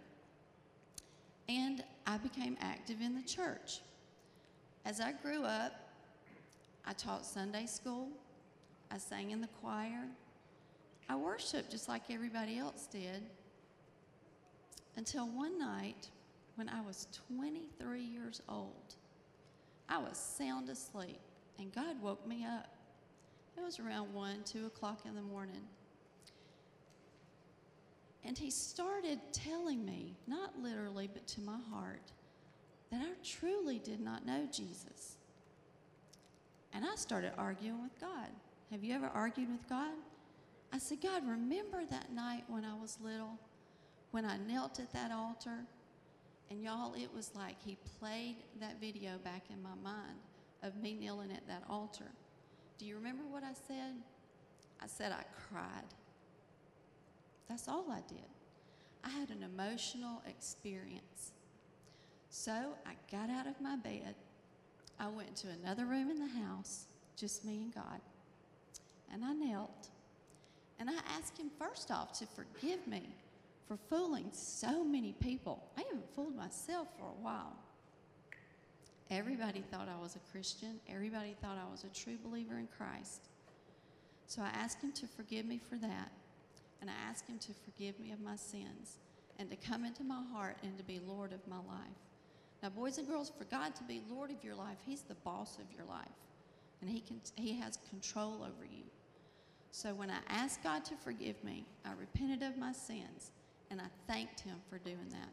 and 1.50 1.82
I 2.06 2.16
became 2.16 2.56
active 2.60 3.00
in 3.00 3.16
the 3.16 3.22
church. 3.22 3.80
As 4.84 5.00
I 5.00 5.12
grew 5.12 5.42
up, 5.42 5.72
I 6.86 6.92
taught 6.92 7.26
Sunday 7.26 7.66
school, 7.66 8.08
I 8.90 8.98
sang 8.98 9.32
in 9.32 9.40
the 9.40 9.48
choir, 9.60 10.04
I 11.08 11.16
worshiped 11.16 11.72
just 11.72 11.88
like 11.88 12.02
everybody 12.08 12.58
else 12.58 12.86
did. 12.86 13.22
Until 14.96 15.26
one 15.28 15.58
night, 15.58 16.08
when 16.54 16.68
I 16.68 16.80
was 16.82 17.08
23 17.34 18.00
years 18.00 18.42
old, 18.48 18.94
I 19.88 19.98
was 19.98 20.16
sound 20.16 20.68
asleep, 20.68 21.18
and 21.58 21.74
God 21.74 22.00
woke 22.00 22.24
me 22.28 22.44
up. 22.44 22.68
It 23.58 23.62
was 23.62 23.80
around 23.80 24.14
1, 24.14 24.44
2 24.44 24.66
o'clock 24.66 25.00
in 25.04 25.16
the 25.16 25.22
morning. 25.22 25.62
And 28.24 28.36
He 28.36 28.50
started 28.50 29.18
telling 29.32 29.84
me, 29.84 30.16
not 30.26 30.58
literally, 30.60 31.08
but 31.12 31.26
to 31.28 31.40
my 31.40 31.58
heart, 31.70 32.12
that 32.90 33.00
I 33.00 33.12
truly 33.24 33.78
did 33.78 34.00
not 34.00 34.26
know 34.26 34.46
Jesus. 34.52 35.16
And 36.72 36.84
I 36.84 36.94
started 36.96 37.32
arguing 37.38 37.82
with 37.82 37.98
God. 38.00 38.28
Have 38.70 38.84
you 38.84 38.94
ever 38.94 39.10
argued 39.14 39.50
with 39.50 39.68
God? 39.68 39.94
I 40.72 40.78
said, 40.78 41.00
God, 41.00 41.26
remember 41.26 41.84
that 41.90 42.12
night 42.12 42.44
when 42.46 42.64
I 42.64 42.74
was 42.74 42.98
little, 43.02 43.38
when 44.12 44.24
I 44.24 44.36
knelt 44.36 44.78
at 44.78 44.92
that 44.92 45.10
altar? 45.10 45.64
And 46.50 46.62
y'all, 46.62 46.94
it 46.94 47.12
was 47.14 47.30
like 47.34 47.56
He 47.64 47.76
played 47.98 48.36
that 48.60 48.80
video 48.80 49.18
back 49.24 49.44
in 49.50 49.62
my 49.62 49.74
mind 49.82 50.18
of 50.62 50.76
me 50.76 50.94
kneeling 50.94 51.32
at 51.32 51.46
that 51.48 51.64
altar. 51.68 52.12
Do 52.78 52.86
you 52.86 52.96
remember 52.96 53.22
what 53.28 53.42
I 53.42 53.52
said? 53.66 53.94
I 54.82 54.86
said 54.86 55.12
I 55.12 55.24
cried. 55.48 55.84
That's 57.50 57.66
all 57.66 57.84
I 57.90 58.00
did. 58.08 58.28
I 59.02 59.08
had 59.08 59.30
an 59.30 59.42
emotional 59.42 60.22
experience. 60.24 61.32
So 62.28 62.52
I 62.86 62.92
got 63.10 63.28
out 63.28 63.48
of 63.48 63.60
my 63.60 63.74
bed. 63.74 64.14
I 65.00 65.08
went 65.08 65.34
to 65.38 65.48
another 65.48 65.84
room 65.84 66.10
in 66.10 66.20
the 66.20 66.44
house, 66.46 66.86
just 67.16 67.44
me 67.44 67.62
and 67.62 67.74
God. 67.74 68.00
And 69.12 69.24
I 69.24 69.32
knelt. 69.32 69.88
And 70.78 70.88
I 70.88 70.94
asked 71.18 71.38
Him 71.38 71.50
first 71.58 71.90
off 71.90 72.16
to 72.20 72.26
forgive 72.26 72.86
me 72.86 73.08
for 73.66 73.76
fooling 73.76 74.28
so 74.30 74.84
many 74.84 75.12
people. 75.14 75.60
I 75.76 75.80
even 75.88 76.02
fooled 76.14 76.36
myself 76.36 76.86
for 77.00 77.06
a 77.06 77.20
while. 77.20 77.56
Everybody 79.10 79.64
thought 79.72 79.88
I 79.88 80.00
was 80.00 80.14
a 80.14 80.30
Christian, 80.30 80.78
everybody 80.88 81.34
thought 81.42 81.58
I 81.58 81.68
was 81.68 81.82
a 81.82 81.88
true 81.88 82.16
believer 82.22 82.58
in 82.58 82.68
Christ. 82.78 83.26
So 84.28 84.40
I 84.40 84.50
asked 84.50 84.80
Him 84.80 84.92
to 84.92 85.08
forgive 85.08 85.46
me 85.46 85.58
for 85.68 85.74
that. 85.78 86.12
And 86.80 86.90
I 86.90 86.94
asked 87.08 87.28
Him 87.28 87.38
to 87.38 87.52
forgive 87.64 87.98
me 87.98 88.12
of 88.12 88.20
my 88.20 88.36
sins 88.36 88.98
and 89.38 89.50
to 89.50 89.56
come 89.56 89.84
into 89.84 90.04
my 90.04 90.22
heart 90.32 90.56
and 90.62 90.76
to 90.78 90.84
be 90.84 91.00
Lord 91.06 91.32
of 91.32 91.46
my 91.48 91.56
life. 91.56 91.98
Now, 92.62 92.68
boys 92.68 92.98
and 92.98 93.08
girls, 93.08 93.32
for 93.36 93.44
God 93.44 93.74
to 93.76 93.82
be 93.84 94.02
Lord 94.10 94.30
of 94.30 94.42
your 94.44 94.54
life, 94.54 94.76
He's 94.84 95.02
the 95.02 95.14
boss 95.16 95.58
of 95.58 95.64
your 95.74 95.86
life. 95.86 96.08
And 96.80 96.90
He, 96.90 97.00
can, 97.00 97.20
he 97.36 97.58
has 97.58 97.78
control 97.88 98.42
over 98.42 98.64
you. 98.64 98.84
So 99.70 99.94
when 99.94 100.10
I 100.10 100.18
asked 100.28 100.62
God 100.62 100.84
to 100.86 100.96
forgive 100.96 101.42
me, 101.44 101.64
I 101.84 101.92
repented 101.98 102.42
of 102.42 102.58
my 102.58 102.72
sins 102.72 103.30
and 103.70 103.80
I 103.80 103.86
thanked 104.06 104.40
Him 104.40 104.56
for 104.68 104.78
doing 104.78 105.08
that. 105.10 105.28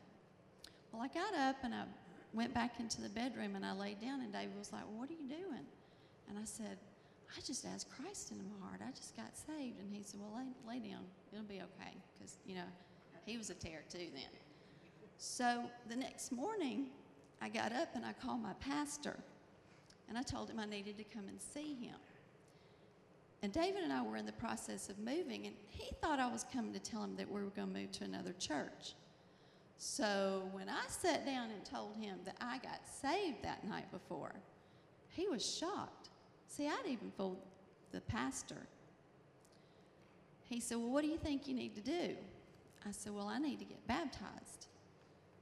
Well, 0.92 1.02
I 1.02 1.08
got 1.08 1.34
up 1.34 1.58
and 1.64 1.74
I 1.74 1.84
went 2.34 2.54
back 2.54 2.80
into 2.80 3.02
the 3.02 3.10
bedroom 3.10 3.56
and 3.56 3.66
I 3.66 3.74
laid 3.74 4.00
down, 4.00 4.22
and 4.22 4.32
David 4.32 4.58
was 4.58 4.72
like, 4.72 4.84
well, 4.88 5.00
What 5.00 5.10
are 5.10 5.14
you 5.14 5.28
doing? 5.28 5.66
And 6.30 6.38
I 6.38 6.46
said, 6.46 6.78
I 7.36 7.42
just 7.42 7.66
asked 7.66 7.90
Christ 7.90 8.32
into 8.32 8.44
my 8.44 8.68
heart. 8.68 8.82
I 8.86 8.92
just 8.92 9.16
got 9.16 9.36
saved. 9.36 9.80
And 9.80 9.92
he 9.92 10.04
said, 10.04 10.20
Well, 10.20 10.34
lay, 10.36 10.76
lay 10.80 10.90
down. 10.90 11.04
It'll 11.32 11.46
be 11.46 11.62
okay. 11.62 11.96
Because, 12.18 12.38
you 12.46 12.56
know, 12.56 12.70
he 13.26 13.38
was 13.38 13.50
a 13.50 13.54
terror 13.54 13.84
too 13.90 14.08
then. 14.14 14.32
So 15.18 15.64
the 15.90 15.96
next 15.96 16.32
morning, 16.32 16.88
I 17.42 17.50
got 17.50 17.74
up 17.74 17.90
and 17.96 18.06
I 18.06 18.14
called 18.14 18.42
my 18.42 18.54
pastor. 18.60 19.18
And 20.10 20.18
I 20.18 20.24
told 20.24 20.50
him 20.50 20.60
I 20.60 20.66
needed 20.66 20.98
to 20.98 21.04
come 21.04 21.28
and 21.28 21.42
see 21.42 21.76
him. 21.76 21.98
And 23.44 23.54
David 23.54 23.84
and 23.84 23.94
I 23.94 24.02
were 24.02 24.18
in 24.18 24.26
the 24.26 24.32
process 24.32 24.90
of 24.90 24.98
moving, 24.98 25.46
and 25.46 25.56
he 25.70 25.94
thought 26.02 26.20
I 26.20 26.28
was 26.28 26.46
coming 26.52 26.74
to 26.74 26.80
tell 26.80 27.04
him 27.04 27.16
that 27.18 27.30
we 27.30 27.44
were 27.44 27.50
going 27.50 27.72
to 27.72 27.80
move 27.82 27.92
to 27.94 28.04
another 28.04 28.34
church. 28.40 28.96
So 29.78 30.50
when 30.54 30.70
I 30.70 30.84
sat 30.88 31.24
down 31.24 31.52
and 31.52 31.64
told 31.64 31.96
him 31.98 32.18
that 32.26 32.36
I 32.42 32.58
got 32.58 32.82
saved 33.02 33.44
that 33.44 33.68
night 33.68 33.92
before, 33.92 34.34
he 35.10 35.28
was 35.28 35.46
shocked. 35.46 36.07
See, 36.48 36.68
I'd 36.68 36.88
even 36.88 37.12
fooled 37.16 37.38
the 37.92 38.02
pastor. 38.02 38.68
He 40.50 40.60
said, 40.60 40.78
Well, 40.78 40.90
what 40.90 41.04
do 41.04 41.08
you 41.08 41.18
think 41.18 41.48
you 41.48 41.54
need 41.54 41.76
to 41.76 41.82
do? 41.82 42.16
I 42.86 42.92
said, 42.92 43.14
Well, 43.14 43.28
I 43.28 43.38
need 43.38 43.60
to 43.60 43.66
get 43.66 43.86
baptized. 43.88 44.68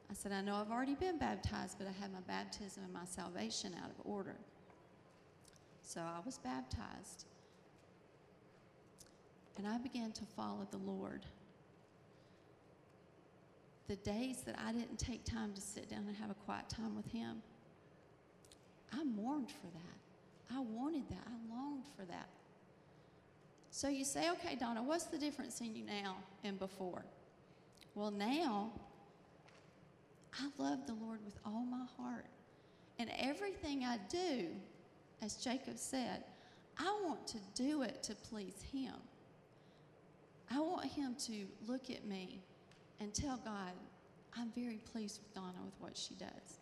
I 0.10 0.14
said, 0.14 0.32
I 0.32 0.42
know 0.42 0.56
I've 0.56 0.72
already 0.72 0.96
been 0.96 1.18
baptized, 1.18 1.78
but 1.78 1.88
I 1.88 1.92
had 2.00 2.14
my 2.14 2.20
baptism 2.28 2.84
and 2.84 2.94
my 2.94 3.06
salvation 3.06 3.74
out 3.84 3.90
of 3.90 3.96
order. 4.04 4.36
So 5.82 6.02
I 6.02 6.20
was 6.26 6.38
baptized. 6.38 7.26
And 9.58 9.68
I 9.68 9.78
began 9.78 10.12
to 10.12 10.26
follow 10.36 10.68
the 10.70 10.78
Lord. 10.78 11.26
The 13.88 13.96
days 13.98 14.42
that 14.46 14.56
I 14.64 14.72
didn't 14.72 14.98
take 14.98 15.24
time 15.24 15.54
to 15.54 15.62
sit 15.62 15.90
down 15.90 16.06
and 16.08 16.16
have 16.18 16.30
a 16.30 16.36
quiet 16.36 16.68
time 16.70 16.96
with 16.96 17.08
Him, 17.12 17.42
I 18.92 19.04
mourned 19.04 19.50
for 19.50 19.68
that. 19.74 20.05
I 20.54 20.60
wanted 20.60 21.08
that. 21.10 21.28
I 21.28 21.54
longed 21.54 21.84
for 21.98 22.06
that. 22.06 22.30
So 23.72 23.90
you 23.90 24.06
say, 24.06 24.30
okay, 24.32 24.56
Donna, 24.56 24.82
what's 24.82 25.06
the 25.06 25.18
difference 25.18 25.60
in 25.60 25.76
you 25.76 25.84
now 25.86 26.16
and 26.44 26.58
before? 26.58 27.04
Well, 27.94 28.12
now 28.12 28.72
I 30.40 30.50
love 30.58 30.86
the 30.88 30.94
Lord 30.94 31.20
with 31.26 31.38
all 31.46 31.66
my 31.66 31.86
heart. 31.98 32.26
And 33.00 33.10
everything 33.20 33.84
I 33.84 33.98
do, 34.10 34.48
as 35.22 35.36
Jacob 35.36 35.78
said, 35.78 36.24
I 36.78 36.94
want 37.06 37.28
to 37.28 37.38
do 37.54 37.82
it 37.82 38.04
to 38.04 38.16
please 38.16 38.64
Him. 38.72 38.94
I 40.50 40.60
want 40.60 40.86
Him 40.86 41.16
to 41.26 41.46
look 41.68 41.90
at 41.90 42.06
me 42.06 42.42
and 43.00 43.14
tell 43.14 43.38
God, 43.44 43.74
I'm 44.38 44.52
very 44.56 44.80
pleased 44.92 45.20
with 45.22 45.34
Donna 45.34 45.60
with 45.64 45.74
what 45.80 45.98
she 45.98 46.14
does. 46.16 46.60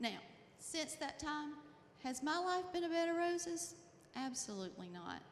Now, 0.00 0.18
since 0.58 0.94
that 0.94 1.18
time, 1.18 1.52
has 2.02 2.22
my 2.22 2.38
life 2.38 2.64
been 2.72 2.84
a 2.84 2.88
bed 2.88 3.08
of 3.08 3.16
roses? 3.16 3.74
Absolutely 4.16 4.88
not. 4.88 5.22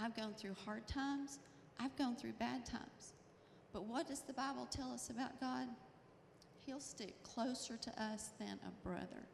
I've 0.00 0.16
gone 0.16 0.34
through 0.34 0.54
hard 0.64 0.86
times, 0.86 1.38
I've 1.80 1.96
gone 1.96 2.16
through 2.16 2.32
bad 2.32 2.64
times. 2.64 3.12
But 3.72 3.84
what 3.84 4.08
does 4.08 4.20
the 4.20 4.32
Bible 4.32 4.66
tell 4.70 4.90
us 4.92 5.10
about 5.10 5.40
God? 5.40 5.66
He'll 6.64 6.80
stick 6.80 7.22
closer 7.22 7.76
to 7.76 8.02
us 8.02 8.30
than 8.38 8.58
a 8.66 8.86
brother. 8.86 9.26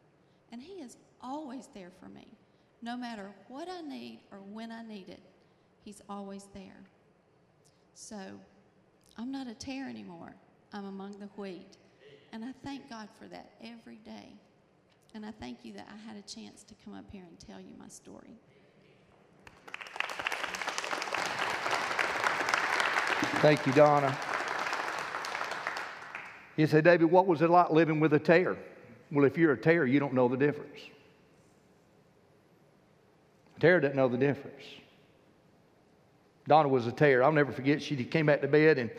And 0.51 0.61
He 0.61 0.73
is 0.73 0.97
always 1.21 1.67
there 1.73 1.91
for 1.99 2.09
me. 2.09 2.27
No 2.81 2.95
matter 2.95 3.31
what 3.47 3.67
I 3.69 3.81
need 3.81 4.19
or 4.31 4.39
when 4.51 4.71
I 4.71 4.83
need 4.83 5.09
it, 5.09 5.21
He's 5.83 6.01
always 6.09 6.47
there. 6.53 6.83
So 7.93 8.17
I'm 9.17 9.31
not 9.31 9.47
a 9.47 9.53
tare 9.53 9.89
anymore. 9.89 10.35
I'm 10.73 10.85
among 10.85 11.19
the 11.19 11.27
wheat. 11.37 11.77
And 12.31 12.43
I 12.43 12.51
thank 12.63 12.89
God 12.89 13.07
for 13.17 13.27
that 13.27 13.51
every 13.63 13.97
day. 13.97 14.33
And 15.15 15.25
I 15.25 15.31
thank 15.31 15.63
you 15.63 15.71
that 15.73 15.87
I 15.89 15.95
had 16.09 16.17
a 16.17 16.27
chance 16.27 16.65
to 16.65 16.75
come 16.83 16.93
up 16.93 17.05
here 17.09 17.23
and 17.25 17.39
tell 17.39 17.61
you 17.61 17.73
my 17.79 17.87
story. 17.87 18.35
Thank 23.41 23.65
you, 23.65 23.71
Donna. 23.71 24.15
You 26.57 26.67
say, 26.67 26.81
David, 26.81 27.09
what 27.09 27.27
was 27.27 27.41
it 27.41 27.49
like 27.49 27.69
living 27.69 28.01
with 28.01 28.13
a 28.13 28.19
tare? 28.19 28.57
Well, 29.09 29.23
if 29.23 29.37
you're 29.37 29.53
a 29.53 29.57
tare, 29.57 29.85
you 29.85 30.01
don't 30.01 30.13
know 30.13 30.27
the 30.27 30.35
difference. 30.35 30.81
A 33.55 33.59
tare 33.61 33.79
doesn't 33.79 33.95
know 33.95 34.09
the 34.09 34.17
difference. 34.17 34.63
Donna 36.45 36.67
was 36.67 36.87
a 36.87 36.91
tare. 36.91 37.23
I'll 37.23 37.31
never 37.31 37.53
forget. 37.53 37.81
She 37.81 37.95
came 38.03 38.25
back 38.25 38.41
to 38.41 38.49
bed 38.49 38.79
and, 38.79 38.91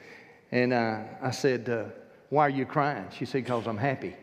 and 0.50 0.72
uh, 0.72 1.00
I 1.20 1.30
said, 1.30 1.68
uh, 1.68 1.84
Why 2.30 2.46
are 2.46 2.50
you 2.50 2.64
crying? 2.64 3.04
She 3.14 3.26
said, 3.26 3.44
Because 3.44 3.66
I'm 3.66 3.76
happy. 3.76 4.16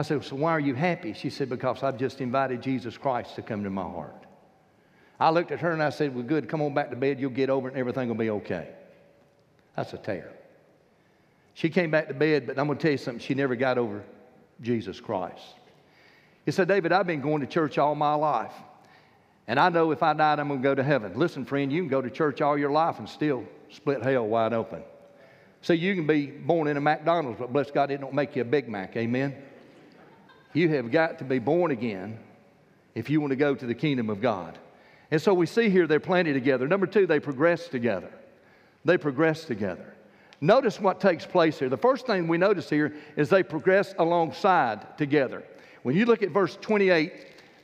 I 0.00 0.02
said, 0.02 0.24
So 0.24 0.34
why 0.34 0.52
are 0.52 0.60
you 0.60 0.74
happy? 0.74 1.12
She 1.12 1.28
said, 1.28 1.50
Because 1.50 1.82
I've 1.82 1.98
just 1.98 2.22
invited 2.22 2.62
Jesus 2.62 2.96
Christ 2.96 3.34
to 3.34 3.42
come 3.42 3.62
to 3.64 3.70
my 3.70 3.82
heart. 3.82 4.24
I 5.20 5.28
looked 5.28 5.52
at 5.52 5.60
her 5.60 5.72
and 5.72 5.82
I 5.82 5.90
said, 5.90 6.14
Well, 6.14 6.24
good, 6.24 6.48
come 6.48 6.62
on 6.62 6.72
back 6.72 6.88
to 6.88 6.96
bed. 6.96 7.20
You'll 7.20 7.28
get 7.28 7.50
over 7.50 7.68
it 7.68 7.72
and 7.72 7.78
everything 7.78 8.08
will 8.08 8.14
be 8.14 8.30
okay. 8.30 8.70
That's 9.76 9.92
a 9.92 9.98
tare. 9.98 10.32
She 11.52 11.68
came 11.68 11.90
back 11.90 12.08
to 12.08 12.14
bed, 12.14 12.46
but 12.46 12.58
I'm 12.58 12.66
going 12.66 12.78
to 12.78 12.82
tell 12.82 12.92
you 12.92 12.96
something. 12.96 13.20
She 13.20 13.34
never 13.34 13.54
got 13.54 13.76
over 13.76 14.02
Jesus 14.62 15.00
Christ. 15.00 15.44
He 16.46 16.50
said, 16.50 16.66
David, 16.66 16.92
I've 16.92 17.06
been 17.06 17.20
going 17.20 17.42
to 17.42 17.46
church 17.46 17.76
all 17.76 17.94
my 17.94 18.14
life. 18.14 18.54
And 19.46 19.60
I 19.60 19.68
know 19.68 19.90
if 19.90 20.02
I 20.02 20.14
died, 20.14 20.38
I'm 20.38 20.48
going 20.48 20.62
to 20.62 20.64
go 20.66 20.74
to 20.74 20.82
heaven. 20.82 21.12
Listen, 21.14 21.44
friend, 21.44 21.70
you 21.70 21.82
can 21.82 21.90
go 21.90 22.00
to 22.00 22.08
church 22.08 22.40
all 22.40 22.56
your 22.56 22.70
life 22.70 22.98
and 22.98 23.06
still 23.06 23.44
split 23.68 24.02
hell 24.02 24.26
wide 24.26 24.54
open. 24.54 24.82
See, 25.60 25.74
you 25.74 25.94
can 25.94 26.06
be 26.06 26.24
born 26.24 26.68
in 26.68 26.78
a 26.78 26.80
McDonald's, 26.80 27.38
but 27.38 27.52
bless 27.52 27.70
God, 27.70 27.90
it 27.90 28.00
don't 28.00 28.14
make 28.14 28.34
you 28.34 28.40
a 28.40 28.46
Big 28.46 28.66
Mac. 28.66 28.96
Amen? 28.96 29.34
You 30.52 30.68
have 30.70 30.90
got 30.90 31.18
to 31.18 31.24
be 31.24 31.38
born 31.38 31.70
again 31.70 32.18
if 32.94 33.08
you 33.08 33.20
want 33.20 33.30
to 33.30 33.36
go 33.36 33.54
to 33.54 33.66
the 33.66 33.74
kingdom 33.74 34.10
of 34.10 34.20
God. 34.20 34.58
And 35.10 35.20
so 35.20 35.34
we 35.34 35.46
see 35.46 35.70
here 35.70 35.86
they're 35.86 36.00
planted 36.00 36.34
together. 36.34 36.68
Number 36.68 36.86
two, 36.86 37.06
they 37.06 37.20
progress 37.20 37.68
together. 37.68 38.10
They 38.84 38.98
progress 38.98 39.44
together. 39.44 39.94
Notice 40.40 40.80
what 40.80 41.00
takes 41.00 41.26
place 41.26 41.58
here. 41.58 41.68
The 41.68 41.76
first 41.76 42.06
thing 42.06 42.26
we 42.26 42.38
notice 42.38 42.70
here 42.70 42.94
is 43.16 43.28
they 43.28 43.42
progress 43.42 43.94
alongside 43.98 44.96
together. 44.96 45.44
When 45.82 45.96
you 45.96 46.06
look 46.06 46.22
at 46.22 46.30
verse 46.30 46.56
28, 46.60 47.12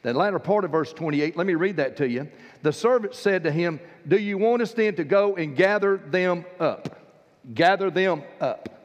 the 0.02 0.12
latter 0.12 0.38
part 0.38 0.64
of 0.64 0.70
verse 0.70 0.92
28, 0.92 1.36
let 1.36 1.46
me 1.46 1.54
read 1.54 1.76
that 1.76 1.96
to 1.98 2.08
you. 2.08 2.28
The 2.62 2.72
servant 2.72 3.14
said 3.14 3.44
to 3.44 3.50
him, 3.50 3.80
Do 4.06 4.18
you 4.18 4.38
want 4.38 4.62
us 4.62 4.72
then 4.72 4.94
to 4.96 5.04
go 5.04 5.36
and 5.36 5.56
gather 5.56 5.96
them 5.96 6.44
up? 6.60 7.00
Gather 7.54 7.90
them 7.90 8.22
up. 8.40 8.75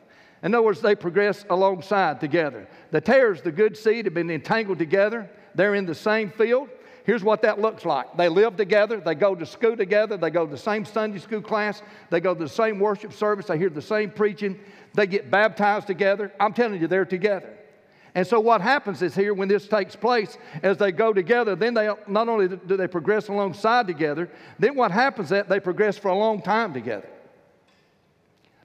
In 0.43 0.56
other 0.56 0.63
words, 0.63 0.82
they 0.82 0.95
progress 0.95 1.45
alongside 1.49 2.19
together. 2.19 2.67
The 2.89 3.01
tares, 3.01 3.41
the 3.41 3.51
good 3.51 3.77
seed, 3.77 4.06
have 4.06 4.13
been 4.13 4.32
entangled 4.32 4.80
together. 4.80 5.30
They're 5.54 5.75
in 5.75 5.86
the 5.86 5.95
same 5.95 6.32
field. 6.32 6.69
Here's 7.04 7.23
what 7.23 7.41
that 7.41 7.60
looks 7.60 7.86
like. 7.86 8.15
They 8.15 8.30
live 8.30 8.58
together, 8.58 8.99
they 8.99 9.15
go 9.15 9.34
to 9.34 9.45
school 9.45 9.75
together, 9.75 10.17
they 10.17 10.30
go 10.30 10.45
to 10.45 10.51
the 10.51 10.58
same 10.58 10.86
Sunday 10.86 11.17
school 11.17 11.41
class, 11.41 11.82
they 12.12 12.19
go 12.19 12.36
to 12.36 12.43
the 12.43 12.49
same 12.49 12.80
worship 12.80 13.12
service, 13.12 13.47
they 13.47 13.58
hear 13.58 13.69
the 13.69 13.82
same 13.82 14.12
preaching, 14.12 14.60
they 14.93 15.08
get 15.08 15.32
baptized 15.32 15.88
together. 15.88 16.32
I'm 16.39 16.54
telling 16.54 16.80
you, 16.80 16.88
they're 16.88 17.06
together. 17.06 17.58
And 18.13 18.27
so 18.27 18.39
what 18.39 18.62
happens 18.62 19.01
is 19.01 19.15
here 19.15 19.34
when 19.34 19.47
this 19.47 19.67
takes 19.67 19.95
place, 19.95 20.38
as 20.62 20.77
they 20.77 20.91
go 20.91 21.13
together, 21.13 21.56
then 21.56 21.73
they 21.73 21.89
not 22.08 22.30
only 22.30 22.49
do 22.49 22.77
they 22.77 22.88
progress 22.88 23.30
alongside 23.30 23.88
together, 23.88 24.30
then 24.60 24.75
what 24.75 24.91
happens 24.91 25.27
is 25.27 25.32
that 25.32 25.49
they 25.49 25.60
progress 25.60 25.97
for 25.97 26.10
a 26.10 26.15
long 26.15 26.41
time 26.41 26.73
together. 26.73 27.08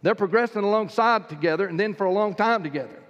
They're 0.03 0.15
progressing 0.15 0.63
alongside 0.63 1.29
together 1.29 1.67
and 1.67 1.79
then 1.79 1.95
for 1.95 2.05
a 2.05 2.13
long 2.13 2.35
time 2.35 2.63
together. 2.63 3.03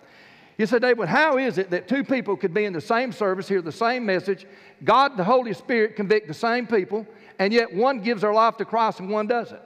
You 0.58 0.66
say, 0.66 0.78
David, 0.78 1.08
how 1.08 1.36
is 1.36 1.58
it 1.58 1.70
that 1.70 1.86
two 1.86 2.02
people 2.02 2.36
could 2.36 2.54
be 2.54 2.64
in 2.64 2.72
the 2.72 2.80
same 2.80 3.12
service, 3.12 3.46
hear 3.46 3.60
the 3.60 3.72
same 3.72 4.06
message, 4.06 4.46
God, 4.84 5.16
the 5.16 5.24
Holy 5.24 5.52
Spirit 5.52 5.96
convict 5.96 6.28
the 6.28 6.34
same 6.34 6.66
people, 6.66 7.06
and 7.38 7.52
yet 7.52 7.74
one 7.74 8.00
gives 8.00 8.22
their 8.22 8.32
life 8.32 8.56
to 8.56 8.64
Christ 8.64 9.00
and 9.00 9.10
one 9.10 9.26
doesn't? 9.26 9.60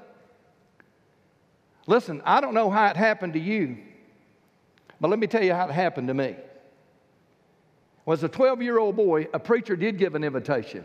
Listen, 1.86 2.20
I 2.24 2.40
don't 2.40 2.54
know 2.54 2.70
how 2.70 2.86
it 2.86 2.96
happened 2.96 3.34
to 3.34 3.38
you, 3.38 3.78
but 5.00 5.08
let 5.08 5.18
me 5.18 5.26
tell 5.26 5.44
you 5.44 5.54
how 5.54 5.68
it 5.68 5.72
happened 5.72 6.08
to 6.08 6.14
me. 6.14 6.36
Was 8.04 8.24
a 8.24 8.28
12 8.28 8.60
year 8.62 8.78
old 8.78 8.96
boy, 8.96 9.28
a 9.32 9.38
preacher 9.38 9.76
did 9.76 9.96
give 9.96 10.16
an 10.16 10.24
invitation. 10.24 10.84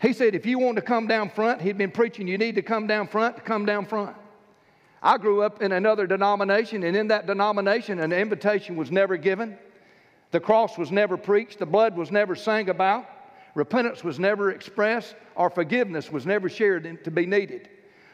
He 0.00 0.12
said, 0.12 0.34
if 0.34 0.46
you 0.46 0.58
want 0.58 0.76
to 0.76 0.82
come 0.82 1.06
down 1.06 1.30
front, 1.30 1.60
he'd 1.60 1.78
been 1.78 1.90
preaching, 1.90 2.26
you 2.26 2.38
need 2.38 2.56
to 2.56 2.62
come 2.62 2.86
down 2.86 3.06
front 3.06 3.36
to 3.36 3.42
come 3.42 3.64
down 3.66 3.86
front. 3.86 4.16
I 5.02 5.18
grew 5.18 5.42
up 5.42 5.62
in 5.62 5.72
another 5.72 6.06
denomination, 6.06 6.82
and 6.82 6.96
in 6.96 7.08
that 7.08 7.26
denomination, 7.26 8.00
an 8.00 8.12
invitation 8.12 8.76
was 8.76 8.90
never 8.90 9.16
given. 9.16 9.58
The 10.30 10.40
cross 10.40 10.76
was 10.76 10.90
never 10.90 11.16
preached, 11.16 11.58
the 11.58 11.66
blood 11.66 11.96
was 11.96 12.10
never 12.10 12.34
sang 12.34 12.68
about, 12.68 13.06
repentance 13.54 14.04
was 14.04 14.18
never 14.18 14.50
expressed, 14.50 15.14
or 15.36 15.50
forgiveness 15.50 16.12
was 16.12 16.26
never 16.26 16.48
shared 16.48 17.04
to 17.04 17.10
be 17.10 17.26
needed. 17.26 17.68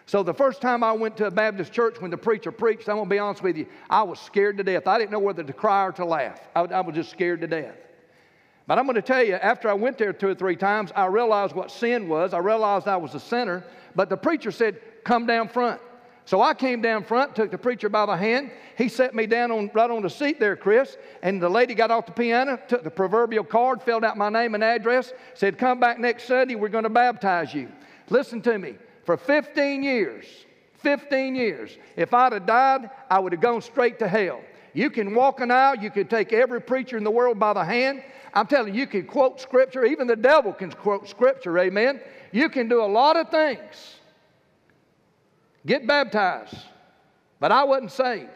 So 0.06 0.22
the 0.22 0.34
first 0.34 0.60
time 0.60 0.84
I 0.84 0.92
went 0.92 1.16
to 1.16 1.26
a 1.26 1.30
Baptist 1.30 1.72
church 1.72 2.00
when 2.00 2.10
the 2.10 2.18
preacher 2.18 2.52
preached, 2.52 2.88
I'm 2.88 2.96
going 2.96 3.08
to 3.08 3.10
be 3.10 3.18
honest 3.18 3.42
with 3.42 3.56
you, 3.56 3.66
I 3.88 4.02
was 4.02 4.20
scared 4.20 4.58
to 4.58 4.64
death. 4.64 4.86
I 4.86 4.98
didn't 4.98 5.10
know 5.10 5.18
whether 5.18 5.42
to 5.42 5.52
cry 5.52 5.86
or 5.86 5.92
to 5.92 6.04
laugh. 6.04 6.40
I, 6.54 6.60
I 6.60 6.80
was 6.82 6.94
just 6.94 7.10
scared 7.10 7.40
to 7.40 7.46
death. 7.46 7.74
But 8.66 8.78
I'm 8.78 8.84
going 8.84 8.96
to 8.96 9.02
tell 9.02 9.22
you, 9.22 9.34
after 9.34 9.68
I 9.68 9.74
went 9.74 9.98
there 9.98 10.12
two 10.12 10.28
or 10.28 10.34
three 10.34 10.56
times, 10.56 10.92
I 10.94 11.06
realized 11.06 11.54
what 11.54 11.70
sin 11.70 12.08
was. 12.08 12.34
I 12.34 12.38
realized 12.38 12.86
I 12.86 12.96
was 12.96 13.14
a 13.14 13.20
sinner. 13.20 13.64
But 13.94 14.08
the 14.08 14.16
preacher 14.16 14.50
said, 14.50 14.80
Come 15.04 15.26
down 15.26 15.48
front. 15.48 15.80
So 16.26 16.40
I 16.40 16.54
came 16.54 16.80
down 16.80 17.04
front, 17.04 17.36
took 17.36 17.50
the 17.50 17.58
preacher 17.58 17.88
by 17.88 18.06
the 18.06 18.16
hand. 18.16 18.50
He 18.78 18.88
set 18.88 19.14
me 19.14 19.26
down 19.26 19.50
on, 19.50 19.70
right 19.74 19.90
on 19.90 20.02
the 20.02 20.08
seat 20.08 20.40
there, 20.40 20.56
Chris. 20.56 20.96
And 21.22 21.40
the 21.40 21.48
lady 21.48 21.74
got 21.74 21.90
off 21.90 22.06
the 22.06 22.12
piano, 22.12 22.58
took 22.66 22.82
the 22.82 22.90
proverbial 22.90 23.44
card, 23.44 23.82
filled 23.82 24.04
out 24.04 24.16
my 24.16 24.30
name 24.30 24.54
and 24.54 24.64
address, 24.64 25.12
said, 25.34 25.58
Come 25.58 25.80
back 25.80 25.98
next 25.98 26.24
Sunday, 26.24 26.54
we're 26.54 26.68
going 26.68 26.84
to 26.84 26.90
baptize 26.90 27.52
you. 27.52 27.70
Listen 28.08 28.40
to 28.42 28.58
me. 28.58 28.76
For 29.04 29.18
15 29.18 29.82
years, 29.82 30.24
15 30.78 31.34
years, 31.34 31.76
if 31.94 32.14
I'd 32.14 32.32
have 32.32 32.46
died, 32.46 32.90
I 33.10 33.18
would 33.18 33.32
have 33.32 33.42
gone 33.42 33.60
straight 33.60 33.98
to 33.98 34.08
hell. 34.08 34.40
You 34.72 34.90
can 34.90 35.14
walk 35.14 35.40
an 35.40 35.50
aisle, 35.50 35.76
you 35.76 35.90
can 35.90 36.08
take 36.08 36.32
every 36.32 36.60
preacher 36.60 36.96
in 36.96 37.04
the 37.04 37.10
world 37.10 37.38
by 37.38 37.52
the 37.52 37.64
hand. 37.64 38.02
I'm 38.32 38.46
telling 38.46 38.74
you, 38.74 38.80
you 38.80 38.86
can 38.86 39.06
quote 39.06 39.40
scripture. 39.40 39.84
Even 39.84 40.06
the 40.06 40.16
devil 40.16 40.52
can 40.54 40.72
quote 40.72 41.08
scripture, 41.08 41.56
amen. 41.58 42.00
You 42.32 42.48
can 42.48 42.68
do 42.68 42.82
a 42.82 42.86
lot 42.86 43.16
of 43.16 43.28
things 43.28 43.96
get 45.66 45.86
baptized. 45.86 46.56
But 47.40 47.52
I 47.52 47.64
wasn't 47.64 47.92
saved. 47.92 48.30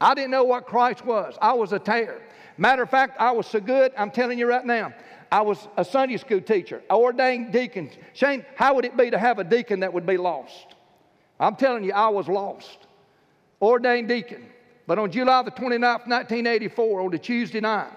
I 0.00 0.14
didn't 0.14 0.30
know 0.30 0.44
what 0.44 0.66
Christ 0.66 1.04
was. 1.04 1.36
I 1.40 1.52
was 1.54 1.72
a 1.72 1.78
tare. 1.78 2.20
Matter 2.56 2.82
of 2.82 2.90
fact, 2.90 3.16
I 3.20 3.32
was 3.32 3.46
so 3.46 3.60
good, 3.60 3.92
I'm 3.96 4.10
telling 4.10 4.38
you 4.38 4.46
right 4.46 4.64
now, 4.64 4.92
I 5.30 5.42
was 5.42 5.68
a 5.76 5.84
Sunday 5.84 6.16
school 6.16 6.40
teacher, 6.40 6.82
ordained 6.90 7.52
deacon. 7.52 7.90
Shane, 8.14 8.44
how 8.56 8.74
would 8.74 8.84
it 8.84 8.96
be 8.96 9.10
to 9.10 9.18
have 9.18 9.38
a 9.38 9.44
deacon 9.44 9.80
that 9.80 9.92
would 9.92 10.06
be 10.06 10.16
lost? 10.16 10.74
I'm 11.38 11.54
telling 11.54 11.84
you, 11.84 11.92
I 11.92 12.08
was 12.08 12.26
lost. 12.28 12.86
Ordained 13.60 14.08
deacon. 14.08 14.48
But 14.86 14.98
on 14.98 15.10
July 15.10 15.42
the 15.42 15.50
29th, 15.50 16.06
1984, 16.08 17.00
on 17.00 17.14
a 17.14 17.18
Tuesday 17.18 17.60
night, 17.60 17.92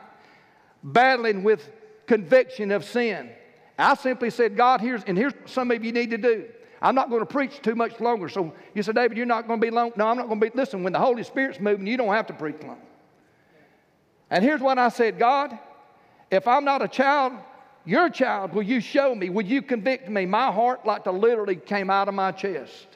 battling 0.83 1.43
with 1.43 1.69
conviction 2.05 2.71
of 2.71 2.83
sin, 2.83 3.31
I 3.79 3.95
simply 3.95 4.29
said, 4.29 4.57
God, 4.57 4.81
here's, 4.81 5.03
and 5.05 5.17
here's 5.17 5.33
what 5.33 5.49
some 5.49 5.71
of 5.71 5.83
you 5.83 5.91
need 5.91 6.11
to 6.11 6.17
do. 6.17 6.45
I'm 6.81 6.95
not 6.95 7.09
going 7.09 7.21
to 7.21 7.27
preach 7.27 7.61
too 7.61 7.75
much 7.75 7.99
longer. 7.99 8.27
So 8.27 8.53
you 8.73 8.81
said, 8.81 8.95
David, 8.95 9.15
you're 9.15 9.25
not 9.25 9.47
going 9.47 9.59
to 9.59 9.65
be 9.65 9.69
long. 9.69 9.91
No, 9.95 10.07
I'm 10.07 10.17
not 10.17 10.27
going 10.27 10.39
to 10.39 10.49
be. 10.49 10.51
Listen, 10.55 10.83
when 10.83 10.93
the 10.93 10.99
Holy 10.99 11.23
Spirit's 11.23 11.59
moving, 11.59 11.85
you 11.85 11.95
don't 11.95 12.13
have 12.13 12.27
to 12.27 12.33
preach 12.33 12.61
long. 12.63 12.81
And 14.31 14.43
here's 14.43 14.61
what 14.61 14.79
I 14.79 14.89
said 14.89 15.19
God, 15.19 15.57
if 16.31 16.47
I'm 16.47 16.65
not 16.65 16.81
a 16.81 16.87
child, 16.87 17.33
your 17.85 18.09
child, 18.09 18.53
will 18.53 18.63
you 18.63 18.79
show 18.79 19.13
me? 19.13 19.29
Will 19.29 19.45
you 19.45 19.61
convict 19.61 20.09
me? 20.09 20.25
My 20.25 20.51
heart, 20.51 20.85
like 20.85 21.03
to 21.03 21.11
literally, 21.11 21.55
came 21.55 21.89
out 21.89 22.07
of 22.07 22.13
my 22.13 22.31
chest. 22.31 22.87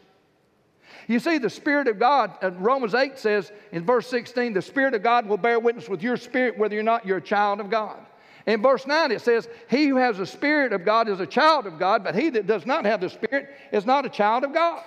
You 1.07 1.19
see, 1.19 1.37
the 1.37 1.49
Spirit 1.49 1.87
of 1.87 1.99
God, 1.99 2.35
uh, 2.41 2.51
Romans 2.51 2.95
8 2.95 3.19
says 3.19 3.51
in 3.71 3.85
verse 3.85 4.07
16, 4.07 4.53
the 4.53 4.61
Spirit 4.61 4.95
of 4.95 5.03
God 5.03 5.27
will 5.27 5.37
bear 5.37 5.59
witness 5.59 5.87
with 5.87 6.01
your 6.01 6.17
spirit 6.17 6.57
whether 6.57 6.79
or 6.79 6.83
not 6.83 7.05
you're 7.05 7.17
a 7.17 7.21
child 7.21 7.59
of 7.59 7.69
God. 7.69 7.99
In 8.45 8.61
verse 8.61 8.85
9, 8.85 9.11
it 9.11 9.21
says, 9.21 9.47
He 9.69 9.87
who 9.87 9.95
has 9.95 10.17
the 10.17 10.25
Spirit 10.25 10.71
of 10.71 10.85
God 10.85 11.09
is 11.09 11.19
a 11.19 11.25
child 11.25 11.65
of 11.65 11.79
God, 11.79 12.03
but 12.03 12.15
he 12.15 12.29
that 12.29 12.45
does 12.45 12.65
not 12.65 12.85
have 12.85 13.01
the 13.01 13.09
Spirit 13.09 13.49
is 13.71 13.85
not 13.85 14.05
a 14.05 14.09
child 14.09 14.43
of 14.43 14.53
God. 14.53 14.83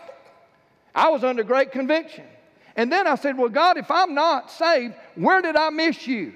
I 0.95 1.09
was 1.11 1.25
under 1.25 1.43
great 1.43 1.73
conviction. 1.73 2.25
And 2.77 2.93
then 2.93 3.09
I 3.09 3.17
said, 3.17 3.37
Well, 3.37 3.49
God, 3.49 3.77
if 3.77 3.91
I'm 3.91 4.15
not 4.15 4.51
saved, 4.51 4.95
where 5.17 5.43
did 5.43 5.57
I 5.57 5.71
miss 5.71 6.07
you? 6.07 6.35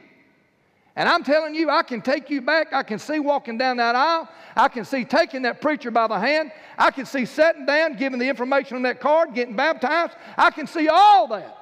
And 0.94 1.08
I'm 1.08 1.24
telling 1.24 1.54
you, 1.54 1.70
I 1.70 1.82
can 1.82 2.02
take 2.02 2.28
you 2.28 2.42
back. 2.42 2.72
I 2.72 2.82
can 2.82 2.98
see 2.98 3.18
walking 3.18 3.56
down 3.56 3.78
that 3.78 3.94
aisle. 3.94 4.28
I 4.54 4.68
can 4.68 4.85
see 4.85 5.04
taking 5.04 5.42
that 5.42 5.61
preacher 5.61 5.90
by 5.90 6.06
the 6.06 6.18
hand. 6.18 6.52
I 6.76 6.90
can 6.90 7.06
see 7.06 7.24
sitting 7.24 7.64
down, 7.64 7.96
giving 7.96 8.18
the 8.18 8.28
information 8.28 8.76
on 8.76 8.82
that 8.82 9.00
card, 9.00 9.35
getting 9.35 9.56
baptized. 9.56 10.14
I 10.37 10.50
can 10.50 10.66
see 10.66 10.88
all 10.88 11.28
that. 11.28 11.58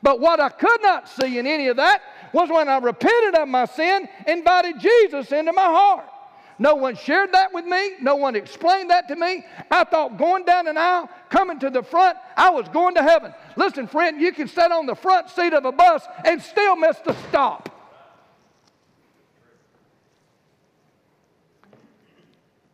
But 0.00 0.20
what 0.20 0.38
I 0.38 0.48
could 0.48 0.80
not 0.82 1.08
see 1.08 1.38
in 1.38 1.46
any 1.46 1.66
of 1.68 1.76
that 1.78 2.02
was 2.32 2.48
when 2.50 2.68
I 2.68 2.78
repented 2.78 3.34
of 3.34 3.48
my 3.48 3.64
sin, 3.64 4.08
invited 4.26 4.80
Jesus 4.80 5.32
into 5.32 5.52
my 5.52 5.62
heart. 5.62 6.04
No 6.58 6.74
one 6.74 6.96
shared 6.96 7.32
that 7.32 7.54
with 7.54 7.64
me. 7.64 7.92
No 8.00 8.16
one 8.16 8.34
explained 8.34 8.90
that 8.90 9.06
to 9.08 9.16
me. 9.16 9.44
I 9.70 9.84
thought 9.84 10.18
going 10.18 10.44
down 10.44 10.66
an 10.66 10.76
aisle, 10.76 11.08
coming 11.30 11.58
to 11.60 11.70
the 11.70 11.82
front, 11.82 12.18
I 12.36 12.50
was 12.50 12.68
going 12.68 12.96
to 12.96 13.02
heaven. 13.02 13.32
Listen, 13.56 13.86
friend, 13.86 14.20
you 14.20 14.32
can 14.32 14.48
sit 14.48 14.72
on 14.72 14.86
the 14.86 14.96
front 14.96 15.30
seat 15.30 15.52
of 15.52 15.64
a 15.64 15.72
bus 15.72 16.02
and 16.24 16.42
still 16.42 16.74
miss 16.74 16.98
the 16.98 17.14
stop. 17.28 17.68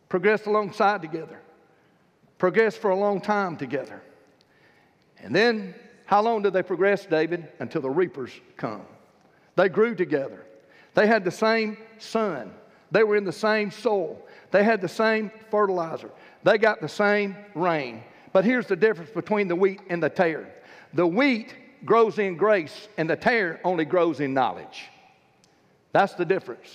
Progressed 0.09 0.47
alongside 0.47 1.01
together, 1.01 1.39
progressed 2.37 2.79
for 2.79 2.89
a 2.89 2.95
long 2.95 3.21
time 3.21 3.57
together. 3.57 4.01
And 5.19 5.35
then, 5.35 5.75
how 6.05 6.21
long 6.21 6.41
did 6.41 6.53
they 6.53 6.63
progress, 6.63 7.05
David? 7.05 7.47
Until 7.59 7.81
the 7.81 7.89
reapers 7.89 8.31
come. 8.57 8.83
They 9.55 9.69
grew 9.69 9.95
together. 9.95 10.45
They 10.93 11.07
had 11.07 11.23
the 11.23 11.31
same 11.31 11.77
sun. 11.97 12.51
They 12.91 13.03
were 13.03 13.15
in 13.15 13.25
the 13.25 13.31
same 13.31 13.71
soil. 13.71 14.21
They 14.51 14.63
had 14.63 14.81
the 14.81 14.87
same 14.87 15.31
fertilizer. 15.49 16.11
They 16.43 16.57
got 16.57 16.81
the 16.81 16.89
same 16.89 17.35
rain. 17.53 18.03
But 18.31 18.45
here's 18.45 18.67
the 18.67 18.75
difference 18.75 19.11
between 19.11 19.47
the 19.47 19.55
wheat 19.55 19.81
and 19.89 20.01
the 20.01 20.09
tare 20.09 20.51
the 20.93 21.05
wheat 21.05 21.53
grows 21.83 22.19
in 22.19 22.37
grace, 22.37 22.87
and 22.97 23.09
the 23.09 23.15
tare 23.15 23.59
only 23.63 23.85
grows 23.85 24.19
in 24.21 24.33
knowledge. 24.33 24.85
That's 25.91 26.13
the 26.13 26.25
difference 26.25 26.73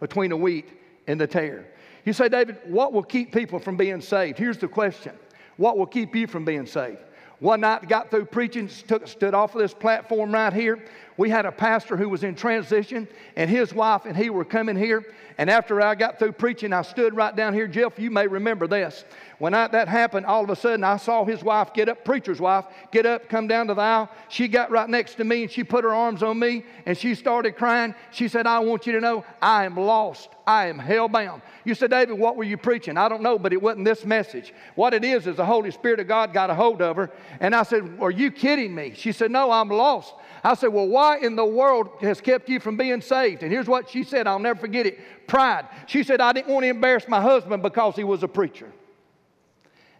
between 0.00 0.30
the 0.30 0.36
wheat 0.36 0.68
and 1.06 1.20
the 1.20 1.26
tare. 1.26 1.66
You 2.04 2.12
say, 2.12 2.28
David, 2.28 2.58
what 2.66 2.92
will 2.92 3.02
keep 3.02 3.32
people 3.32 3.58
from 3.58 3.76
being 3.76 4.00
saved? 4.00 4.38
Here's 4.38 4.58
the 4.58 4.68
question 4.68 5.12
What 5.56 5.78
will 5.78 5.86
keep 5.86 6.14
you 6.14 6.26
from 6.26 6.44
being 6.44 6.66
saved? 6.66 6.98
One 7.40 7.60
night, 7.60 7.88
got 7.88 8.10
through 8.10 8.26
preaching, 8.26 8.68
stood 8.68 9.34
off 9.34 9.54
of 9.54 9.60
this 9.60 9.74
platform 9.74 10.32
right 10.32 10.52
here. 10.52 10.82
We 11.16 11.30
had 11.30 11.46
a 11.46 11.52
pastor 11.52 11.96
who 11.96 12.08
was 12.08 12.24
in 12.24 12.34
transition, 12.34 13.06
and 13.36 13.48
his 13.48 13.72
wife 13.72 14.04
and 14.04 14.16
he 14.16 14.30
were 14.30 14.44
coming 14.44 14.76
here. 14.76 15.04
And 15.38 15.50
after 15.50 15.80
I 15.80 15.94
got 15.94 16.18
through 16.18 16.32
preaching, 16.32 16.72
I 16.72 16.82
stood 16.82 17.16
right 17.16 17.34
down 17.34 17.54
here. 17.54 17.66
Jeff, 17.66 17.98
you 17.98 18.10
may 18.10 18.26
remember 18.26 18.66
this. 18.66 19.04
When 19.38 19.52
I, 19.52 19.66
that 19.68 19.88
happened, 19.88 20.26
all 20.26 20.44
of 20.44 20.50
a 20.50 20.56
sudden 20.56 20.84
I 20.84 20.96
saw 20.96 21.24
his 21.24 21.42
wife 21.42 21.74
get 21.74 21.88
up, 21.88 22.04
preacher's 22.04 22.40
wife, 22.40 22.66
get 22.92 23.04
up, 23.04 23.28
come 23.28 23.48
down 23.48 23.66
to 23.66 23.74
the 23.74 23.80
aisle. 23.80 24.08
She 24.28 24.46
got 24.46 24.70
right 24.70 24.88
next 24.88 25.16
to 25.16 25.24
me 25.24 25.42
and 25.42 25.50
she 25.50 25.64
put 25.64 25.82
her 25.82 25.92
arms 25.92 26.22
on 26.22 26.38
me 26.38 26.64
and 26.86 26.96
she 26.96 27.16
started 27.16 27.56
crying. 27.56 27.96
She 28.12 28.28
said, 28.28 28.46
I 28.46 28.60
want 28.60 28.86
you 28.86 28.92
to 28.92 29.00
know 29.00 29.24
I 29.42 29.64
am 29.64 29.76
lost. 29.76 30.28
I 30.46 30.66
am 30.68 30.78
hellbound. 30.78 31.42
You 31.64 31.74
said, 31.74 31.90
David, 31.90 32.18
what 32.18 32.36
were 32.36 32.44
you 32.44 32.56
preaching? 32.56 32.96
I 32.96 33.08
don't 33.08 33.22
know, 33.22 33.38
but 33.38 33.52
it 33.52 33.60
wasn't 33.60 33.86
this 33.86 34.04
message. 34.04 34.54
What 34.76 34.94
it 34.94 35.04
is 35.04 35.26
is 35.26 35.36
the 35.36 35.44
Holy 35.44 35.70
Spirit 35.70 35.98
of 35.98 36.06
God 36.06 36.32
got 36.32 36.50
a 36.50 36.54
hold 36.54 36.80
of 36.80 36.96
her. 36.96 37.10
And 37.40 37.54
I 37.54 37.64
said, 37.64 37.98
Are 38.00 38.10
you 38.10 38.30
kidding 38.30 38.74
me? 38.74 38.92
She 38.94 39.10
said, 39.10 39.30
No, 39.30 39.50
I'm 39.50 39.68
lost. 39.68 40.14
I 40.44 40.54
said, 40.54 40.68
Well, 40.68 40.86
why 40.86 41.18
in 41.18 41.36
the 41.36 41.44
world 41.44 41.88
has 42.02 42.20
kept 42.20 42.50
you 42.50 42.60
from 42.60 42.76
being 42.76 43.00
saved? 43.00 43.42
And 43.42 43.50
here's 43.50 43.66
what 43.66 43.88
she 43.88 44.04
said. 44.04 44.26
I'll 44.26 44.38
never 44.38 44.60
forget 44.60 44.84
it 44.84 45.00
pride. 45.26 45.66
She 45.86 46.04
said, 46.04 46.20
I 46.20 46.32
didn't 46.32 46.52
want 46.52 46.64
to 46.64 46.68
embarrass 46.68 47.08
my 47.08 47.20
husband 47.20 47.62
because 47.62 47.96
he 47.96 48.04
was 48.04 48.22
a 48.22 48.28
preacher. 48.28 48.70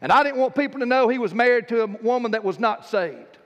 And 0.02 0.12
I 0.12 0.22
didn't 0.22 0.38
want 0.38 0.54
people 0.54 0.80
to 0.80 0.86
know 0.86 1.08
he 1.08 1.18
was 1.18 1.32
married 1.32 1.68
to 1.68 1.84
a 1.84 1.86
woman 1.86 2.32
that 2.32 2.44
was 2.44 2.60
not 2.60 2.86
saved. 2.86 3.38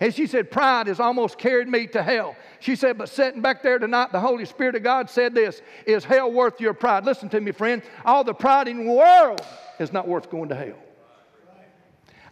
And 0.00 0.14
she 0.14 0.26
said, 0.26 0.50
Pride 0.50 0.86
has 0.86 0.98
almost 0.98 1.36
carried 1.36 1.68
me 1.68 1.86
to 1.88 2.02
hell. 2.02 2.34
She 2.58 2.74
said, 2.74 2.96
But 2.96 3.10
sitting 3.10 3.42
back 3.42 3.62
there 3.62 3.78
tonight, 3.78 4.10
the 4.10 4.20
Holy 4.20 4.46
Spirit 4.46 4.76
of 4.76 4.82
God 4.82 5.10
said 5.10 5.34
this 5.34 5.60
Is 5.84 6.04
hell 6.04 6.32
worth 6.32 6.58
your 6.58 6.72
pride? 6.72 7.04
Listen 7.04 7.28
to 7.28 7.40
me, 7.40 7.52
friend. 7.52 7.82
All 8.06 8.24
the 8.24 8.32
pride 8.32 8.66
in 8.66 8.86
the 8.86 8.92
world 8.92 9.42
is 9.78 9.92
not 9.92 10.08
worth 10.08 10.30
going 10.30 10.48
to 10.48 10.54
hell. 10.54 10.78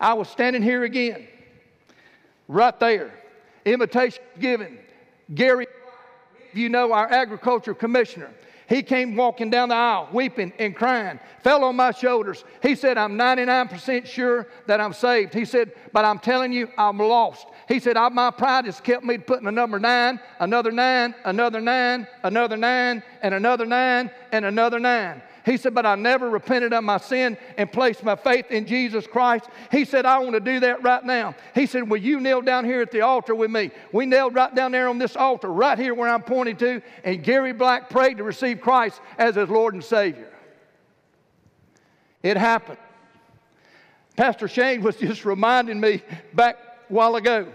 I 0.00 0.14
was 0.14 0.30
standing 0.30 0.62
here 0.62 0.84
again, 0.84 1.28
right 2.46 2.78
there. 2.80 3.12
Invitation 3.72 4.22
given. 4.38 4.78
Gary, 5.34 5.66
you 6.52 6.68
know, 6.68 6.92
our 6.92 7.10
agriculture 7.10 7.74
commissioner. 7.74 8.30
He 8.68 8.82
came 8.82 9.16
walking 9.16 9.48
down 9.48 9.70
the 9.70 9.74
aisle, 9.74 10.10
weeping 10.12 10.52
and 10.58 10.76
crying, 10.76 11.18
fell 11.42 11.64
on 11.64 11.74
my 11.74 11.90
shoulders. 11.90 12.44
He 12.62 12.74
said, 12.74 12.98
I'm 12.98 13.16
99% 13.16 14.04
sure 14.04 14.46
that 14.66 14.78
I'm 14.78 14.92
saved. 14.92 15.32
He 15.32 15.46
said, 15.46 15.72
but 15.94 16.04
I'm 16.04 16.18
telling 16.18 16.52
you, 16.52 16.68
I'm 16.76 16.98
lost. 16.98 17.46
He 17.66 17.80
said, 17.80 17.96
My 18.12 18.30
pride 18.30 18.66
has 18.66 18.78
kept 18.80 19.04
me 19.04 19.16
putting 19.16 19.46
a 19.46 19.52
number 19.52 19.78
nine, 19.78 20.20
another 20.38 20.70
nine, 20.70 21.14
another 21.24 21.62
nine, 21.62 22.06
another 22.22 22.58
nine, 22.58 23.02
and 23.22 23.34
another 23.34 23.64
nine, 23.64 24.10
and 24.32 24.44
another 24.44 24.78
nine. 24.78 25.22
He 25.48 25.56
said, 25.56 25.74
But 25.74 25.86
I 25.86 25.94
never 25.94 26.28
repented 26.28 26.74
of 26.74 26.84
my 26.84 26.98
sin 26.98 27.38
and 27.56 27.72
placed 27.72 28.04
my 28.04 28.16
faith 28.16 28.50
in 28.50 28.66
Jesus 28.66 29.06
Christ. 29.06 29.46
He 29.70 29.86
said, 29.86 30.04
I 30.04 30.18
want 30.18 30.34
to 30.34 30.40
do 30.40 30.60
that 30.60 30.82
right 30.82 31.02
now. 31.02 31.34
He 31.54 31.64
said, 31.64 31.88
Will 31.88 31.96
you 31.96 32.20
kneel 32.20 32.42
down 32.42 32.66
here 32.66 32.82
at 32.82 32.90
the 32.90 33.00
altar 33.00 33.34
with 33.34 33.50
me? 33.50 33.70
We 33.90 34.04
knelt 34.04 34.34
right 34.34 34.54
down 34.54 34.72
there 34.72 34.90
on 34.90 34.98
this 34.98 35.16
altar, 35.16 35.50
right 35.50 35.78
here 35.78 35.94
where 35.94 36.10
I'm 36.10 36.22
pointing 36.22 36.58
to, 36.58 36.82
and 37.02 37.24
Gary 37.24 37.54
Black 37.54 37.88
prayed 37.88 38.18
to 38.18 38.24
receive 38.24 38.60
Christ 38.60 39.00
as 39.16 39.36
his 39.36 39.48
Lord 39.48 39.72
and 39.72 39.82
Savior. 39.82 40.30
It 42.22 42.36
happened. 42.36 42.78
Pastor 44.16 44.48
Shane 44.48 44.82
was 44.82 44.96
just 44.98 45.24
reminding 45.24 45.80
me 45.80 46.02
back 46.34 46.58
a 46.90 46.92
while 46.92 47.16
ago. 47.16 47.48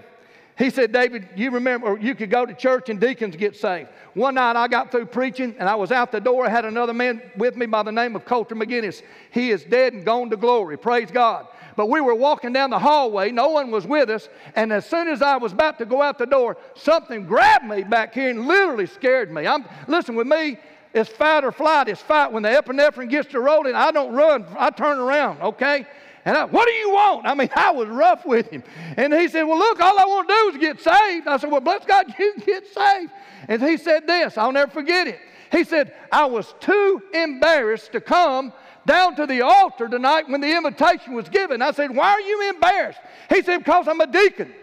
He 0.57 0.69
said, 0.69 0.91
David, 0.91 1.27
you 1.35 1.49
remember, 1.51 1.97
you 1.97 2.13
could 2.13 2.29
go 2.29 2.45
to 2.45 2.53
church 2.53 2.89
and 2.89 2.99
deacons 2.99 3.35
get 3.35 3.55
saved. 3.55 3.89
One 4.13 4.35
night 4.35 4.55
I 4.55 4.67
got 4.67 4.91
through 4.91 5.07
preaching 5.07 5.55
and 5.57 5.67
I 5.67 5.73
was 5.73 5.91
out 5.91 6.11
the 6.11 6.19
door. 6.19 6.45
I 6.45 6.49
had 6.49 6.65
another 6.65 6.93
man 6.93 7.21
with 7.35 7.55
me 7.55 7.65
by 7.65 7.81
the 7.81 7.91
name 7.91 8.15
of 8.15 8.25
Colter 8.25 8.55
McGinnis. 8.55 9.01
He 9.31 9.49
is 9.49 9.63
dead 9.63 9.93
and 9.93 10.05
gone 10.05 10.29
to 10.29 10.37
glory. 10.37 10.77
Praise 10.77 11.09
God. 11.09 11.47
But 11.75 11.89
we 11.89 12.01
were 12.01 12.13
walking 12.13 12.53
down 12.53 12.69
the 12.69 12.77
hallway. 12.77 13.31
No 13.31 13.49
one 13.49 13.71
was 13.71 13.87
with 13.87 14.11
us. 14.11 14.29
And 14.55 14.71
as 14.71 14.85
soon 14.85 15.07
as 15.07 15.23
I 15.23 15.37
was 15.37 15.53
about 15.53 15.79
to 15.79 15.85
go 15.85 16.03
out 16.03 16.19
the 16.19 16.27
door, 16.27 16.57
something 16.75 17.25
grabbed 17.25 17.65
me 17.65 17.83
back 17.83 18.13
here 18.13 18.29
and 18.29 18.47
literally 18.47 18.85
scared 18.85 19.31
me. 19.31 19.47
I'm, 19.47 19.65
listen, 19.87 20.13
with 20.13 20.27
me, 20.27 20.59
it's 20.93 21.09
fight 21.09 21.43
or 21.43 21.51
flight. 21.51 21.87
It's 21.89 22.01
fight. 22.01 22.31
When 22.31 22.43
the 22.43 22.49
epinephrine 22.49 23.09
gets 23.09 23.29
to 23.31 23.39
rolling, 23.39 23.73
I 23.73 23.89
don't 23.89 24.13
run. 24.13 24.45
I 24.55 24.69
turn 24.69 24.99
around, 24.99 25.41
okay? 25.41 25.87
And 26.25 26.37
I, 26.37 26.45
what 26.45 26.67
do 26.67 26.73
you 26.73 26.91
want? 26.91 27.25
I 27.25 27.33
mean, 27.33 27.49
I 27.55 27.71
was 27.71 27.87
rough 27.87 28.25
with 28.25 28.49
him. 28.49 28.63
And 28.97 29.13
he 29.13 29.27
said, 29.27 29.43
Well, 29.43 29.57
look, 29.57 29.79
all 29.79 29.97
I 29.99 30.05
want 30.05 30.27
to 30.27 30.33
do 30.33 30.49
is 30.51 30.57
get 30.57 30.81
saved. 30.81 31.27
I 31.27 31.37
said, 31.37 31.51
Well, 31.51 31.61
bless 31.61 31.85
God, 31.85 32.13
you 32.19 32.35
get 32.45 32.65
saved. 32.67 33.11
And 33.47 33.61
he 33.61 33.77
said 33.77 34.07
this, 34.07 34.37
I'll 34.37 34.51
never 34.51 34.71
forget 34.71 35.07
it. 35.07 35.19
He 35.51 35.63
said, 35.63 35.93
I 36.11 36.25
was 36.25 36.53
too 36.59 37.01
embarrassed 37.13 37.91
to 37.91 38.01
come 38.01 38.53
down 38.85 39.15
to 39.15 39.25
the 39.25 39.41
altar 39.41 39.87
tonight 39.87 40.27
when 40.27 40.41
the 40.41 40.55
invitation 40.55 41.13
was 41.13 41.29
given. 41.29 41.61
I 41.61 41.71
said, 41.71 41.95
Why 41.95 42.11
are 42.11 42.21
you 42.21 42.49
embarrassed? 42.49 42.99
He 43.29 43.41
said, 43.41 43.59
Because 43.59 43.87
I'm 43.87 44.01
a 44.01 44.07
deacon. 44.07 44.53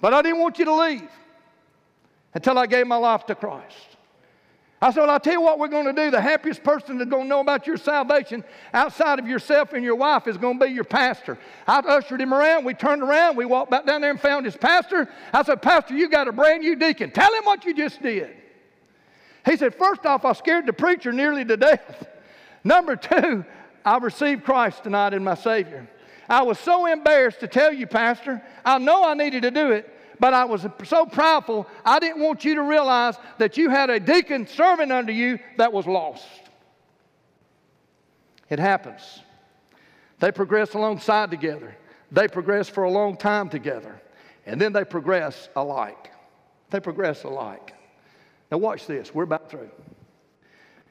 But 0.00 0.12
I 0.12 0.20
didn't 0.20 0.40
want 0.40 0.58
you 0.58 0.64
to 0.64 0.74
leave 0.74 1.10
until 2.34 2.58
I 2.58 2.66
gave 2.66 2.86
my 2.86 2.96
life 2.96 3.24
to 3.26 3.36
Christ. 3.36 3.91
I 4.82 4.90
said, 4.90 5.02
Well, 5.02 5.10
I'll 5.10 5.20
tell 5.20 5.34
you 5.34 5.40
what 5.40 5.60
we're 5.60 5.68
going 5.68 5.86
to 5.86 5.92
do. 5.92 6.10
The 6.10 6.20
happiest 6.20 6.64
person 6.64 6.98
that's 6.98 7.08
going 7.08 7.22
to 7.22 7.28
know 7.28 7.38
about 7.38 7.68
your 7.68 7.76
salvation 7.76 8.42
outside 8.74 9.20
of 9.20 9.28
yourself 9.28 9.72
and 9.74 9.84
your 9.84 9.94
wife 9.94 10.26
is 10.26 10.36
going 10.36 10.58
to 10.58 10.66
be 10.66 10.72
your 10.72 10.82
pastor. 10.82 11.38
I 11.68 11.78
ushered 11.78 12.20
him 12.20 12.34
around. 12.34 12.64
We 12.64 12.74
turned 12.74 13.00
around. 13.00 13.36
We 13.36 13.44
walked 13.44 13.70
back 13.70 13.86
down 13.86 14.00
there 14.00 14.10
and 14.10 14.20
found 14.20 14.44
his 14.44 14.56
pastor. 14.56 15.08
I 15.32 15.44
said, 15.44 15.62
Pastor, 15.62 15.94
you 15.94 16.08
got 16.08 16.26
a 16.26 16.32
brand 16.32 16.62
new 16.62 16.74
deacon. 16.74 17.12
Tell 17.12 17.32
him 17.32 17.44
what 17.44 17.64
you 17.64 17.74
just 17.74 18.02
did. 18.02 18.34
He 19.44 19.56
said, 19.56 19.72
First 19.72 20.04
off, 20.04 20.24
I 20.24 20.32
scared 20.32 20.66
the 20.66 20.72
preacher 20.72 21.12
nearly 21.12 21.44
to 21.44 21.56
death. 21.56 22.08
Number 22.64 22.96
two, 22.96 23.44
I 23.84 23.98
received 23.98 24.42
Christ 24.42 24.82
tonight 24.82 25.14
in 25.14 25.22
my 25.22 25.36
Savior. 25.36 25.88
I 26.28 26.42
was 26.42 26.58
so 26.58 26.86
embarrassed 26.86 27.38
to 27.40 27.46
tell 27.46 27.72
you, 27.72 27.86
Pastor. 27.86 28.42
I 28.64 28.78
know 28.78 29.04
I 29.04 29.14
needed 29.14 29.42
to 29.42 29.52
do 29.52 29.70
it, 29.70 29.88
but 30.22 30.32
I 30.32 30.44
was 30.44 30.62
so 30.84 31.04
proudful, 31.04 31.66
I 31.84 31.98
didn't 31.98 32.22
want 32.22 32.44
you 32.44 32.54
to 32.54 32.62
realize 32.62 33.16
that 33.38 33.56
you 33.56 33.70
had 33.70 33.90
a 33.90 33.98
deacon 33.98 34.46
serving 34.46 34.92
under 34.92 35.10
you 35.10 35.40
that 35.56 35.72
was 35.72 35.84
lost. 35.84 36.24
It 38.48 38.60
happens. 38.60 39.02
They 40.20 40.30
progress 40.30 40.74
alongside 40.74 41.32
together, 41.32 41.76
they 42.12 42.28
progress 42.28 42.68
for 42.68 42.84
a 42.84 42.90
long 42.90 43.16
time 43.16 43.48
together, 43.48 44.00
and 44.46 44.60
then 44.60 44.72
they 44.72 44.84
progress 44.84 45.48
alike. 45.56 46.12
They 46.70 46.78
progress 46.78 47.24
alike. 47.24 47.74
Now, 48.52 48.58
watch 48.58 48.86
this. 48.86 49.12
We're 49.12 49.24
about 49.24 49.50
through. 49.50 49.70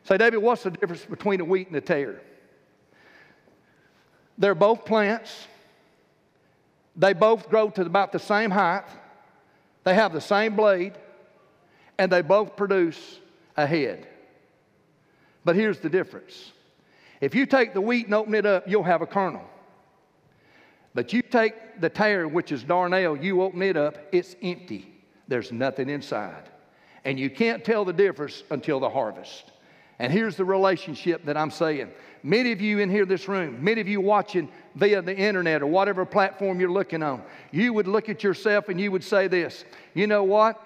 Say, 0.04 0.18
David, 0.18 0.40
what's 0.40 0.64
the 0.64 0.72
difference 0.72 1.06
between 1.06 1.40
a 1.40 1.46
wheat 1.46 1.68
and 1.68 1.78
a 1.78 1.82
tare? 1.82 2.20
They're 4.38 4.56
both 4.56 4.84
plants. 4.84 5.48
They 6.98 7.14
both 7.14 7.50
grow 7.50 7.70
to 7.70 7.82
about 7.84 8.12
the 8.12 8.20
same 8.20 8.52
height. 8.52 8.84
They 9.84 9.94
have 9.94 10.14
the 10.14 10.22
same 10.22 10.56
blade. 10.56 10.94
And 11.98 12.12
they 12.12 12.22
both 12.22 12.56
produce 12.56 13.20
a 13.56 13.68
head. 13.68 14.08
But 15.46 15.56
here's 15.56 15.80
the 15.80 15.90
difference 15.90 16.52
if 17.20 17.36
you 17.36 17.46
take 17.46 17.74
the 17.74 17.82
wheat 17.82 18.06
and 18.06 18.16
open 18.16 18.34
it 18.34 18.46
up, 18.46 18.68
you'll 18.68 18.84
have 18.84 19.02
a 19.04 19.08
kernel. 19.08 19.46
But 20.94 21.14
you 21.14 21.22
take 21.22 21.80
the 21.80 21.90
tare, 21.90 22.28
which 22.28 22.52
is 22.52 22.64
darnel, 22.64 23.22
you 23.22 23.44
open 23.44 23.62
it 23.62 23.78
up, 23.78 23.98
it's 24.12 24.36
empty. 24.42 24.92
There's 25.28 25.52
nothing 25.52 25.90
inside. 25.90 26.50
And 27.06 27.20
you 27.20 27.30
can't 27.30 27.64
tell 27.64 27.86
the 27.86 27.94
difference 27.94 28.44
until 28.50 28.80
the 28.80 28.90
harvest. 28.90 29.52
And 30.02 30.12
here's 30.12 30.36
the 30.36 30.44
relationship 30.44 31.26
that 31.26 31.38
I'm 31.38 31.52
saying. 31.52 31.92
Many 32.24 32.52
of 32.52 32.60
you 32.60 32.80
in 32.80 32.90
here, 32.90 33.06
this 33.06 33.28
room, 33.28 33.64
many 33.64 33.82
of 33.82 33.88
you 33.88 34.02
watching 34.02 34.50
via 34.74 35.00
the 35.00 35.16
internet 35.16 35.62
or 35.62 35.68
whatever 35.68 36.06
platform 36.06 36.60
you're 36.60 36.72
looking 36.72 37.04
on, 37.04 37.22
you 37.52 37.72
would 37.72 37.88
look 37.88 38.10
at 38.10 38.24
yourself 38.24 38.68
and 38.70 38.82
you 38.82 38.92
would 38.92 39.04
say 39.04 39.28
this 39.28 39.64
You 39.94 40.08
know 40.08 40.24
what? 40.24 40.60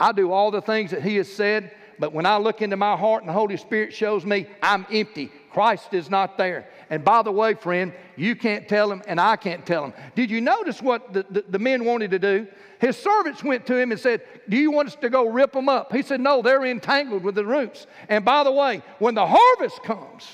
I 0.00 0.10
do 0.10 0.32
all 0.32 0.50
the 0.50 0.60
things 0.60 0.90
that 0.90 1.04
He 1.04 1.14
has 1.16 1.32
said, 1.32 1.70
but 2.00 2.12
when 2.12 2.26
I 2.26 2.38
look 2.38 2.62
into 2.62 2.76
my 2.76 2.96
heart 2.96 3.22
and 3.22 3.28
the 3.28 3.32
Holy 3.32 3.56
Spirit 3.56 3.94
shows 3.94 4.26
me 4.26 4.48
I'm 4.60 4.84
empty, 4.90 5.30
Christ 5.50 5.94
is 5.94 6.08
not 6.08 6.38
there. 6.38 6.68
And 6.90 7.04
by 7.04 7.22
the 7.22 7.32
way, 7.32 7.54
friend, 7.54 7.92
you 8.16 8.36
can't 8.36 8.68
tell 8.68 8.90
him 8.90 9.02
and 9.06 9.20
I 9.20 9.36
can't 9.36 9.66
tell 9.66 9.84
him. 9.84 9.92
Did 10.14 10.30
you 10.30 10.40
notice 10.40 10.80
what 10.80 11.12
the, 11.12 11.26
the, 11.30 11.44
the, 11.48 11.58
men 11.58 11.84
wanted 11.84 12.12
to 12.12 12.18
do? 12.18 12.46
His 12.80 12.96
servants 12.96 13.42
went 13.42 13.66
to 13.66 13.76
him 13.76 13.90
and 13.90 14.00
said, 14.00 14.22
Do 14.48 14.56
you 14.56 14.70
want 14.70 14.88
us 14.88 14.96
to 14.96 15.10
go 15.10 15.28
rip 15.28 15.52
them 15.52 15.68
up? 15.68 15.92
He 15.92 16.02
said, 16.02 16.20
No, 16.20 16.42
they're 16.42 16.64
entangled 16.64 17.24
with 17.24 17.34
the 17.34 17.44
roots. 17.44 17.86
And 18.08 18.24
by 18.24 18.44
the 18.44 18.52
way, 18.52 18.82
when 18.98 19.14
the 19.14 19.26
harvest 19.26 19.82
comes, 19.82 20.26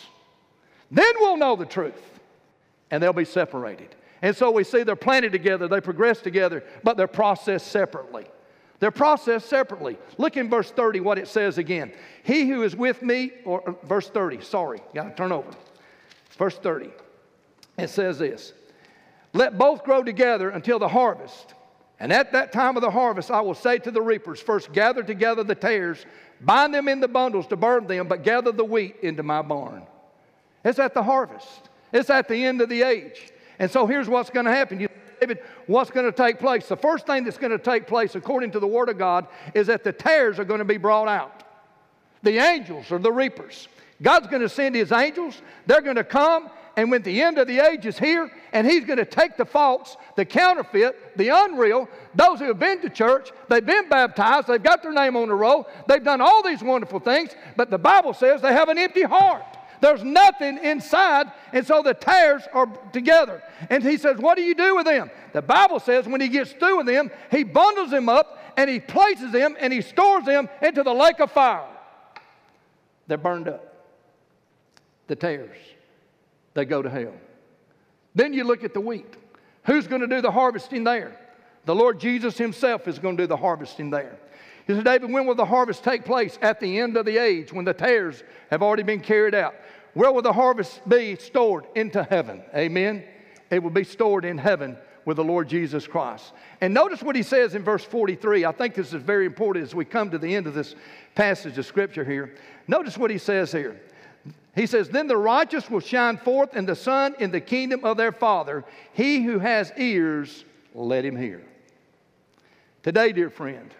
then 0.91 1.13
we'll 1.19 1.37
know 1.37 1.57
the 1.57 1.67
truth 1.67 2.21
and 2.91 3.03
they'll 3.03 3.13
be 3.13 3.25
separated. 3.25 3.95
And 4.23 4.37
so 4.37 4.51
we 4.51 4.65
see 4.65 4.83
they're 4.83 4.97
planted 4.97 5.33
together, 5.33 5.69
they 5.69 5.81
progress 5.81 6.21
together, 6.21 6.65
but 6.83 6.97
they're 6.97 7.07
processed 7.07 7.69
separately. 7.69 8.27
They're 8.79 8.91
processed 8.91 9.49
separately. 9.49 9.97
Look 10.19 10.37
in 10.37 10.51
verse 10.51 10.71
30 10.71 11.01
what 11.01 11.19
it 11.19 11.29
says 11.29 11.59
again. 11.59 11.93
He 12.23 12.49
who 12.49 12.63
is 12.63 12.77
with 12.77 13.03
me, 13.03 13.33
or 13.45 13.67
uh, 13.69 13.73
verse 13.87 14.09
30, 14.09 14.43
sorry, 14.43 14.81
got 14.95 15.05
to 15.05 15.15
turn 15.15 15.33
over. 15.33 15.51
Verse 16.37 16.57
30. 16.57 16.91
It 17.79 17.89
says 17.89 18.19
this 18.19 18.53
Let 19.33 19.59
both 19.59 19.85
grow 19.85 20.03
together 20.03 20.51
until 20.51 20.79
the 20.79 20.89
harvest. 20.89 21.55
And 21.99 22.13
at 22.13 22.33
that 22.33 22.53
time 22.53 22.77
of 22.77 22.83
the 22.83 22.91
harvest, 22.91 23.31
I 23.31 23.41
will 23.41 23.55
say 23.55 23.79
to 23.79 23.91
the 23.91 24.03
reapers, 24.03 24.41
First 24.41 24.73
gather 24.73 25.03
together 25.03 25.43
the 25.43 25.55
tares, 25.55 26.05
bind 26.43 26.75
them 26.75 26.89
in 26.89 27.01
the 27.01 27.09
bundles 27.09 27.47
to 27.47 27.57
burn 27.57 27.87
them, 27.87 28.07
but 28.07 28.23
gather 28.23 28.53
the 28.53 28.65
wheat 28.65 28.97
into 29.03 29.23
my 29.23 29.41
barn. 29.41 29.83
It's 30.63 30.79
at 30.79 30.93
the 30.93 31.03
harvest, 31.03 31.71
it's 31.93 32.11
at 32.11 32.29
the 32.29 32.45
end 32.45 32.61
of 32.61 32.69
the 32.69 32.83
age. 32.83 33.31
And 33.59 33.71
so 33.71 33.87
here's 33.87 34.09
what's 34.09 34.29
going 34.29 34.45
to 34.45 34.53
happen. 34.53 34.81
You 34.81 34.89
David, 35.27 35.43
what's 35.67 35.91
going 35.91 36.07
to 36.07 36.13
take 36.13 36.39
place? 36.39 36.69
The 36.69 36.77
first 36.77 37.07
thing 37.07 37.25
that's 37.25 37.39
going 37.39 37.51
to 37.51 37.59
take 37.59 37.89
place, 37.89 38.15
according 38.15 38.53
to 38.53 38.61
the 38.61 38.67
Word 38.67 38.89
of 38.89 38.97
God, 38.97 39.27
is 39.55 39.67
that 39.67 39.83
the 39.83 39.93
tares 39.93 40.39
are 40.39 40.45
going 40.45 40.61
to 40.61 40.65
be 40.65 40.77
brought 40.77 41.09
out. 41.09 41.43
The 42.23 42.39
angels 42.39 42.93
are 42.93 42.99
the 42.99 43.11
reapers. 43.11 43.67
God's 44.01 44.29
going 44.29 44.43
to 44.43 44.49
send 44.49 44.77
His 44.77 44.93
angels. 44.93 45.41
They're 45.67 45.81
going 45.81 45.97
to 45.97 46.05
come, 46.05 46.49
and 46.77 46.93
when 46.93 47.03
the 47.03 47.23
end 47.23 47.39
of 47.39 47.49
the 47.49 47.59
age 47.59 47.87
is 47.87 47.99
here, 47.99 48.31
and 48.53 48.67
He's 48.67 48.85
going 48.85 48.99
to 48.99 49.05
take 49.05 49.37
the 49.37 49.45
false, 49.45 49.97
the 50.15 50.25
counterfeit, 50.25 51.17
the 51.17 51.31
unreal, 51.31 51.89
those 52.15 52.39
who 52.39 52.47
have 52.47 52.61
been 52.61 52.81
to 52.83 52.91
church, 52.91 53.33
they've 53.49 53.67
been 53.67 53.89
baptized, 53.89 54.47
they've 54.47 54.63
got 54.63 54.83
their 54.83 54.93
name 54.93 55.17
on 55.17 55.29
the 55.29 55.35
roll, 55.35 55.67
they've 55.89 56.05
done 56.05 56.21
all 56.21 56.43
these 56.45 56.63
wonderful 56.63 57.01
things, 57.01 57.31
but 57.57 57.71
the 57.71 57.79
Bible 57.79 58.15
says 58.15 58.43
they 58.43 58.53
have 58.53 58.69
an 58.69 58.79
empty 58.79 59.03
heart. 59.03 59.56
There's 59.87 60.03
nothing 60.03 60.59
inside, 60.65 61.31
and 61.53 61.65
so 61.65 61.81
the 61.81 61.95
tares 61.95 62.43
are 62.53 62.67
together. 62.93 63.41
And 63.71 63.85
he 63.85 63.97
says, 63.99 64.19
What 64.19 64.37
do 64.37 64.43
you 64.43 64.57
do 64.57 64.75
with 64.75 64.85
them? 64.85 65.13
The 65.33 65.43
Bible 65.43 65.79
says 65.79 66.09
when 66.09 66.21
he 66.21 66.27
gets 66.27 66.51
through 66.51 66.79
with 66.79 66.87
them, 66.87 67.09
he 67.31 67.45
bundles 67.45 67.93
them 67.93 68.09
up 68.09 68.37
and 68.57 68.69
he 68.69 68.81
places 68.81 69.31
them 69.31 69.57
and 69.61 69.73
he 69.73 69.81
stores 69.81 70.25
them 70.25 70.49
into 70.61 70.83
the 70.83 70.93
lake 70.93 71.21
of 71.21 71.31
fire. 71.31 71.69
They're 73.07 73.17
burned 73.17 73.47
up. 73.47 73.63
The 75.07 75.15
tares, 75.15 75.57
they 76.55 76.65
go 76.65 76.83
to 76.83 76.91
hell. 76.91 77.15
Then 78.13 78.33
you 78.33 78.43
look 78.43 78.65
at 78.65 78.75
the 78.75 78.81
wheat. 78.81 79.17
Who's 79.67 79.87
going 79.87 80.01
to 80.01 80.09
do 80.09 80.21
the 80.21 80.33
harvesting 80.33 80.83
there? 80.83 81.17
The 81.65 81.77
Lord 81.77 82.01
Jesus 82.01 82.37
Himself 82.37 82.89
is 82.89 82.99
going 82.99 83.17
to 83.19 83.23
do 83.23 83.27
the 83.29 83.37
harvesting 83.37 83.91
there. 83.91 84.19
He 84.67 84.75
said, 84.75 84.85
David, 84.85 85.11
when 85.11 85.27
will 85.27 85.35
the 85.35 85.45
harvest 85.45 85.85
take 85.85 86.05
place? 86.05 86.39
At 86.43 86.59
the 86.59 86.81
end 86.81 86.97
of 86.97 87.07
the 87.07 87.19
age, 87.19 87.53
when 87.53 87.65
the 87.65 87.73
tares 87.73 88.25
have 88.51 88.63
already 88.63 88.83
been 88.83 89.01
carried 89.01 89.35
out. 89.35 89.55
Where 89.95 90.11
will 90.13 90.23
the 90.23 90.33
harvest 90.33 90.87
be 90.89 91.17
stored? 91.17 91.67
Into 91.75 92.03
heaven. 92.03 92.43
Amen. 92.55 93.05
It 93.51 93.63
will 93.63 93.71
be 93.71 93.85
stored 93.85 94.25
in 94.25 94.39
heaven 94.39 94.77
with 95.05 95.17
the 95.19 95.25
Lord 95.25 95.49
Jesus 95.49 95.87
Christ. 95.87 96.33
And 96.61 96.75
notice 96.75 97.03
what 97.03 97.15
he 97.15 97.23
says 97.23 97.55
in 97.55 97.63
verse 97.63 97.85
43. 97.85 98.45
I 98.45 98.53
think 98.53 98.75
this 98.75 98.93
is 98.93 99.03
very 99.03 99.25
important 99.25 99.65
as 99.65 99.75
we 99.75 99.85
come 99.85 100.11
to 100.11 100.19
the 100.19 100.35
end 100.35 100.49
of 100.49 100.55
this 100.55 100.75
passage 101.15 101.57
of 101.57 101.65
Scripture 101.65 102.05
here. 102.05 102.35
Notice 102.67 102.99
what 102.99 103.11
he 103.11 103.19
says 103.19 103.53
here. 103.53 103.81
He 104.57 104.67
says, 104.67 104.89
Then 104.89 105.07
the 105.07 105.17
righteous 105.17 105.71
will 105.71 105.81
shine 105.81 106.17
forth 106.17 106.57
in 106.57 106.67
the 106.67 106.75
sun 106.75 107.15
in 107.21 107.31
the 107.31 107.41
kingdom 107.41 107.85
of 107.85 107.97
their 107.97 108.13
Father. 108.13 108.65
He 108.93 109.23
who 109.23 109.39
has 109.39 109.73
ears, 109.77 110.45
let 110.75 111.05
him 111.05 111.17
hear. 111.17 111.43
Today, 112.83 113.13
dear 113.13 113.31
friend, 113.31 113.71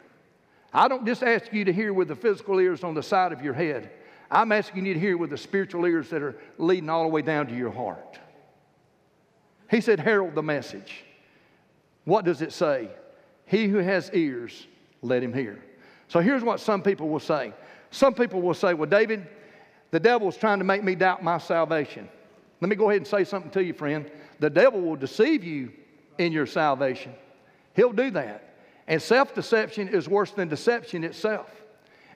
I 0.77 0.89
don't 0.89 1.07
just 1.07 1.23
ask 1.23 1.51
you 1.55 1.65
to 1.65 1.73
hear 1.73 1.95
with 1.95 2.09
the 2.09 2.15
physical 2.15 2.59
ears 2.61 2.85
on 2.85 2.93
the 2.93 3.03
side 3.03 3.33
of 3.33 3.41
your 3.41 3.55
head. 3.55 3.91
I'm 4.31 4.53
asking 4.53 4.85
you 4.85 4.93
to 4.93 5.01
hear 5.01 5.17
with 5.17 5.31
the 5.31 5.39
spiritual 5.39 5.87
ears 5.87 6.11
that 6.11 6.23
are 6.23 6.37
leading 6.59 6.91
all 6.91 7.05
the 7.05 7.09
way 7.09 7.23
down 7.23 7.47
to 7.47 7.57
your 7.57 7.71
heart. 7.71 8.19
He 9.71 9.81
said, 9.81 9.99
Herald 9.99 10.35
the 10.35 10.43
message. 10.43 11.05
What 12.05 12.27
does 12.27 12.43
it 12.43 12.53
say? 12.53 12.91
He 13.47 13.69
who 13.69 13.79
has 13.79 14.11
ears, 14.13 14.67
let 15.01 15.23
him 15.23 15.33
hear. 15.33 15.59
So 16.09 16.21
here's 16.21 16.45
what 16.45 16.61
some 16.61 16.83
people 16.83 17.09
will 17.09 17.21
say. 17.21 17.55
Some 17.91 18.13
people 18.13 18.43
will 18.43 18.53
say, 18.53 18.75
Well, 18.75 18.91
David, 18.91 19.27
the 19.93 20.01
devil's 20.01 20.37
trying 20.37 20.59
to 20.59 20.65
make 20.65 20.85
me 20.85 20.95
doubt 20.95 21.25
my 21.25 21.39
salvation. 21.39 22.07
Let 22.61 22.69
me 22.69 22.77
go 22.77 22.91
ahead 22.91 23.01
and 23.01 23.07
say 23.07 23.25
something 23.25 23.51
to 23.53 23.65
you, 23.65 23.73
friend. 23.73 24.11
The 24.41 24.51
devil 24.51 24.83
will 24.83 24.97
deceive 24.97 25.43
you 25.43 25.73
in 26.19 26.33
your 26.33 26.47
salvation. 26.47 27.15
He'll 27.75 27.93
do 27.93 28.11
that. 28.11 28.46
And 28.89 29.03
self 29.03 29.35
deception 29.35 29.89
is 29.89 30.09
worse 30.09 30.31
than 30.31 30.49
deception 30.49 31.05
itself. 31.05 31.51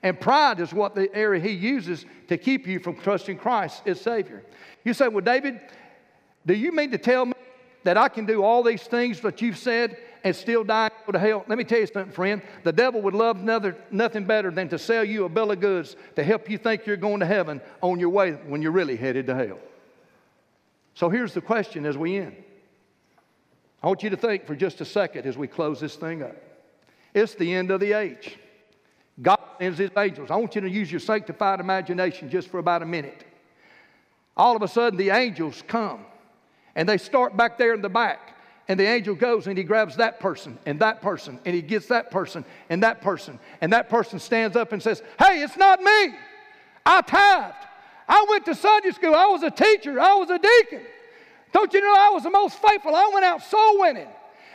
And 0.03 0.19
pride 0.19 0.59
is 0.59 0.73
what 0.73 0.95
the 0.95 1.13
area 1.13 1.39
he 1.41 1.51
uses 1.51 2.05
to 2.27 2.37
keep 2.37 2.65
you 2.65 2.79
from 2.79 2.95
trusting 2.95 3.37
Christ 3.37 3.83
as 3.85 4.01
Savior. 4.01 4.43
You 4.83 4.93
say, 4.93 5.07
Well, 5.07 5.23
David, 5.23 5.59
do 6.45 6.53
you 6.53 6.71
mean 6.71 6.91
to 6.91 6.97
tell 6.97 7.25
me 7.25 7.33
that 7.83 7.97
I 7.97 8.07
can 8.07 8.25
do 8.25 8.43
all 8.43 8.63
these 8.63 8.83
things 8.83 9.19
that 9.21 9.41
you've 9.41 9.57
said 9.57 9.97
and 10.23 10.35
still 10.35 10.63
die 10.63 10.85
and 10.85 11.05
go 11.05 11.11
to 11.11 11.19
hell? 11.19 11.45
Let 11.47 11.57
me 11.57 11.63
tell 11.63 11.79
you 11.79 11.87
something, 11.87 12.13
friend. 12.13 12.41
The 12.63 12.71
devil 12.71 13.01
would 13.01 13.13
love 13.13 13.37
another, 13.37 13.75
nothing 13.91 14.25
better 14.25 14.49
than 14.49 14.69
to 14.69 14.79
sell 14.79 15.03
you 15.03 15.25
a 15.25 15.29
bill 15.29 15.51
of 15.51 15.59
goods 15.59 15.95
to 16.15 16.23
help 16.23 16.49
you 16.49 16.57
think 16.57 16.87
you're 16.87 16.97
going 16.97 17.19
to 17.19 17.25
heaven 17.25 17.61
on 17.81 17.99
your 17.99 18.09
way 18.09 18.31
when 18.31 18.61
you're 18.61 18.71
really 18.71 18.97
headed 18.97 19.27
to 19.27 19.35
hell. 19.35 19.59
So 20.95 21.09
here's 21.09 21.33
the 21.33 21.41
question 21.41 21.85
as 21.85 21.97
we 21.97 22.17
end. 22.17 22.35
I 23.83 23.87
want 23.87 24.03
you 24.03 24.09
to 24.09 24.17
think 24.17 24.45
for 24.45 24.55
just 24.55 24.81
a 24.81 24.85
second 24.85 25.25
as 25.25 25.37
we 25.37 25.47
close 25.47 25.79
this 25.79 25.95
thing 25.95 26.23
up. 26.23 26.35
It's 27.13 27.35
the 27.35 27.53
end 27.53 27.71
of 27.71 27.79
the 27.79 27.93
age. 27.93 28.37
God 29.21 29.39
sends 29.59 29.77
his 29.77 29.91
angels. 29.97 30.31
I 30.31 30.35
want 30.37 30.55
you 30.55 30.61
to 30.61 30.69
use 30.69 30.91
your 30.91 30.99
sanctified 30.99 31.59
imagination 31.59 32.29
just 32.29 32.47
for 32.47 32.59
about 32.59 32.81
a 32.81 32.85
minute. 32.85 33.25
All 34.35 34.55
of 34.55 34.61
a 34.61 34.67
sudden, 34.67 34.97
the 34.97 35.09
angels 35.09 35.63
come 35.67 36.05
and 36.75 36.87
they 36.87 36.97
start 36.97 37.35
back 37.35 37.57
there 37.57 37.73
in 37.73 37.81
the 37.81 37.89
back. 37.89 38.37
And 38.67 38.79
the 38.79 38.85
angel 38.85 39.15
goes 39.15 39.47
and 39.47 39.57
he 39.57 39.63
grabs 39.63 39.97
that 39.97 40.19
person 40.19 40.57
and 40.65 40.79
that 40.79 41.01
person 41.01 41.39
and 41.45 41.53
he 41.53 41.61
gets 41.61 41.87
that 41.87 42.09
person 42.09 42.45
and 42.69 42.83
that 42.83 43.01
person. 43.01 43.37
And 43.59 43.73
that 43.73 43.89
person 43.89 44.17
stands 44.17 44.55
up 44.55 44.71
and 44.71 44.81
says, 44.81 45.03
Hey, 45.19 45.41
it's 45.43 45.57
not 45.57 45.81
me. 45.81 46.15
I 46.85 47.01
tithed. 47.01 47.67
I 48.07 48.25
went 48.29 48.45
to 48.45 48.55
Sunday 48.55 48.91
school. 48.91 49.13
I 49.13 49.25
was 49.25 49.43
a 49.43 49.51
teacher. 49.51 49.99
I 49.99 50.15
was 50.15 50.29
a 50.29 50.39
deacon. 50.39 50.85
Don't 51.51 51.73
you 51.73 51.81
know 51.81 51.93
I 51.97 52.09
was 52.13 52.23
the 52.23 52.29
most 52.29 52.61
faithful? 52.61 52.95
I 52.95 53.09
went 53.13 53.25
out 53.25 53.43
soul 53.43 53.79
winning. 53.79 54.07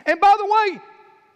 And 0.06 0.18
by 0.18 0.34
the 0.38 0.44
way, 0.46 0.80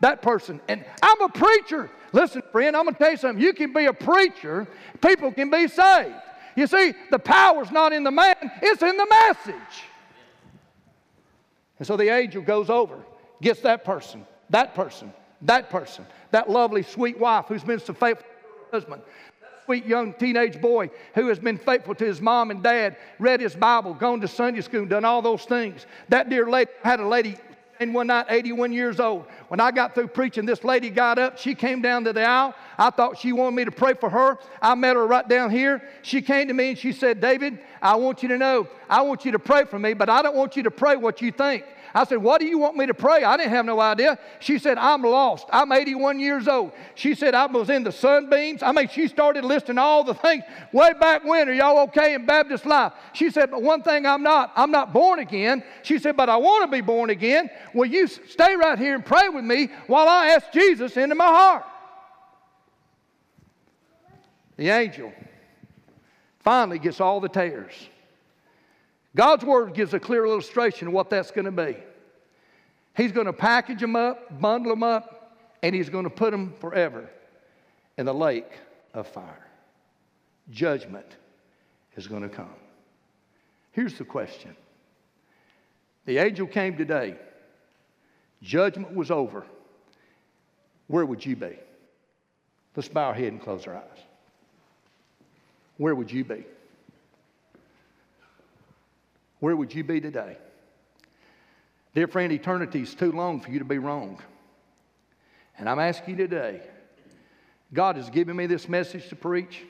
that 0.00 0.22
person. 0.22 0.60
And 0.68 0.84
I'm 1.02 1.20
a 1.22 1.28
preacher. 1.28 1.90
Listen, 2.12 2.42
friend, 2.52 2.76
I'm 2.76 2.84
going 2.84 2.94
to 2.94 2.98
tell 2.98 3.10
you 3.12 3.16
something. 3.16 3.42
You 3.42 3.52
can 3.52 3.72
be 3.72 3.86
a 3.86 3.92
preacher, 3.92 4.66
people 5.00 5.32
can 5.32 5.50
be 5.50 5.68
saved. 5.68 6.14
You 6.56 6.66
see, 6.66 6.94
the 7.10 7.18
power's 7.18 7.70
not 7.70 7.92
in 7.92 8.02
the 8.02 8.10
man, 8.10 8.34
it's 8.60 8.82
in 8.82 8.96
the 8.96 9.06
message. 9.06 9.84
And 11.78 11.86
so 11.86 11.96
the 11.96 12.08
angel 12.08 12.42
goes 12.42 12.68
over, 12.68 12.98
gets 13.40 13.60
that 13.60 13.84
person, 13.84 14.26
that 14.50 14.74
person, 14.74 15.12
That 15.42 15.70
person, 15.70 16.04
that 16.32 16.50
lovely, 16.50 16.82
sweet 16.82 17.18
wife 17.18 17.46
who's 17.48 17.64
been 17.64 17.80
so 17.80 17.94
faithful 17.94 18.26
to 18.26 18.48
her 18.48 18.80
husband, 18.80 19.02
that 19.40 19.64
sweet 19.64 19.86
young 19.86 20.12
teenage 20.12 20.60
boy 20.60 20.90
who 21.14 21.28
has 21.28 21.38
been 21.38 21.56
faithful 21.56 21.94
to 21.94 22.04
his 22.04 22.20
mom 22.20 22.50
and 22.50 22.62
dad, 22.62 22.96
read 23.18 23.40
his 23.40 23.54
Bible, 23.54 23.94
gone 23.94 24.20
to 24.20 24.28
Sunday 24.28 24.60
school, 24.60 24.84
done 24.84 25.06
all 25.06 25.22
those 25.22 25.44
things. 25.46 25.86
That 26.10 26.28
dear 26.28 26.46
lady 26.46 26.70
had 26.82 27.00
a 27.00 27.08
lady 27.08 27.36
one 27.88 28.08
night, 28.08 28.26
81 28.28 28.72
years 28.72 29.00
old. 29.00 29.24
When 29.48 29.58
I 29.58 29.70
got 29.70 29.94
through 29.94 30.08
preaching, 30.08 30.44
this 30.44 30.62
lady 30.64 30.90
got 30.90 31.18
up. 31.18 31.38
She 31.38 31.54
came 31.54 31.80
down 31.80 32.04
to 32.04 32.12
the 32.12 32.22
aisle. 32.22 32.54
I 32.76 32.90
thought 32.90 33.16
she 33.16 33.32
wanted 33.32 33.56
me 33.56 33.64
to 33.64 33.70
pray 33.70 33.94
for 33.94 34.10
her. 34.10 34.38
I 34.60 34.74
met 34.74 34.96
her 34.96 35.06
right 35.06 35.26
down 35.26 35.50
here. 35.50 35.82
She 36.02 36.20
came 36.20 36.48
to 36.48 36.54
me 36.54 36.70
and 36.70 36.78
she 36.78 36.92
said, 36.92 37.20
David, 37.20 37.58
I 37.80 37.96
want 37.96 38.22
you 38.22 38.28
to 38.28 38.38
know, 38.38 38.68
I 38.88 39.00
want 39.00 39.24
you 39.24 39.32
to 39.32 39.38
pray 39.38 39.64
for 39.64 39.78
me, 39.78 39.94
but 39.94 40.10
I 40.10 40.20
don't 40.20 40.36
want 40.36 40.56
you 40.56 40.62
to 40.64 40.70
pray 40.70 40.96
what 40.96 41.22
you 41.22 41.32
think. 41.32 41.64
I 41.94 42.04
said, 42.04 42.18
What 42.18 42.40
do 42.40 42.46
you 42.46 42.58
want 42.58 42.76
me 42.76 42.86
to 42.86 42.94
pray? 42.94 43.24
I 43.24 43.36
didn't 43.36 43.50
have 43.50 43.64
no 43.64 43.80
idea. 43.80 44.18
She 44.38 44.58
said, 44.58 44.78
I'm 44.78 45.02
lost. 45.02 45.46
I'm 45.50 45.72
81 45.72 46.20
years 46.20 46.48
old. 46.48 46.72
She 46.94 47.14
said, 47.14 47.34
I 47.34 47.46
was 47.46 47.70
in 47.70 47.82
the 47.82 47.92
sunbeams. 47.92 48.62
I 48.62 48.72
mean, 48.72 48.88
she 48.88 49.08
started 49.08 49.44
listing 49.44 49.78
all 49.78 50.04
the 50.04 50.14
things 50.14 50.44
way 50.72 50.92
back 51.00 51.24
when. 51.24 51.48
Are 51.48 51.52
y'all 51.52 51.78
okay 51.84 52.14
in 52.14 52.26
Baptist 52.26 52.66
life? 52.66 52.92
She 53.12 53.30
said, 53.30 53.50
But 53.50 53.62
one 53.62 53.82
thing 53.82 54.06
I'm 54.06 54.22
not, 54.22 54.52
I'm 54.56 54.70
not 54.70 54.92
born 54.92 55.18
again. 55.18 55.64
She 55.82 55.98
said, 55.98 56.16
But 56.16 56.28
I 56.28 56.36
want 56.36 56.70
to 56.70 56.76
be 56.76 56.80
born 56.80 57.10
again. 57.10 57.50
Will 57.74 57.86
you 57.86 58.06
stay 58.06 58.54
right 58.56 58.78
here 58.78 58.94
and 58.94 59.04
pray 59.04 59.28
with 59.28 59.44
me 59.44 59.68
while 59.86 60.08
I 60.08 60.28
ask 60.28 60.52
Jesus 60.52 60.96
into 60.96 61.14
my 61.14 61.26
heart? 61.26 61.64
The 64.56 64.68
angel 64.68 65.12
finally 66.40 66.78
gets 66.78 67.00
all 67.00 67.20
the 67.20 67.28
tares. 67.28 67.72
God's 69.16 69.44
Word 69.44 69.74
gives 69.74 69.92
a 69.94 70.00
clear 70.00 70.24
illustration 70.24 70.88
of 70.88 70.94
what 70.94 71.10
that's 71.10 71.30
going 71.30 71.44
to 71.46 71.50
be. 71.50 71.76
He's 72.96 73.12
going 73.12 73.26
to 73.26 73.32
package 73.32 73.80
them 73.80 73.96
up, 73.96 74.40
bundle 74.40 74.72
them 74.72 74.82
up, 74.82 75.36
and 75.62 75.74
He's 75.74 75.88
going 75.88 76.04
to 76.04 76.10
put 76.10 76.30
them 76.30 76.54
forever 76.60 77.08
in 77.98 78.06
the 78.06 78.14
lake 78.14 78.50
of 78.94 79.06
fire. 79.06 79.46
Judgment 80.50 81.16
is 81.96 82.06
going 82.06 82.22
to 82.22 82.28
come. 82.28 82.54
Here's 83.72 83.94
the 83.94 84.04
question 84.04 84.56
The 86.06 86.18
angel 86.18 86.46
came 86.46 86.76
today, 86.76 87.16
judgment 88.42 88.94
was 88.94 89.10
over. 89.10 89.44
Where 90.86 91.06
would 91.06 91.24
you 91.24 91.36
be? 91.36 91.56
Let's 92.74 92.88
bow 92.88 93.08
our 93.08 93.14
head 93.14 93.32
and 93.32 93.40
close 93.40 93.66
our 93.68 93.76
eyes. 93.76 93.98
Where 95.76 95.94
would 95.94 96.10
you 96.10 96.24
be? 96.24 96.44
Where 99.40 99.56
would 99.56 99.74
you 99.74 99.82
be 99.82 100.00
today? 100.00 100.36
Dear 101.94 102.06
friend, 102.06 102.32
eternity 102.32 102.82
is 102.82 102.94
too 102.94 103.10
long 103.10 103.40
for 103.40 103.50
you 103.50 103.58
to 103.58 103.64
be 103.64 103.78
wrong. 103.78 104.22
And 105.58 105.68
I'm 105.68 105.80
asking 105.80 106.18
you 106.18 106.26
today, 106.28 106.62
God 107.72 107.96
has 107.96 108.08
given 108.08 108.36
me 108.36 108.46
this 108.46 108.68
message 108.68 109.08
to 109.08 109.16
preach. 109.16 109.64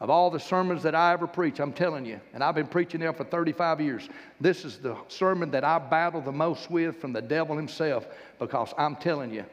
Of 0.00 0.10
all 0.10 0.30
the 0.30 0.38
sermons 0.38 0.84
that 0.84 0.94
I 0.94 1.12
ever 1.12 1.26
preach, 1.26 1.58
I'm 1.58 1.72
telling 1.72 2.06
you, 2.06 2.20
and 2.32 2.44
I've 2.44 2.54
been 2.54 2.68
preaching 2.68 3.00
now 3.00 3.12
for 3.12 3.24
35 3.24 3.80
years, 3.80 4.08
this 4.40 4.64
is 4.64 4.78
the 4.78 4.96
sermon 5.08 5.50
that 5.50 5.64
I 5.64 5.80
battle 5.80 6.20
the 6.20 6.30
most 6.30 6.70
with 6.70 7.00
from 7.00 7.12
the 7.12 7.20
devil 7.20 7.56
himself 7.56 8.06
because 8.38 8.72
I'm 8.78 8.94
telling 8.94 9.34
you, 9.34 9.44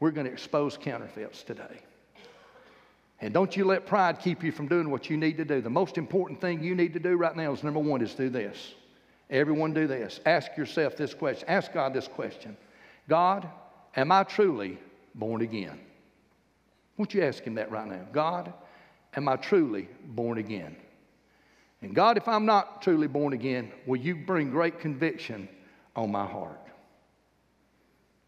we're 0.00 0.10
going 0.10 0.26
to 0.26 0.32
expose 0.32 0.76
counterfeits 0.76 1.44
today. 1.44 1.78
And 3.20 3.32
don't 3.32 3.56
you 3.56 3.64
let 3.64 3.86
pride 3.86 4.18
keep 4.18 4.42
you 4.42 4.50
from 4.50 4.66
doing 4.66 4.90
what 4.90 5.08
you 5.08 5.16
need 5.16 5.36
to 5.36 5.44
do. 5.44 5.60
The 5.60 5.70
most 5.70 5.96
important 5.96 6.40
thing 6.40 6.64
you 6.64 6.74
need 6.74 6.94
to 6.94 7.00
do 7.00 7.16
right 7.16 7.36
now 7.36 7.52
is 7.52 7.62
number 7.62 7.78
one, 7.78 8.02
is 8.02 8.12
do 8.14 8.28
this. 8.28 8.74
Everyone 9.32 9.72
do 9.72 9.86
this. 9.86 10.20
Ask 10.26 10.56
yourself 10.58 10.94
this 10.94 11.14
question. 11.14 11.48
Ask 11.48 11.72
God 11.72 11.94
this 11.94 12.06
question 12.06 12.56
God, 13.08 13.48
am 13.96 14.12
I 14.12 14.24
truly 14.24 14.78
born 15.14 15.40
again? 15.40 15.80
Won't 16.98 17.14
you 17.14 17.22
ask 17.24 17.42
Him 17.42 17.54
that 17.54 17.70
right 17.70 17.88
now? 17.88 18.06
God, 18.12 18.52
am 19.16 19.28
I 19.28 19.36
truly 19.36 19.88
born 20.04 20.36
again? 20.36 20.76
And 21.80 21.94
God, 21.94 22.16
if 22.16 22.28
I'm 22.28 22.46
not 22.46 22.82
truly 22.82 23.08
born 23.08 23.32
again, 23.32 23.72
will 23.86 23.96
you 23.96 24.14
bring 24.14 24.50
great 24.50 24.78
conviction 24.78 25.48
on 25.96 26.12
my 26.12 26.26
heart? 26.26 26.60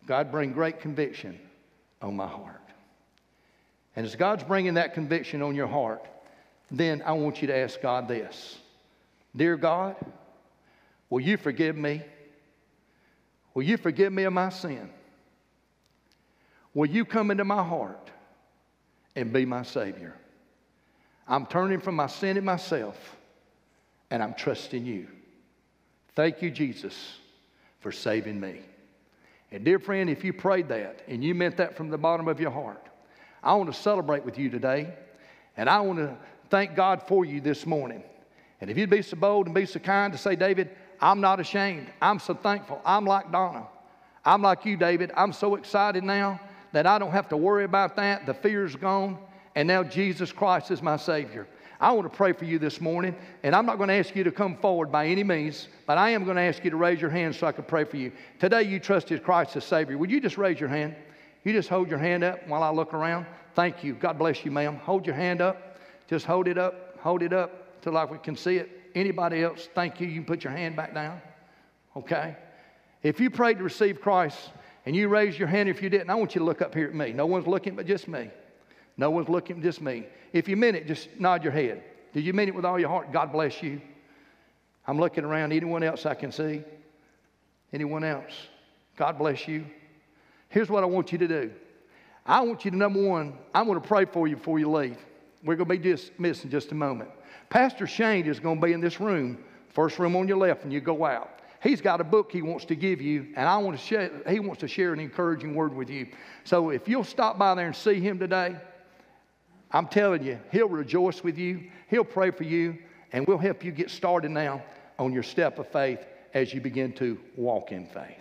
God, 0.07 0.33
bring 0.33 0.53
great 0.53 0.81
conviction 0.81 1.39
on 2.03 2.17
my 2.17 2.27
heart. 2.27 2.61
And 3.95 4.05
as 4.05 4.17
God's 4.17 4.43
bringing 4.43 4.75
that 4.75 4.95
conviction 4.95 5.41
on 5.41 5.55
your 5.55 5.69
heart, 5.69 6.05
then 6.71 7.03
I 7.07 7.13
want 7.13 7.43
you 7.43 7.47
to 7.49 7.57
ask 7.57 7.81
God 7.81 8.09
this 8.09 8.59
Dear 9.37 9.57
God, 9.57 9.97
Will 11.11 11.21
you 11.21 11.37
forgive 11.37 11.77
me? 11.77 12.03
Will 13.55 13.63
you 13.63 13.77
forgive 13.77 14.13
me 14.13 14.25
of 14.25 14.33
my 14.33 14.49
sin? 14.49 14.91
Will 16.75 16.87
you 16.87 17.05
come 17.05 17.31
into 17.31 17.45
my 17.45 17.63
heart 17.63 18.11
and 19.15 19.33
be 19.33 19.45
my 19.45 19.63
Savior? 19.63 20.15
I'm 21.29 21.47
turning 21.47 21.81
from 21.81 21.95
my 21.95 22.09
sin 22.09 22.37
and 22.37 22.45
myself, 22.45 23.17
and 24.11 24.23
I'm 24.23 24.35
trusting 24.35 24.85
you. 24.85 25.07
Thank 26.15 26.43
you, 26.43 26.51
Jesus, 26.51 27.17
for 27.81 27.93
saving 27.93 28.39
me. 28.39 28.61
And, 29.53 29.65
dear 29.65 29.79
friend, 29.79 30.11
if 30.11 30.25
you 30.25 30.33
prayed 30.33 30.69
that 30.69 31.03
and 31.07 31.23
you 31.23 31.35
meant 31.35 31.57
that 31.59 31.77
from 31.77 31.91
the 31.91 31.99
bottom 31.99 32.27
of 32.27 32.41
your 32.41 32.51
heart, 32.51 32.85
I 33.43 33.55
want 33.55 33.73
to 33.73 33.81
celebrate 33.81 34.25
with 34.25 34.39
you 34.39 34.51
today, 34.51 34.93
and 35.57 35.71
I 35.71 35.81
want 35.81 35.99
to 36.01 36.17
thank 36.51 36.75
God 36.75 37.03
for 37.07 37.25
you 37.25 37.41
this 37.41 37.67
morning. 37.67 38.03
And 38.61 38.71
if 38.71 38.77
you'd 38.77 38.91
be 38.91 39.03
so 39.03 39.17
bold 39.17 39.47
and 39.47 39.55
be 39.55 39.67
so 39.67 39.79
kind 39.79 40.13
to 40.13 40.19
say, 40.19 40.35
David, 40.35 40.71
I'm 41.01 41.21
not 41.21 41.41
ashamed. 41.41 41.89
I'm 42.01 42.19
so 42.19 42.35
thankful. 42.35 42.81
I'm 42.85 43.05
like 43.05 43.31
Donna. 43.31 43.67
I'm 44.25 44.43
like 44.43 44.65
you, 44.65 44.77
David. 44.77 45.13
I'm 45.17 45.33
so 45.33 45.55
excited 45.55 46.03
now 46.03 46.41
that 46.73 46.87
I 46.87 46.99
don't 46.99 47.13
have 47.13 47.29
to 47.29 47.37
worry 47.37 47.65
about 47.65 47.97
that. 47.97 48.27
The 48.27 48.35
fear's 48.35 48.75
gone, 48.75 49.19
and 49.55 49.69
now 49.69 49.83
Jesus 49.83 50.33
Christ 50.33 50.71
is 50.71 50.83
my 50.83 50.97
Savior. 50.97 51.47
I 51.81 51.93
want 51.93 52.11
to 52.11 52.17
pray 52.17 52.33
for 52.33 52.45
you 52.45 52.59
this 52.59 52.81
morning, 52.81 53.15
and 53.43 53.55
I'm 53.55 53.67
not 53.67 53.77
going 53.77 53.89
to 53.89 53.95
ask 53.95 54.17
you 54.17 54.25
to 54.25 54.33
come 54.33 54.57
forward 54.57 54.91
by 54.91 55.07
any 55.07 55.23
means, 55.23 55.69
but 55.87 55.99
I 55.99 56.11
am 56.11 56.25
going 56.25 56.37
to 56.37 56.43
ask 56.43 56.65
you 56.65 56.71
to 56.71 56.77
raise 56.77 57.01
your 57.01 57.11
hand 57.11 57.35
so 57.35 57.47
I 57.47 57.53
can 57.53 57.65
pray 57.65 57.85
for 57.85 57.97
you. 57.97 58.13
Today, 58.39 58.63
you 58.63 58.81
trusted 58.81 59.23
Christ 59.23 59.57
as 59.57 59.65
Savior. 59.65 59.99
Would 59.99 60.11
you 60.11 60.21
just 60.21 60.39
raise 60.39 60.59
your 60.59 60.69
hand? 60.69 60.95
You 61.45 61.53
just 61.53 61.69
hold 61.69 61.91
your 61.91 61.99
hand 61.99 62.25
up 62.25 62.47
while 62.49 62.63
I 62.63 62.71
look 62.71 62.95
around. 62.95 63.27
Thank 63.55 63.85
you. 63.85 63.95
God 63.95 64.19
bless 64.19 64.45
you, 64.45 64.51
ma'am. 64.51 64.77
Hold 64.77 65.05
your 65.05 65.15
hand 65.15 65.41
up. 65.41 65.79
Just 66.09 66.25
hold 66.25 66.49
it 66.49 66.59
up. 66.59 66.99
Hold 67.01 67.23
it 67.23 67.33
up 67.33 67.83
till 67.83 67.93
like 67.93 68.11
we 68.11 68.19
can 68.19 68.37
see 68.37 68.57
it. 68.57 68.71
Anybody 68.95 69.43
else? 69.43 69.69
Thank 69.75 70.01
you. 70.01 70.07
You 70.07 70.15
can 70.15 70.25
put 70.25 70.45
your 70.45 70.53
hand 70.53 70.77
back 70.77 70.95
down. 70.95 71.21
Okay? 71.97 72.37
If 73.03 73.21
you 73.21 73.31
prayed 73.31 73.59
to 73.59 73.65
receive 73.65 74.01
Christ 74.01 74.51
and 74.87 74.95
you 74.95 75.09
raised 75.09 75.39
your 75.39 75.49
hand, 75.49 75.69
if 75.69 75.83
you 75.83 75.91
didn't, 75.91 76.11
I 76.11 76.15
want 76.15 76.35
you 76.35 76.39
to 76.41 76.45
look 76.45 76.63
up 76.63 76.75
here 76.75 76.89
at 76.89 76.95
me. 76.95 77.13
No 77.13 77.27
one's 77.27 77.47
looking 77.47 77.75
but 77.77 77.87
just 77.87 78.09
me. 78.09 78.31
No 78.97 79.11
one's 79.11 79.29
looking 79.29 79.61
just 79.63 79.81
me. 79.81 80.07
If 80.33 80.49
you 80.49 80.57
meant 80.57 80.77
it, 80.77 80.87
just 80.87 81.09
nod 81.19 81.43
your 81.43 81.53
head. 81.53 81.83
Did 82.13 82.25
you 82.25 82.33
mean 82.33 82.49
it 82.49 82.55
with 82.55 82.65
all 82.65 82.79
your 82.79 82.89
heart? 82.89 83.13
God 83.13 83.33
bless 83.33 83.63
you. 83.63 83.81
I'm 84.87 84.99
looking 84.99 85.25
around. 85.25 85.53
Anyone 85.53 85.83
else 85.83 86.07
I 86.07 86.15
can 86.15 86.31
see? 86.31 86.63
Anyone 87.73 88.05
else? 88.05 88.33
God 88.97 89.19
bless 89.19 89.49
you. 89.49 89.67
Here's 90.49 90.71
what 90.71 90.85
I 90.85 90.87
want 90.87 91.11
you 91.11 91.19
to 91.19 91.27
do. 91.27 91.51
I 92.25 92.41
want 92.43 92.65
you 92.65 92.71
to, 92.71 92.77
number 92.77 93.03
one, 93.03 93.37
I'm 93.53 93.67
going 93.67 93.81
to 93.81 93.87
pray 93.87 94.05
for 94.05 94.29
you 94.29 94.37
before 94.37 94.59
you 94.59 94.71
leave. 94.71 94.97
We're 95.43 95.57
going 95.57 95.69
to 95.69 95.77
be 95.77 95.79
dismissed 95.79 96.45
in 96.45 96.51
just 96.51 96.71
a 96.73 96.75
moment. 96.75 97.11
Pastor 97.51 97.87
Shane 97.87 98.27
is 98.27 98.41
going 98.41 98.61
to 98.61 98.67
be 98.67 98.73
in 98.73 98.81
this 98.81 99.01
room, 99.01 99.39
first 99.69 99.99
room 99.99 100.17
on 100.17 100.29
your 100.29 100.37
left, 100.37 100.65
and 100.65 100.73
you 100.73 100.81
go 100.81 101.05
out. 101.05 101.41
He's 101.63 101.81
got 101.81 102.01
a 102.01 102.05
book 102.05 102.31
he 102.31 102.43
wants 102.43 102.67
to 102.67 102.75
give 102.75 103.01
you, 103.01 103.29
and 103.37 103.49
I 103.49 103.57
want 103.57 103.79
to 103.79 103.83
share, 103.83 104.11
he 104.29 104.39
wants 104.39 104.61
to 104.61 104.69
share 104.69 104.93
an 104.93 105.01
encouraging 105.01 105.55
word 105.55 105.75
with 105.75 105.89
you. 105.89 106.09
So 106.45 106.71
if 106.71 106.87
you'll 106.89 107.05
stop 107.05 107.39
by 107.39 107.55
there 107.55 107.67
and 107.67 107.75
see 107.75 108.01
him 108.01 108.19
today, 108.19 108.57
I'm 109.71 109.89
telling 109.89 110.23
you, 110.23 110.39
he'll 110.53 110.69
rejoice 110.69 111.25
with 111.25 111.39
you, 111.39 111.71
he'll 111.89 112.05
pray 112.05 112.31
for 112.31 112.45
you, 112.45 112.79
and 113.13 113.27
we'll 113.27 113.39
help 113.39 113.65
you 113.65 113.73
get 113.73 113.91
started 113.91 114.31
now 114.31 114.63
on 114.99 115.13
your 115.13 115.23
step 115.23 115.59
of 115.59 115.67
faith 115.69 116.01
as 116.35 116.53
you 116.53 116.61
begin 116.61 116.93
to 116.95 117.19
walk 117.37 117.73
in 117.73 117.87
faith. 117.87 118.21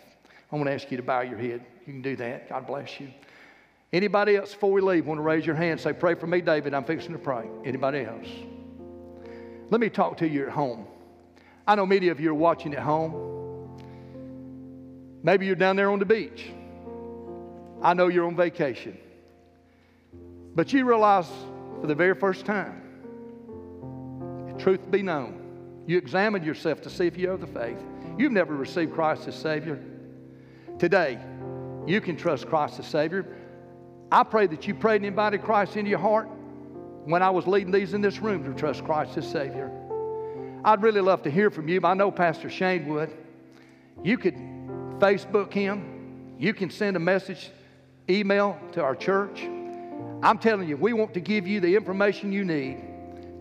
I 0.52 0.56
want 0.56 0.68
to 0.68 0.74
ask 0.74 0.90
you 0.90 0.98
to 0.98 1.04
bow 1.04 1.22
your 1.22 1.38
head. 1.38 1.66
You 1.86 1.94
can 1.94 2.02
do 2.02 2.16
that. 2.16 2.48
God 2.48 2.66
bless 2.66 3.00
you. 3.00 3.10
Anybody 3.92 4.38
else 4.38 4.54
before 4.54 4.72
we 4.72 4.82
leave 4.82 5.06
want 5.06 5.18
to 5.18 5.24
raise 5.24 5.46
your 5.46 5.56
hand 5.56 5.80
say, 5.80 5.94
Pray 5.94 6.16
for 6.16 6.28
me, 6.28 6.42
David. 6.42 6.74
I'm 6.74 6.84
fixing 6.84 7.12
to 7.12 7.20
pray. 7.20 7.48
Anybody 7.66 8.06
else? 8.06 8.28
Let 9.70 9.82
me 9.82 9.90
talk 9.90 10.18
to 10.18 10.28
you 10.28 10.46
at 10.46 10.52
home. 10.52 10.88
I 11.66 11.76
know 11.76 11.86
many 11.86 12.10
of 12.10 12.20
you 12.20 12.32
are 12.32 12.36
watching 12.36 12.74
at 12.74 12.82
home. 12.84 13.80
Maybe 15.24 15.46
you're 15.46 15.56
down 15.56 15.76
there 15.76 15.90
on 15.90 16.00
the 16.00 16.06
beach. 16.06 16.52
I 17.82 17.94
know 17.94 18.08
you're 18.08 18.26
on 18.28 18.36
vacation. 18.36 18.98
But 20.56 20.74
you 20.74 20.86
realize 20.86 21.30
for 21.82 21.88
the 21.88 21.96
very 21.96 22.16
first 22.16 22.46
time, 22.46 22.82
truth 24.60 24.92
be 24.92 25.02
known, 25.02 25.40
you 25.88 25.98
examined 25.98 26.46
yourself 26.46 26.82
to 26.82 26.90
see 26.90 27.08
if 27.08 27.18
you 27.18 27.30
have 27.30 27.42
the 27.42 27.48
faith. 27.48 27.78
You've 28.18 28.32
never 28.32 28.56
received 28.56 28.94
Christ 28.94 29.28
as 29.28 29.36
Savior. 29.36 29.82
Today, 30.78 31.20
you 31.88 32.00
can 32.02 32.16
trust 32.16 32.48
Christ 32.48 32.80
as 32.80 32.88
Savior. 32.88 33.26
I 34.12 34.24
pray 34.24 34.48
that 34.48 34.68
you 34.68 34.76
prayed 34.76 34.98
and 34.98 35.06
invited 35.06 35.42
Christ 35.42 35.76
into 35.76 35.90
your 35.90 36.00
heart 36.00 36.30
when 37.06 37.22
I 37.22 37.30
was 37.30 37.48
leading 37.48 37.72
these 37.72 37.94
in 37.94 38.02
this 38.02 38.20
room 38.20 38.44
to 38.44 38.54
trust 38.60 38.84
Christ 38.84 39.18
as 39.18 39.30
Savior. 39.30 39.72
I'd 40.66 40.82
really 40.82 41.02
love 41.02 41.24
to 41.24 41.32
hear 41.32 41.50
from 41.50 41.68
you. 41.68 41.82
I 41.84 41.94
know 41.94 42.12
Pastor 42.12 42.50
Shane 42.50 42.88
would. 42.88 43.12
You 44.04 44.18
could 44.18 44.36
Facebook 45.00 45.52
him. 45.52 46.36
You 46.40 46.54
can 46.54 46.70
send 46.70 46.96
a 46.96 47.00
message 47.00 47.50
email 48.10 48.58
to 48.72 48.82
our 48.82 48.96
church. 48.96 49.42
I'm 50.22 50.38
telling 50.38 50.68
you, 50.68 50.78
we 50.78 50.94
want 50.94 51.14
to 51.16 51.20
give 51.20 51.48
you 51.48 51.60
the 51.60 51.76
information 51.76 52.32
you 52.32 52.46
need 52.46 52.82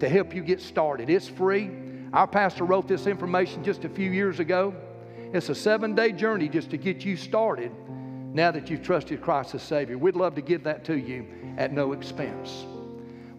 to 0.00 0.08
help 0.08 0.34
you 0.34 0.42
get 0.42 0.60
started. 0.60 1.08
It's 1.08 1.28
free. 1.28 1.70
Our 2.12 2.26
pastor 2.26 2.64
wrote 2.64 2.88
this 2.88 3.06
information 3.06 3.62
just 3.62 3.84
a 3.84 3.88
few 3.88 4.10
years 4.10 4.40
ago. 4.40 4.74
It's 5.32 5.48
a 5.48 5.54
seven 5.54 5.94
day 5.94 6.12
journey 6.12 6.48
just 6.48 6.70
to 6.70 6.76
get 6.76 7.04
you 7.04 7.16
started 7.16 7.72
now 8.34 8.50
that 8.50 8.68
you've 8.68 8.82
trusted 8.82 9.22
Christ 9.22 9.54
as 9.54 9.62
Savior. 9.62 9.96
We'd 9.96 10.16
love 10.16 10.34
to 10.34 10.42
give 10.42 10.64
that 10.64 10.84
to 10.86 10.98
you 10.98 11.26
at 11.56 11.72
no 11.72 11.92
expense. 11.92 12.64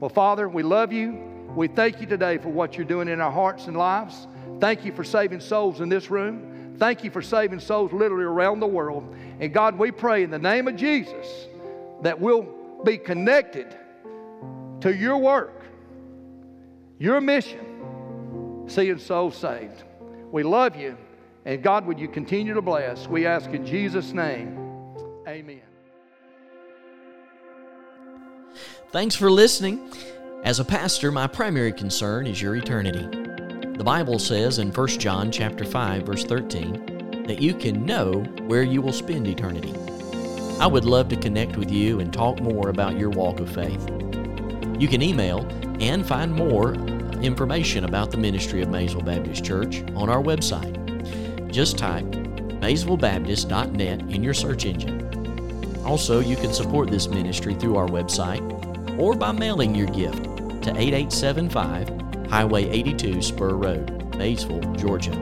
Well, 0.03 0.09
Father, 0.09 0.49
we 0.49 0.63
love 0.63 0.91
you. 0.91 1.13
We 1.55 1.69
thank 1.69 2.01
you 2.01 2.05
today 2.05 2.37
for 2.37 2.49
what 2.49 2.75
you're 2.75 2.85
doing 2.85 3.07
in 3.07 3.21
our 3.21 3.31
hearts 3.31 3.67
and 3.67 3.77
lives. 3.77 4.27
Thank 4.59 4.83
you 4.83 4.91
for 4.91 5.05
saving 5.05 5.39
souls 5.39 5.79
in 5.79 5.87
this 5.87 6.11
room. 6.11 6.75
Thank 6.77 7.05
you 7.05 7.09
for 7.09 7.21
saving 7.21 7.61
souls 7.61 7.93
literally 7.93 8.25
around 8.25 8.59
the 8.59 8.67
world. 8.67 9.15
And 9.39 9.53
God, 9.53 9.79
we 9.79 9.91
pray 9.91 10.23
in 10.23 10.29
the 10.29 10.37
name 10.37 10.67
of 10.67 10.75
Jesus 10.75 11.47
that 12.01 12.19
we'll 12.19 12.45
be 12.83 12.97
connected 12.97 13.77
to 14.81 14.93
your 14.93 15.19
work, 15.19 15.63
your 16.99 17.21
mission, 17.21 18.65
seeing 18.67 18.99
souls 18.99 19.37
saved. 19.37 19.85
We 20.33 20.43
love 20.43 20.75
you. 20.75 20.97
And 21.45 21.63
God, 21.63 21.85
would 21.85 21.97
you 21.97 22.09
continue 22.09 22.53
to 22.55 22.61
bless? 22.61 23.07
We 23.07 23.25
ask 23.25 23.49
in 23.51 23.65
Jesus' 23.65 24.11
name. 24.11 24.59
Amen. 25.25 25.72
Thanks 28.93 29.15
for 29.15 29.31
listening. 29.31 29.89
As 30.43 30.59
a 30.59 30.63
pastor, 30.63 31.11
my 31.11 31.25
primary 31.25 31.73
concern 31.73 32.27
is 32.27 32.39
your 32.39 32.55
eternity. 32.55 33.07
The 33.75 33.83
Bible 33.83 34.19
says 34.19 34.59
in 34.59 34.71
1 34.71 34.87
John 34.99 35.31
chapter 35.31 35.65
5 35.65 36.03
verse 36.03 36.23
13 36.25 37.23
that 37.25 37.41
you 37.41 37.55
can 37.55 37.87
know 37.87 38.21
where 38.45 38.61
you 38.61 38.83
will 38.83 38.93
spend 38.93 39.27
eternity. 39.27 39.73
I 40.59 40.67
would 40.67 40.85
love 40.85 41.09
to 41.09 41.15
connect 41.15 41.57
with 41.57 41.71
you 41.71 42.01
and 42.01 42.13
talk 42.13 42.39
more 42.39 42.69
about 42.69 42.99
your 42.99 43.09
walk 43.09 43.39
of 43.39 43.49
faith. 43.51 43.83
You 44.79 44.87
can 44.87 45.01
email 45.01 45.39
and 45.79 46.05
find 46.05 46.31
more 46.31 46.75
information 47.23 47.85
about 47.85 48.11
the 48.11 48.17
ministry 48.17 48.61
of 48.61 48.69
Maysville 48.69 49.01
Baptist 49.01 49.43
Church 49.43 49.81
on 49.95 50.07
our 50.07 50.21
website. 50.21 51.51
Just 51.51 51.79
type 51.79 52.05
maysvillebaptist.net 52.05 54.01
in 54.01 54.23
your 54.23 54.35
search 54.35 54.65
engine. 54.65 55.81
Also, 55.83 56.19
you 56.19 56.35
can 56.35 56.53
support 56.53 56.91
this 56.91 57.07
ministry 57.07 57.55
through 57.55 57.75
our 57.75 57.87
website 57.87 58.62
or 58.97 59.15
by 59.15 59.31
mailing 59.31 59.75
your 59.75 59.87
gift 59.87 60.23
to 60.63 60.77
8875 60.77 61.89
Highway 62.29 62.69
82 62.69 63.21
Spur 63.21 63.55
Road, 63.55 64.15
Maysville, 64.15 64.73
Georgia 64.73 65.13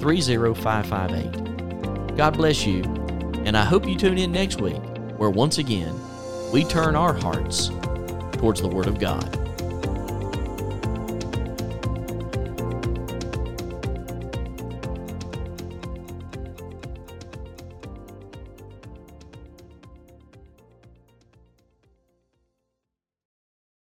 30558. 0.00 2.16
God 2.16 2.36
bless 2.36 2.64
you, 2.64 2.84
and 3.44 3.56
I 3.56 3.64
hope 3.64 3.88
you 3.88 3.96
tune 3.96 4.18
in 4.18 4.30
next 4.30 4.60
week 4.60 4.80
where 5.16 5.30
once 5.30 5.58
again 5.58 5.92
we 6.52 6.62
turn 6.64 6.94
our 6.94 7.12
hearts 7.12 7.70
towards 8.32 8.60
the 8.60 8.68
Word 8.68 8.86
of 8.86 9.00
God. 9.00 9.43